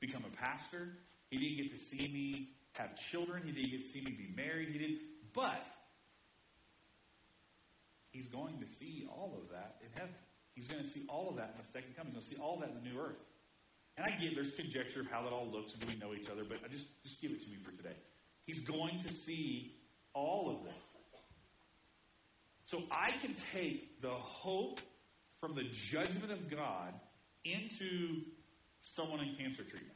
become 0.00 0.24
a 0.24 0.36
pastor. 0.36 0.88
He 1.30 1.38
didn't 1.38 1.56
get 1.56 1.72
to 1.72 1.78
see 1.78 2.12
me 2.12 2.50
have 2.74 2.94
children. 2.96 3.42
He 3.44 3.52
didn't 3.52 3.70
get 3.70 3.82
to 3.82 3.88
see 3.88 4.00
me 4.02 4.10
be 4.12 4.32
married. 4.36 4.68
He 4.68 4.78
didn't, 4.78 4.98
but 5.32 5.64
he's 8.10 8.26
going 8.26 8.58
to 8.60 8.66
see 8.78 9.08
all 9.10 9.38
of 9.42 9.50
that 9.50 9.76
in 9.82 9.88
heaven. 9.98 10.14
He's 10.54 10.66
going 10.66 10.82
to 10.82 10.88
see 10.88 11.04
all 11.08 11.30
of 11.30 11.36
that 11.36 11.54
in 11.56 11.64
the 11.64 11.72
second 11.72 11.96
coming. 11.96 12.12
He'll 12.12 12.22
see 12.22 12.36
all 12.36 12.54
of 12.54 12.60
that 12.60 12.70
in 12.70 12.84
the 12.84 12.90
new 12.90 13.00
earth. 13.00 13.16
And 13.96 14.06
I 14.06 14.16
get 14.20 14.34
there's 14.34 14.50
conjecture 14.50 15.00
of 15.00 15.10
how 15.10 15.22
that 15.22 15.32
all 15.32 15.48
looks 15.50 15.72
and 15.72 15.80
do 15.80 15.86
we 15.88 15.96
know 15.96 16.14
each 16.14 16.28
other, 16.28 16.44
but 16.44 16.58
I 16.64 16.68
just, 16.68 16.86
just 17.02 17.20
give 17.20 17.30
it 17.30 17.42
to 17.42 17.48
me 17.48 17.56
for 17.62 17.70
today. 17.70 17.96
He's 18.44 18.60
going 18.60 18.98
to 19.00 19.12
see 19.12 19.74
all 20.12 20.50
of 20.50 20.64
them. 20.64 20.74
So 22.66 22.82
I 22.90 23.12
can 23.22 23.34
take 23.52 24.02
the 24.02 24.10
hope 24.10 24.80
from 25.40 25.54
the 25.54 25.64
judgment 25.64 26.32
of 26.32 26.50
God 26.50 26.92
into 27.44 28.22
someone 28.82 29.20
in 29.20 29.34
cancer 29.36 29.62
treatment, 29.62 29.92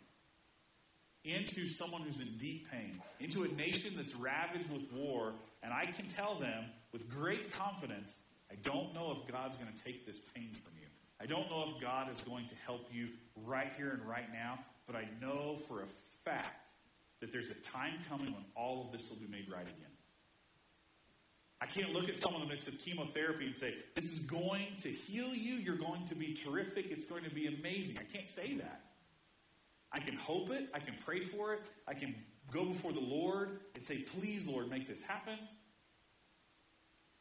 into 1.24 1.68
someone 1.68 2.02
who's 2.02 2.20
in 2.20 2.36
deep 2.38 2.70
pain, 2.70 3.00
into 3.18 3.42
a 3.42 3.48
nation 3.48 3.94
that's 3.96 4.14
ravaged 4.14 4.70
with 4.70 4.90
war, 4.92 5.34
and 5.62 5.72
I 5.72 5.86
can 5.86 6.06
tell 6.06 6.38
them 6.38 6.64
with 6.92 7.08
great 7.08 7.52
confidence, 7.52 8.12
I 8.50 8.54
don't 8.62 8.94
know 8.94 9.16
if 9.18 9.32
God's 9.32 9.56
going 9.56 9.72
to 9.72 9.84
take 9.84 10.06
this 10.06 10.18
pain 10.34 10.50
from 10.52 10.72
you. 10.79 10.79
I 11.20 11.26
don't 11.26 11.50
know 11.50 11.66
if 11.68 11.80
God 11.82 12.10
is 12.10 12.22
going 12.22 12.46
to 12.46 12.54
help 12.66 12.86
you 12.90 13.08
right 13.44 13.70
here 13.76 13.90
and 13.90 14.08
right 14.08 14.32
now, 14.32 14.58
but 14.86 14.96
I 14.96 15.06
know 15.20 15.58
for 15.68 15.82
a 15.82 15.86
fact 16.24 16.66
that 17.20 17.30
there's 17.30 17.50
a 17.50 17.54
time 17.54 17.92
coming 18.08 18.32
when 18.32 18.44
all 18.56 18.86
of 18.86 18.92
this 18.92 19.08
will 19.10 19.18
be 19.18 19.26
made 19.26 19.50
right 19.50 19.60
again. 19.60 19.90
I 21.60 21.66
can't 21.66 21.92
look 21.92 22.08
at 22.08 22.22
someone 22.22 22.40
in 22.40 22.48
the 22.48 22.54
midst 22.54 22.68
of 22.68 22.78
chemotherapy 22.78 23.44
and 23.44 23.54
say, 23.54 23.74
This 23.94 24.10
is 24.10 24.20
going 24.20 24.66
to 24.82 24.88
heal 24.88 25.34
you. 25.34 25.56
You're 25.56 25.76
going 25.76 26.06
to 26.08 26.14
be 26.14 26.32
terrific. 26.32 26.86
It's 26.90 27.04
going 27.04 27.24
to 27.24 27.30
be 27.30 27.46
amazing. 27.48 27.98
I 28.00 28.04
can't 28.10 28.30
say 28.30 28.54
that. 28.54 28.80
I 29.92 30.00
can 30.00 30.16
hope 30.16 30.50
it. 30.50 30.70
I 30.72 30.78
can 30.78 30.94
pray 31.04 31.20
for 31.20 31.52
it. 31.52 31.60
I 31.86 31.92
can 31.92 32.14
go 32.50 32.64
before 32.64 32.92
the 32.92 33.00
Lord 33.00 33.60
and 33.74 33.84
say, 33.84 33.98
Please, 33.98 34.46
Lord, 34.46 34.70
make 34.70 34.88
this 34.88 35.02
happen. 35.02 35.36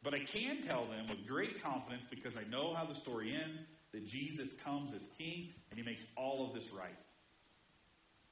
But 0.02 0.14
I 0.14 0.20
can 0.20 0.62
tell 0.62 0.86
them 0.86 1.08
with 1.10 1.26
great 1.26 1.62
confidence 1.62 2.04
because 2.08 2.34
I 2.38 2.48
know 2.48 2.72
how 2.72 2.86
the 2.86 2.94
story 2.94 3.34
ends 3.34 3.60
that 3.92 4.06
Jesus 4.06 4.52
comes 4.64 4.92
as 4.94 5.02
king 5.18 5.50
and 5.70 5.78
he 5.78 5.84
makes 5.84 6.02
all 6.16 6.46
of 6.46 6.54
this 6.54 6.70
right. 6.72 6.96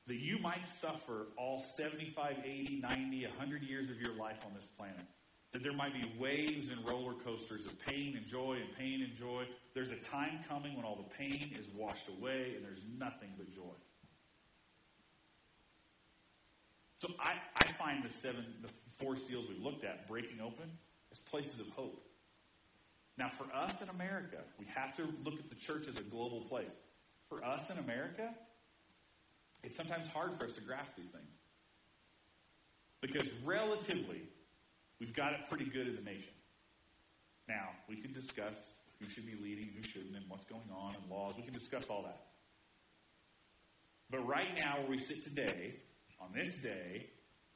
That 0.07 0.17
you 0.17 0.39
might 0.39 0.67
suffer 0.67 1.27
all 1.37 1.65
75, 1.77 2.37
80, 2.45 2.81
90, 2.81 3.27
100 3.27 3.63
years 3.63 3.91
of 3.91 4.01
your 4.01 4.15
life 4.15 4.39
on 4.47 4.53
this 4.55 4.67
planet. 4.79 5.05
That 5.53 5.63
there 5.63 5.73
might 5.73 5.93
be 5.93 6.11
waves 6.19 6.71
and 6.71 6.87
roller 6.87 7.15
coasters 7.15 7.67
of 7.67 7.79
pain 7.85 8.17
and 8.17 8.27
joy 8.27 8.59
and 8.61 8.77
pain 8.77 9.03
and 9.03 9.15
joy. 9.17 9.45
There's 9.75 9.91
a 9.91 9.97
time 9.97 10.41
coming 10.49 10.77
when 10.77 10.85
all 10.85 10.97
the 10.97 11.15
pain 11.17 11.55
is 11.59 11.67
washed 11.75 12.09
away 12.09 12.55
and 12.57 12.65
there's 12.65 12.83
nothing 12.99 13.31
but 13.37 13.51
joy. 13.55 13.75
So 17.01 17.09
I, 17.21 17.35
I 17.57 17.67
find 17.73 18.03
the 18.03 18.09
seven, 18.09 18.45
the 18.63 18.71
four 18.99 19.17
seals 19.17 19.47
we've 19.49 19.63
looked 19.63 19.85
at 19.85 20.09
breaking 20.09 20.41
open 20.41 20.71
as 21.13 21.19
places 21.19 21.61
of 21.61 21.69
hope. 21.71 22.08
Now, 23.19 23.29
for 23.29 23.47
us 23.53 23.83
in 23.83 23.89
America, 23.89 24.39
we 24.61 24.67
have 24.75 24.97
to 24.97 25.03
look 25.25 25.41
at 25.41 25.49
the 25.49 25.57
church 25.57 25.89
as 25.89 25.97
a 25.99 26.03
global 26.03 26.43
place. 26.43 26.71
For 27.29 27.45
us 27.45 27.69
in 27.69 27.79
America, 27.79 28.33
it's 29.65 29.77
sometimes 29.77 30.07
hard 30.07 30.39
for 30.39 30.45
us 30.45 30.53
to 30.53 30.61
grasp 30.61 30.93
these 30.97 31.09
things. 31.09 31.27
Because 33.01 33.29
relatively, 33.45 34.23
we've 35.01 35.15
got 35.15 35.33
it 35.33 35.41
pretty 35.49 35.65
good 35.65 35.89
as 35.89 35.99
a 35.99 36.03
nation. 36.03 36.33
Now, 37.49 37.71
we 37.89 37.97
can 37.97 38.13
discuss 38.13 38.55
who 39.01 39.09
should 39.09 39.27
be 39.27 39.35
leading, 39.43 39.71
who 39.77 39.83
shouldn't, 39.83 40.15
and 40.15 40.25
what's 40.29 40.45
going 40.45 40.71
on, 40.75 40.95
and 40.95 41.11
laws. 41.11 41.35
We 41.37 41.43
can 41.43 41.55
discuss 41.55 41.87
all 41.87 42.03
that. 42.03 42.21
But 44.11 44.27
right 44.29 44.57
now, 44.57 44.79
where 44.79 44.91
we 44.91 44.99
sit 44.99 45.25
today, 45.25 45.75
on 46.21 46.29
this 46.35 46.57
day, 46.57 47.07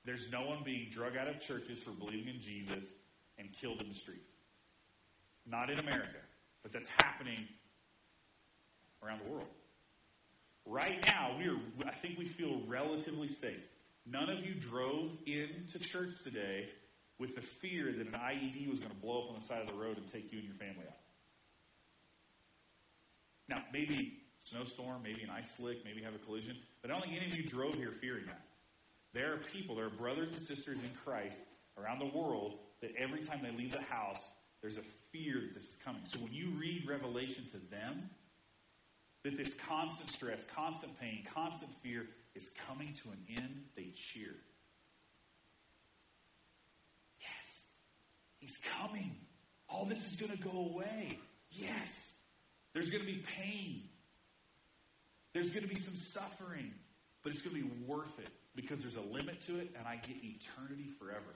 there's 0.04 0.30
no 0.30 0.42
one 0.42 0.62
being 0.64 0.88
drug 0.90 1.16
out 1.16 1.28
of 1.28 1.40
churches 1.40 1.78
for 1.78 1.90
believing 1.90 2.34
in 2.34 2.40
Jesus 2.40 2.84
and 3.38 3.52
killed 3.52 3.80
in 3.80 3.88
the 3.88 3.94
streets. 3.94 4.31
Not 5.46 5.70
in 5.70 5.78
America, 5.78 6.18
but 6.62 6.72
that's 6.72 6.88
happening 7.02 7.46
around 9.04 9.20
the 9.24 9.30
world. 9.30 9.48
Right 10.64 11.04
now, 11.06 11.36
we 11.38 11.48
are, 11.48 11.58
I 11.86 11.92
think 11.92 12.18
we 12.18 12.26
feel 12.26 12.60
relatively 12.68 13.28
safe. 13.28 13.62
None 14.06 14.30
of 14.30 14.44
you 14.44 14.54
drove 14.54 15.10
into 15.26 15.78
church 15.78 16.14
today 16.22 16.68
with 17.18 17.34
the 17.34 17.42
fear 17.42 17.92
that 17.92 18.06
an 18.06 18.12
IED 18.12 18.70
was 18.70 18.78
going 18.78 18.90
to 18.90 18.96
blow 18.96 19.24
up 19.24 19.30
on 19.30 19.40
the 19.40 19.46
side 19.46 19.60
of 19.60 19.68
the 19.68 19.74
road 19.74 19.96
and 19.96 20.12
take 20.12 20.32
you 20.32 20.38
and 20.38 20.48
your 20.48 20.56
family 20.56 20.84
out. 20.88 20.96
Now, 23.48 23.62
maybe 23.72 24.18
snowstorm, 24.44 25.02
maybe 25.02 25.22
an 25.22 25.30
ice 25.30 25.50
slick, 25.56 25.84
maybe 25.84 26.02
have 26.02 26.14
a 26.14 26.18
collision, 26.18 26.56
but 26.80 26.90
I 26.90 26.94
don't 26.94 27.02
think 27.02 27.16
any 27.16 27.30
of 27.30 27.36
you 27.36 27.44
drove 27.44 27.74
here 27.74 27.92
fearing 28.00 28.26
that. 28.26 28.42
There 29.12 29.34
are 29.34 29.36
people, 29.36 29.76
there 29.76 29.86
are 29.86 29.90
brothers 29.90 30.30
and 30.32 30.40
sisters 30.40 30.78
in 30.78 30.90
Christ 31.04 31.36
around 31.78 31.98
the 31.98 32.18
world 32.18 32.58
that 32.80 32.92
every 32.98 33.22
time 33.24 33.40
they 33.42 33.50
leave 33.56 33.72
the 33.72 33.82
house, 33.82 34.20
there's 34.62 34.76
a 34.76 34.82
fear 35.10 35.34
that 35.34 35.54
this 35.54 35.64
is 35.64 35.76
coming. 35.84 36.02
So 36.06 36.20
when 36.20 36.32
you 36.32 36.50
read 36.58 36.88
Revelation 36.88 37.44
to 37.50 37.58
them, 37.70 38.08
that 39.24 39.36
this 39.36 39.50
constant 39.68 40.10
stress, 40.10 40.40
constant 40.54 40.98
pain, 41.00 41.24
constant 41.34 41.70
fear 41.82 42.06
is 42.34 42.48
coming 42.68 42.94
to 43.02 43.10
an 43.10 43.18
end, 43.36 43.64
they 43.76 43.92
cheer. 43.94 44.34
Yes, 47.20 47.66
he's 48.38 48.56
coming. 48.78 49.16
All 49.68 49.84
this 49.84 50.06
is 50.06 50.18
going 50.18 50.32
to 50.32 50.42
go 50.42 50.70
away. 50.72 51.18
Yes, 51.50 52.06
there's 52.72 52.90
going 52.90 53.04
to 53.04 53.10
be 53.10 53.22
pain. 53.38 53.82
There's 55.34 55.50
going 55.50 55.62
to 55.62 55.68
be 55.68 55.80
some 55.80 55.96
suffering, 55.96 56.72
but 57.22 57.32
it's 57.32 57.42
going 57.42 57.56
to 57.56 57.62
be 57.62 57.84
worth 57.86 58.18
it 58.18 58.28
because 58.54 58.80
there's 58.80 58.96
a 58.96 59.00
limit 59.00 59.40
to 59.46 59.58
it, 59.58 59.70
and 59.78 59.86
I 59.86 59.96
get 59.96 60.16
eternity 60.22 60.90
forever. 60.98 61.34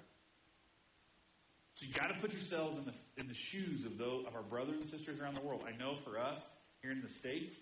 So 1.77 1.85
you 1.85 1.93
got 1.93 2.09
to 2.09 2.19
put 2.19 2.33
yourselves 2.33 2.79
in 2.79 2.87
the 2.87 2.95
in 3.21 3.29
the 3.29 3.35
shoes 3.35 3.85
of 3.85 3.99
those 3.99 4.25
of 4.27 4.35
our 4.35 4.43
brothers 4.43 4.77
and 4.81 4.89
sisters 4.89 5.21
around 5.21 5.35
the 5.35 5.43
world. 5.43 5.63
I 5.67 5.77
know 5.77 5.97
for 6.05 6.19
us 6.19 6.39
here 6.81 6.91
in 6.91 7.03
the 7.03 7.11
states, 7.11 7.53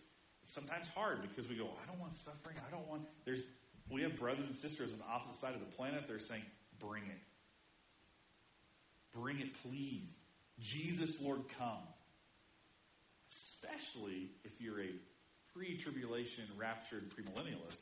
it's 0.44 0.54
sometimes 0.54 0.86
hard 0.94 1.22
because 1.22 1.48
we 1.48 1.56
go, 1.56 1.68
I 1.82 1.90
don't 1.90 1.98
want 1.98 2.14
suffering. 2.24 2.56
I 2.64 2.70
don't 2.70 2.86
want. 2.88 3.02
There's 3.24 3.42
we 3.90 4.02
have 4.02 4.16
brothers 4.16 4.46
and 4.46 4.54
sisters 4.54 4.92
on 4.92 4.98
the 4.98 5.04
opposite 5.04 5.40
side 5.40 5.54
of 5.54 5.60
the 5.60 5.76
planet. 5.76 6.04
They're 6.06 6.20
saying, 6.20 6.44
bring 6.78 7.02
it, 7.02 7.18
bring 9.18 9.40
it, 9.40 9.50
please. 9.64 10.08
Jesus, 10.60 11.20
Lord, 11.20 11.40
come. 11.58 11.82
Especially 13.32 14.30
if 14.44 14.60
you're 14.60 14.80
a 14.80 14.90
pre-tribulation, 15.56 16.44
raptured 16.56 17.10
premillennialist, 17.10 17.78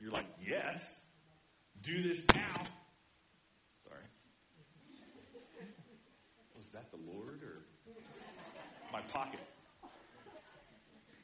you're 0.00 0.10
like, 0.10 0.26
yes, 0.44 0.76
do 1.82 2.02
this 2.02 2.20
now. 2.34 2.64
That 6.76 6.90
the 6.90 7.12
Lord 7.12 7.42
or 7.42 7.62
my 8.92 9.00
pocket? 9.12 9.40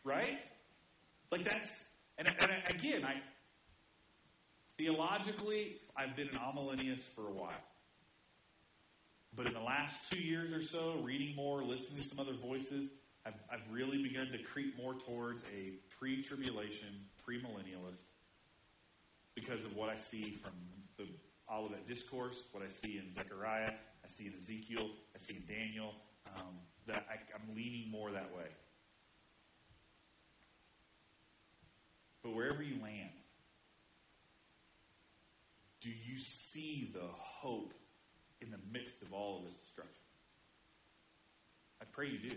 Right? 0.04 0.38
Like 1.30 1.44
that's, 1.44 1.84
and, 2.18 2.26
and 2.26 2.50
again, 2.68 3.04
I, 3.04 3.20
Theologically, 4.78 5.76
I've 5.96 6.16
been 6.16 6.28
an 6.28 6.38
amillennialist 6.38 7.04
for 7.14 7.28
a 7.28 7.32
while. 7.32 7.52
But 9.34 9.46
in 9.46 9.54
the 9.54 9.60
last 9.60 10.10
two 10.10 10.18
years 10.18 10.52
or 10.52 10.62
so, 10.66 10.98
reading 11.02 11.36
more, 11.36 11.62
listening 11.62 12.02
to 12.02 12.08
some 12.08 12.18
other 12.18 12.32
voices, 12.34 12.90
I've, 13.24 13.34
I've 13.50 13.62
really 13.70 14.02
begun 14.02 14.28
to 14.32 14.38
creep 14.38 14.76
more 14.76 14.94
towards 14.94 15.42
a 15.56 15.74
pre 15.96 16.22
tribulation, 16.22 16.88
premillennialist 17.24 18.02
because 19.34 19.64
of 19.64 19.76
what 19.76 19.88
I 19.88 19.96
see 19.96 20.38
from 20.42 20.52
the 20.98 21.04
Olivet 21.50 21.86
Discourse, 21.88 22.36
what 22.52 22.62
I 22.62 22.86
see 22.86 22.98
in 22.98 23.14
Zechariah, 23.14 23.72
I 24.04 24.08
see 24.08 24.26
in 24.26 24.34
Ezekiel, 24.34 24.90
I 25.14 25.18
see 25.18 25.36
in 25.36 25.44
Daniel, 25.46 25.94
um, 26.36 26.54
that 26.86 27.06
I, 27.10 27.14
I'm 27.34 27.54
leaning 27.54 27.90
more 27.90 28.10
that 28.10 28.34
way. 28.36 28.48
But 32.22 32.34
wherever 32.34 32.62
you 32.62 32.80
land, 32.80 33.10
do 35.80 35.90
you 35.90 36.18
see 36.18 36.90
the 36.94 37.08
hope 37.18 37.74
in 38.40 38.50
the 38.50 38.58
midst 38.72 39.02
of 39.02 39.12
all 39.12 39.38
of 39.38 39.44
this 39.44 39.54
destruction? 39.54 40.02
I 41.80 41.84
pray 41.90 42.08
you 42.08 42.18
do. 42.18 42.36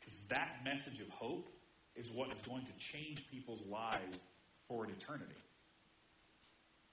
Because 0.00 0.14
that 0.28 0.64
message 0.64 1.00
of 1.00 1.08
hope 1.10 1.48
is 1.94 2.10
what 2.10 2.32
is 2.32 2.40
going 2.42 2.64
to 2.64 2.72
change 2.78 3.28
people's 3.30 3.62
lives 3.70 4.18
for 4.66 4.84
an 4.84 4.90
eternity. 4.90 5.34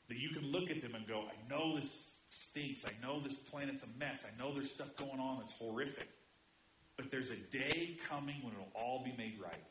That 0.09 0.17
you 0.17 0.29
can 0.29 0.51
look 0.51 0.69
at 0.69 0.81
them 0.81 0.95
and 0.95 1.07
go, 1.07 1.23
I 1.23 1.49
know 1.49 1.75
this 1.75 1.89
stinks. 2.29 2.85
I 2.85 2.91
know 3.05 3.19
this 3.19 3.35
planet's 3.35 3.83
a 3.83 3.99
mess. 3.99 4.23
I 4.25 4.41
know 4.41 4.53
there's 4.53 4.71
stuff 4.71 4.95
going 4.95 5.19
on 5.19 5.39
that's 5.39 5.53
horrific. 5.53 6.07
But 6.95 7.11
there's 7.11 7.29
a 7.29 7.35
day 7.35 7.97
coming 8.09 8.35
when 8.41 8.53
it'll 8.53 8.71
all 8.73 9.03
be 9.03 9.13
made 9.17 9.37
right. 9.41 9.63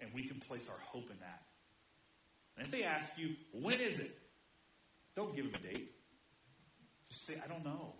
And 0.00 0.10
we 0.14 0.24
can 0.24 0.40
place 0.40 0.62
our 0.68 0.78
hope 0.80 1.10
in 1.10 1.18
that. 1.20 1.42
And 2.56 2.66
if 2.66 2.72
they 2.72 2.84
ask 2.84 3.10
you, 3.16 3.34
when 3.52 3.80
is 3.80 3.98
it? 3.98 4.16
Don't 5.16 5.34
give 5.34 5.50
them 5.50 5.60
a 5.62 5.74
date. 5.74 5.90
Just 7.08 7.26
say, 7.26 7.34
I 7.44 7.48
don't 7.48 7.64
know. 7.64 7.94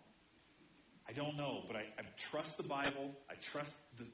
I 1.08 1.12
don't 1.12 1.36
know, 1.36 1.62
but 1.66 1.76
I, 1.76 1.80
I 1.98 2.02
trust 2.16 2.58
the 2.58 2.62
Bible. 2.62 3.10
I 3.30 3.34
trust 3.40 3.72
the, 3.98 4.04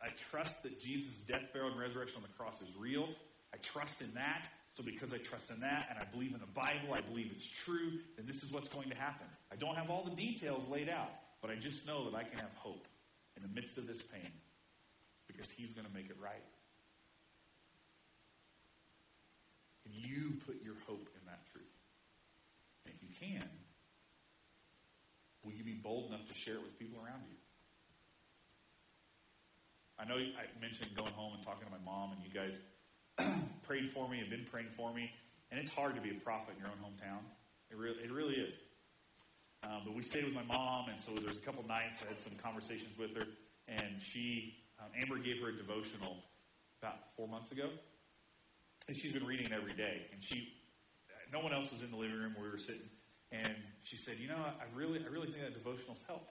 I 0.00 0.08
trust 0.30 0.62
that 0.62 0.80
Jesus' 0.80 1.14
death, 1.26 1.42
burial, 1.52 1.72
and 1.72 1.80
resurrection 1.80 2.16
on 2.16 2.22
the 2.22 2.34
cross 2.38 2.54
is 2.62 2.68
real. 2.78 3.08
I 3.52 3.56
trust 3.58 4.00
in 4.00 4.14
that. 4.14 4.48
So 4.76 4.82
because 4.82 5.10
I 5.14 5.16
trust 5.16 5.48
in 5.50 5.60
that 5.60 5.86
and 5.88 5.98
I 5.98 6.04
believe 6.04 6.34
in 6.34 6.40
the 6.40 6.52
Bible, 6.52 6.92
I 6.92 7.00
believe 7.00 7.32
it's 7.34 7.48
true, 7.48 7.92
then 8.16 8.26
this 8.26 8.42
is 8.42 8.52
what's 8.52 8.68
going 8.68 8.90
to 8.90 8.96
happen. 8.96 9.26
I 9.50 9.56
don't 9.56 9.74
have 9.74 9.88
all 9.88 10.04
the 10.04 10.14
details 10.14 10.68
laid 10.68 10.90
out, 10.90 11.08
but 11.40 11.50
I 11.50 11.54
just 11.54 11.86
know 11.86 12.10
that 12.10 12.14
I 12.14 12.24
can 12.24 12.38
have 12.38 12.52
hope 12.56 12.86
in 13.36 13.42
the 13.42 13.48
midst 13.48 13.78
of 13.78 13.86
this 13.86 14.02
pain 14.02 14.30
because 15.26 15.50
he's 15.50 15.72
going 15.72 15.86
to 15.86 15.94
make 15.94 16.10
it 16.10 16.16
right. 16.22 16.44
Can 19.82 19.92
you 19.96 20.34
put 20.44 20.62
your 20.62 20.76
hope 20.86 21.08
in 21.14 21.24
that 21.24 21.40
truth? 21.52 21.64
And 22.84 22.92
if 22.94 23.00
you 23.00 23.08
can, 23.18 23.48
will 25.42 25.52
you 25.52 25.64
be 25.64 25.72
bold 25.72 26.10
enough 26.10 26.28
to 26.28 26.34
share 26.34 26.54
it 26.54 26.62
with 26.62 26.78
people 26.78 26.98
around 26.98 27.22
you? 27.30 27.36
I 29.98 30.04
know 30.04 30.16
I 30.16 30.60
mentioned 30.60 30.90
going 30.94 31.14
home 31.14 31.32
and 31.32 31.42
talking 31.42 31.64
to 31.64 31.72
my 31.72 31.80
mom, 31.82 32.12
and 32.12 32.20
you 32.20 32.28
guys 32.28 32.52
prayed 33.66 33.90
for 33.92 34.08
me 34.08 34.20
and 34.20 34.30
been 34.30 34.46
praying 34.50 34.68
for 34.76 34.92
me. 34.92 35.10
And 35.50 35.60
it's 35.60 35.70
hard 35.70 35.94
to 35.94 36.00
be 36.00 36.10
a 36.10 36.20
prophet 36.20 36.54
in 36.56 36.62
your 36.62 36.70
own 36.70 36.78
hometown. 36.82 37.22
It 37.70 37.76
really, 37.76 37.98
it 38.02 38.12
really 38.12 38.34
is. 38.34 38.54
Um, 39.62 39.82
but 39.84 39.94
we 39.94 40.02
stayed 40.02 40.24
with 40.24 40.34
my 40.34 40.44
mom, 40.44 40.88
and 40.88 41.00
so 41.00 41.12
there 41.14 41.26
was 41.26 41.36
a 41.36 41.40
couple 41.40 41.66
nights. 41.66 42.02
I 42.02 42.08
had 42.08 42.20
some 42.20 42.38
conversations 42.42 42.96
with 42.98 43.16
her, 43.16 43.26
and 43.66 44.00
she, 44.00 44.54
um, 44.78 44.86
Amber, 45.02 45.18
gave 45.18 45.42
her 45.42 45.48
a 45.48 45.56
devotional 45.56 46.16
about 46.80 47.16
four 47.16 47.26
months 47.26 47.50
ago, 47.50 47.70
and 48.86 48.96
she's 48.96 49.12
been 49.12 49.26
reading 49.26 49.46
it 49.46 49.52
every 49.52 49.72
day. 49.72 50.06
And 50.12 50.22
she, 50.22 50.52
no 51.32 51.40
one 51.40 51.52
else 51.52 51.70
was 51.72 51.82
in 51.82 51.90
the 51.90 51.96
living 51.96 52.18
room 52.18 52.34
where 52.36 52.44
we 52.44 52.50
were 52.50 52.58
sitting, 52.58 52.86
and 53.32 53.56
she 53.82 53.96
said, 53.96 54.18
"You 54.20 54.28
know, 54.28 54.38
I 54.38 54.64
really, 54.76 55.02
I 55.04 55.10
really 55.10 55.26
think 55.26 55.42
that 55.42 55.54
devotional's 55.54 55.98
helped." 56.06 56.30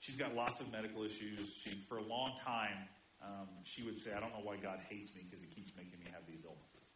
She's 0.00 0.16
got 0.16 0.34
lots 0.34 0.60
of 0.60 0.70
medical 0.70 1.04
issues. 1.04 1.54
She, 1.62 1.70
for 1.88 1.96
a 1.96 2.02
long 2.02 2.36
time, 2.44 2.76
um, 3.24 3.48
she 3.64 3.82
would 3.82 3.98
say, 3.98 4.12
"I 4.12 4.20
don't 4.20 4.30
know 4.30 4.44
why 4.44 4.56
God 4.56 4.80
hates 4.88 5.14
me 5.14 5.22
because 5.24 5.40
He 5.40 5.48
keeps 5.48 5.72
making 5.76 5.98
me 5.98 6.06
have 6.12 6.22
these 6.28 6.44
illnesses." 6.44 6.86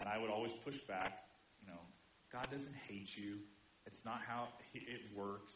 And 0.00 0.08
I 0.08 0.18
would 0.18 0.30
always 0.30 0.52
push 0.64 0.78
back. 0.86 1.26
You 1.60 1.66
know, 1.66 1.80
God 2.32 2.46
doesn't 2.50 2.76
hate 2.86 3.16
you. 3.16 3.38
It's 3.86 4.04
not 4.04 4.20
how 4.26 4.48
it 4.74 5.00
works. 5.16 5.52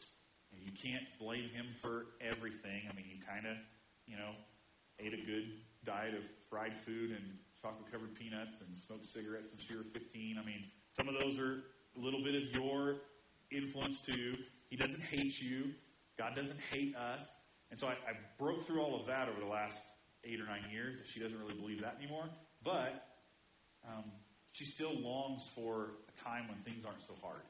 And 0.51 0.61
you 0.61 0.71
can't 0.71 1.05
blame 1.19 1.49
Him 1.49 1.67
for 1.81 2.07
everything. 2.21 2.83
I 2.89 2.93
mean, 2.93 3.05
you 3.09 3.17
kind 3.25 3.45
of, 3.45 3.57
you 4.05 4.17
know, 4.17 4.31
ate 4.99 5.13
a 5.13 5.25
good 5.25 5.61
diet 5.85 6.13
of 6.13 6.23
fried 6.49 6.75
food 6.85 7.11
and 7.11 7.37
chocolate 7.61 7.91
covered 7.91 8.13
peanuts 8.15 8.59
and 8.59 8.75
smoked 8.85 9.07
cigarettes 9.07 9.49
since 9.49 9.69
you 9.69 9.77
were 9.77 9.83
15. 9.93 10.37
I 10.37 10.45
mean, 10.45 10.65
some 10.91 11.07
of 11.07 11.15
those 11.19 11.39
are 11.39 11.63
a 11.97 11.99
little 11.99 12.23
bit 12.23 12.35
of 12.35 12.43
your 12.53 12.97
influence 13.51 13.99
too. 13.99 14.35
He 14.69 14.75
doesn't 14.75 15.01
hate 15.01 15.41
you. 15.41 15.73
God 16.17 16.35
doesn't 16.35 16.59
hate 16.71 16.95
us. 16.95 17.21
And 17.71 17.79
so 17.79 17.87
I, 17.87 17.91
I 17.91 18.13
broke 18.37 18.65
through 18.65 18.81
all 18.81 18.99
of 18.99 19.07
that 19.07 19.29
over 19.29 19.39
the 19.39 19.47
last 19.47 19.77
eight 20.23 20.39
or 20.39 20.45
nine 20.45 20.63
years. 20.71 20.99
She 21.05 21.19
doesn't 21.19 21.37
really 21.39 21.55
believe 21.55 21.81
that 21.81 21.97
anymore. 21.99 22.25
But 22.63 23.07
um, 23.87 24.05
she 24.51 24.65
still 24.65 24.97
longs 24.99 25.43
for 25.55 25.91
a 26.07 26.23
time 26.23 26.47
when 26.47 26.57
things 26.59 26.85
aren't 26.85 27.01
so 27.01 27.13
hard. 27.21 27.41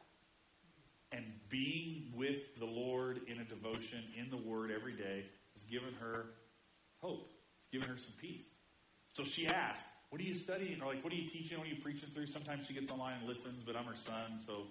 And 1.11 1.25
being 1.49 2.11
with 2.15 2.57
the 2.57 2.65
Lord 2.65 3.21
in 3.27 3.39
a 3.39 3.43
devotion, 3.43 4.03
in 4.17 4.29
the 4.29 4.37
Word 4.37 4.71
every 4.71 4.93
day, 4.93 5.25
has 5.53 5.63
given 5.65 5.93
her 5.99 6.25
hope. 7.01 7.29
It's 7.61 7.71
given 7.71 7.87
her 7.87 7.97
some 7.97 8.13
peace. 8.19 8.45
So 9.11 9.23
she 9.23 9.45
asked, 9.47 9.85
What 10.09 10.19
are 10.21 10.23
you 10.23 10.33
studying? 10.33 10.81
Or 10.81 10.87
like, 10.87 11.03
what 11.03 11.13
are 11.13 11.15
you 11.15 11.27
teaching? 11.27 11.59
What 11.59 11.67
are 11.67 11.69
you 11.69 11.81
preaching 11.81 12.09
through? 12.13 12.27
Sometimes 12.27 12.65
she 12.65 12.73
gets 12.73 12.89
online 12.91 13.19
and 13.19 13.27
listens, 13.27 13.61
but 13.63 13.75
I'm 13.75 13.85
her 13.85 13.95
son, 13.95 14.39
so 14.47 14.63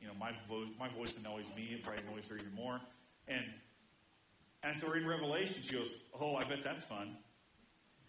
you 0.00 0.06
know, 0.06 0.14
my 0.18 0.32
voice 0.48 0.68
my 0.78 0.88
voice 0.88 1.14
annoys 1.16 1.46
me, 1.56 1.70
it 1.72 1.82
probably 1.82 2.02
annoys 2.08 2.24
her 2.28 2.36
even 2.36 2.54
more. 2.54 2.80
And 3.28 3.44
and 4.62 4.76
so 4.76 4.88
we're 4.88 4.96
in 4.96 5.06
Revelation, 5.06 5.62
she 5.64 5.76
goes, 5.76 5.90
Oh, 6.18 6.36
I 6.36 6.44
bet 6.44 6.64
that's 6.64 6.84
fun. 6.84 7.16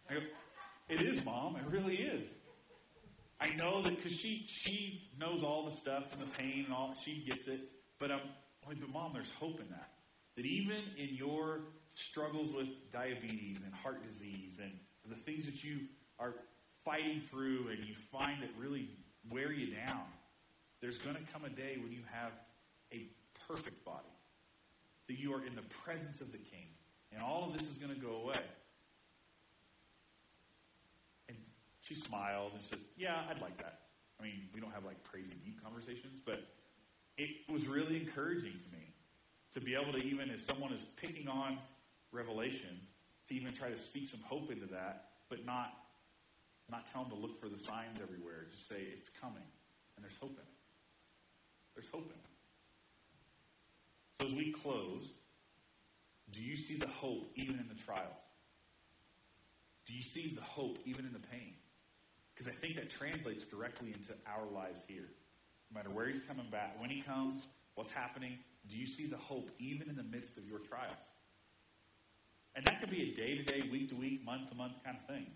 I 0.09 0.13
go, 0.13 0.19
It 0.89 1.01
is, 1.01 1.23
Mom, 1.23 1.55
it 1.55 1.63
really 1.69 1.97
is. 1.97 2.27
I 3.41 3.51
know 3.51 3.81
that 3.81 3.95
because 3.95 4.17
she 4.17 4.45
she 4.47 5.09
knows 5.17 5.43
all 5.43 5.69
the 5.69 5.75
stuff 5.75 6.11
and 6.13 6.21
the 6.21 6.37
pain 6.37 6.65
and 6.65 6.73
all, 6.73 6.95
she 7.03 7.23
gets 7.25 7.47
it. 7.47 7.61
But 7.99 8.11
I'm 8.11 8.21
like, 8.67 8.79
but 8.79 8.89
Mom, 8.89 9.11
there's 9.13 9.31
hope 9.39 9.59
in 9.59 9.69
that. 9.69 9.89
That 10.35 10.45
even 10.45 10.77
in 10.97 11.15
your 11.15 11.61
struggles 11.93 12.53
with 12.53 12.67
diabetes 12.91 13.57
and 13.63 13.73
heart 13.73 14.03
disease 14.07 14.57
and 14.61 14.71
the 15.07 15.15
things 15.15 15.45
that 15.45 15.63
you 15.63 15.81
are 16.19 16.33
fighting 16.85 17.21
through 17.29 17.67
and 17.69 17.79
you 17.85 17.93
find 18.11 18.41
that 18.41 18.49
really 18.57 18.89
wear 19.29 19.51
you 19.51 19.73
down, 19.75 20.03
there's 20.81 20.97
going 20.97 21.15
to 21.15 21.21
come 21.33 21.45
a 21.45 21.49
day 21.49 21.77
when 21.81 21.91
you 21.91 22.01
have 22.11 22.31
a 22.93 23.07
perfect 23.47 23.83
body. 23.85 23.97
That 25.07 25.19
you 25.19 25.33
are 25.33 25.45
in 25.45 25.55
the 25.55 25.63
presence 25.83 26.21
of 26.21 26.31
the 26.31 26.37
King. 26.37 26.67
And 27.11 27.21
all 27.21 27.45
of 27.45 27.53
this 27.53 27.67
is 27.67 27.77
going 27.77 27.93
to 27.93 27.99
go 27.99 28.15
away. 28.23 28.39
And 31.27 31.37
she 31.89 31.95
smiled 31.95 32.51
and 32.53 32.63
says, 32.63 32.79
Yeah, 32.97 33.21
I'd 33.29 33.41
like 33.41 33.57
that. 33.57 33.79
I 34.19 34.23
mean, 34.23 34.47
we 34.53 34.61
don't 34.61 34.71
have 34.71 34.85
like 34.85 35.03
crazy 35.03 35.33
deep 35.43 35.61
conversations, 35.63 36.21
but 36.23 36.43
it 37.17 37.29
was 37.51 37.65
really 37.65 37.97
encouraging 37.97 38.53
to 38.53 38.77
me 38.77 38.93
to 39.53 39.59
be 39.59 39.73
able 39.73 39.91
to 39.93 40.05
even 40.05 40.29
as 40.29 40.45
someone 40.45 40.71
is 40.71 40.83
picking 40.97 41.27
on 41.27 41.57
Revelation, 42.11 42.79
to 43.27 43.33
even 43.33 43.53
try 43.53 43.69
to 43.69 43.77
speak 43.77 44.07
some 44.09 44.19
hope 44.21 44.51
into 44.51 44.67
that, 44.67 45.05
but 45.29 45.45
not 45.45 45.73
not 46.69 46.85
tell 46.85 47.01
them 47.01 47.11
to 47.11 47.17
look 47.17 47.41
for 47.41 47.49
the 47.49 47.57
signs 47.57 47.99
everywhere. 47.99 48.45
Just 48.51 48.69
say 48.69 48.75
it's 48.95 49.09
coming, 49.19 49.41
and 49.95 50.05
there's 50.05 50.17
hope 50.21 50.33
in 50.33 50.37
it. 50.37 50.59
There's 51.73 51.87
hope 51.91 52.05
in 52.05 52.11
it. 52.11 52.25
So 54.21 54.27
as 54.27 54.33
we 54.33 54.51
close, 54.51 55.09
do 56.31 56.41
you 56.41 56.55
see 56.55 56.75
the 56.75 56.87
hope 56.87 57.31
even 57.35 57.55
in 57.55 57.67
the 57.67 57.83
trials? 57.83 58.13
Do 59.87 59.93
you 59.93 60.03
see 60.03 60.35
the 60.35 60.43
hope 60.43 60.77
even 60.85 61.05
in 61.05 61.13
the 61.13 61.27
pain? 61.31 61.55
Because 62.39 62.53
I 62.53 62.55
think 62.55 62.77
that 62.77 62.89
translates 62.89 63.43
directly 63.43 63.89
into 63.89 64.13
our 64.25 64.49
lives 64.49 64.79
here. 64.87 65.09
No 65.69 65.77
matter 65.77 65.89
where 65.89 66.07
he's 66.07 66.21
coming 66.25 66.49
back, 66.49 66.79
when 66.79 66.89
he 66.89 67.01
comes, 67.01 67.49
what's 67.75 67.91
happening, 67.91 68.37
do 68.69 68.77
you 68.77 68.87
see 68.87 69.07
the 69.07 69.17
hope 69.17 69.51
even 69.59 69.89
in 69.89 69.97
the 69.97 70.03
midst 70.03 70.37
of 70.37 70.47
your 70.47 70.59
trials? 70.59 70.95
And 72.55 72.65
that 72.65 72.79
could 72.79 72.91
be 72.91 73.11
a 73.11 73.13
day 73.13 73.35
to 73.35 73.43
day, 73.43 73.67
week 73.69 73.89
to 73.89 73.95
week, 73.95 74.23
month 74.23 74.49
to 74.51 74.55
month 74.55 74.81
kind 74.85 74.95
of 74.95 75.05
thing. 75.13 75.27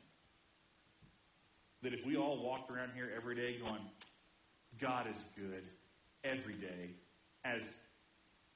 That 1.82 1.94
if 1.94 2.06
we 2.06 2.16
all 2.16 2.42
walked 2.42 2.72
around 2.72 2.92
here 2.96 3.12
every 3.14 3.36
day 3.36 3.58
going, 3.60 3.82
God 4.80 5.06
is 5.14 5.22
good 5.36 5.64
every 6.24 6.56
day, 6.56 6.92
as 7.44 7.64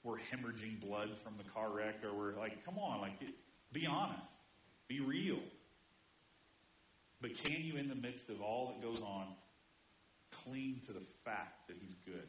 we're 0.03 0.19
hemorrhaging 0.19 0.79
blood 0.79 1.09
from 1.21 1.33
the 1.37 1.43
car 1.49 1.69
wreck, 1.69 1.95
or 2.01 2.17
we're 2.17 2.39
like, 2.39 2.63
come 2.63 2.79
on, 2.79 3.01
like, 3.01 3.19
be 3.73 3.85
honest, 3.85 4.29
be 4.87 5.01
real. 5.01 5.39
But 7.21 7.35
can 7.35 7.61
you, 7.61 7.77
in 7.77 7.89
the 7.89 7.95
midst 7.95 8.29
of 8.29 8.41
all 8.41 8.67
that 8.67 8.81
goes 8.81 9.01
on, 9.01 9.27
cling 10.43 10.81
to 10.85 10.93
the 10.93 11.05
fact 11.25 11.67
that 11.67 11.77
He's 11.79 11.95
good 12.05 12.27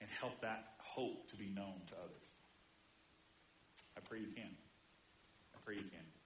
and 0.00 0.08
help 0.18 0.40
that 0.40 0.74
hope 0.78 1.28
to 1.30 1.36
be 1.36 1.46
known 1.46 1.80
to 1.88 1.94
others? 1.94 2.26
I 3.96 4.00
pray 4.00 4.20
you 4.20 4.32
can. 4.34 4.50
I 5.54 5.58
pray 5.64 5.74
you 5.74 5.82
can. 5.82 6.19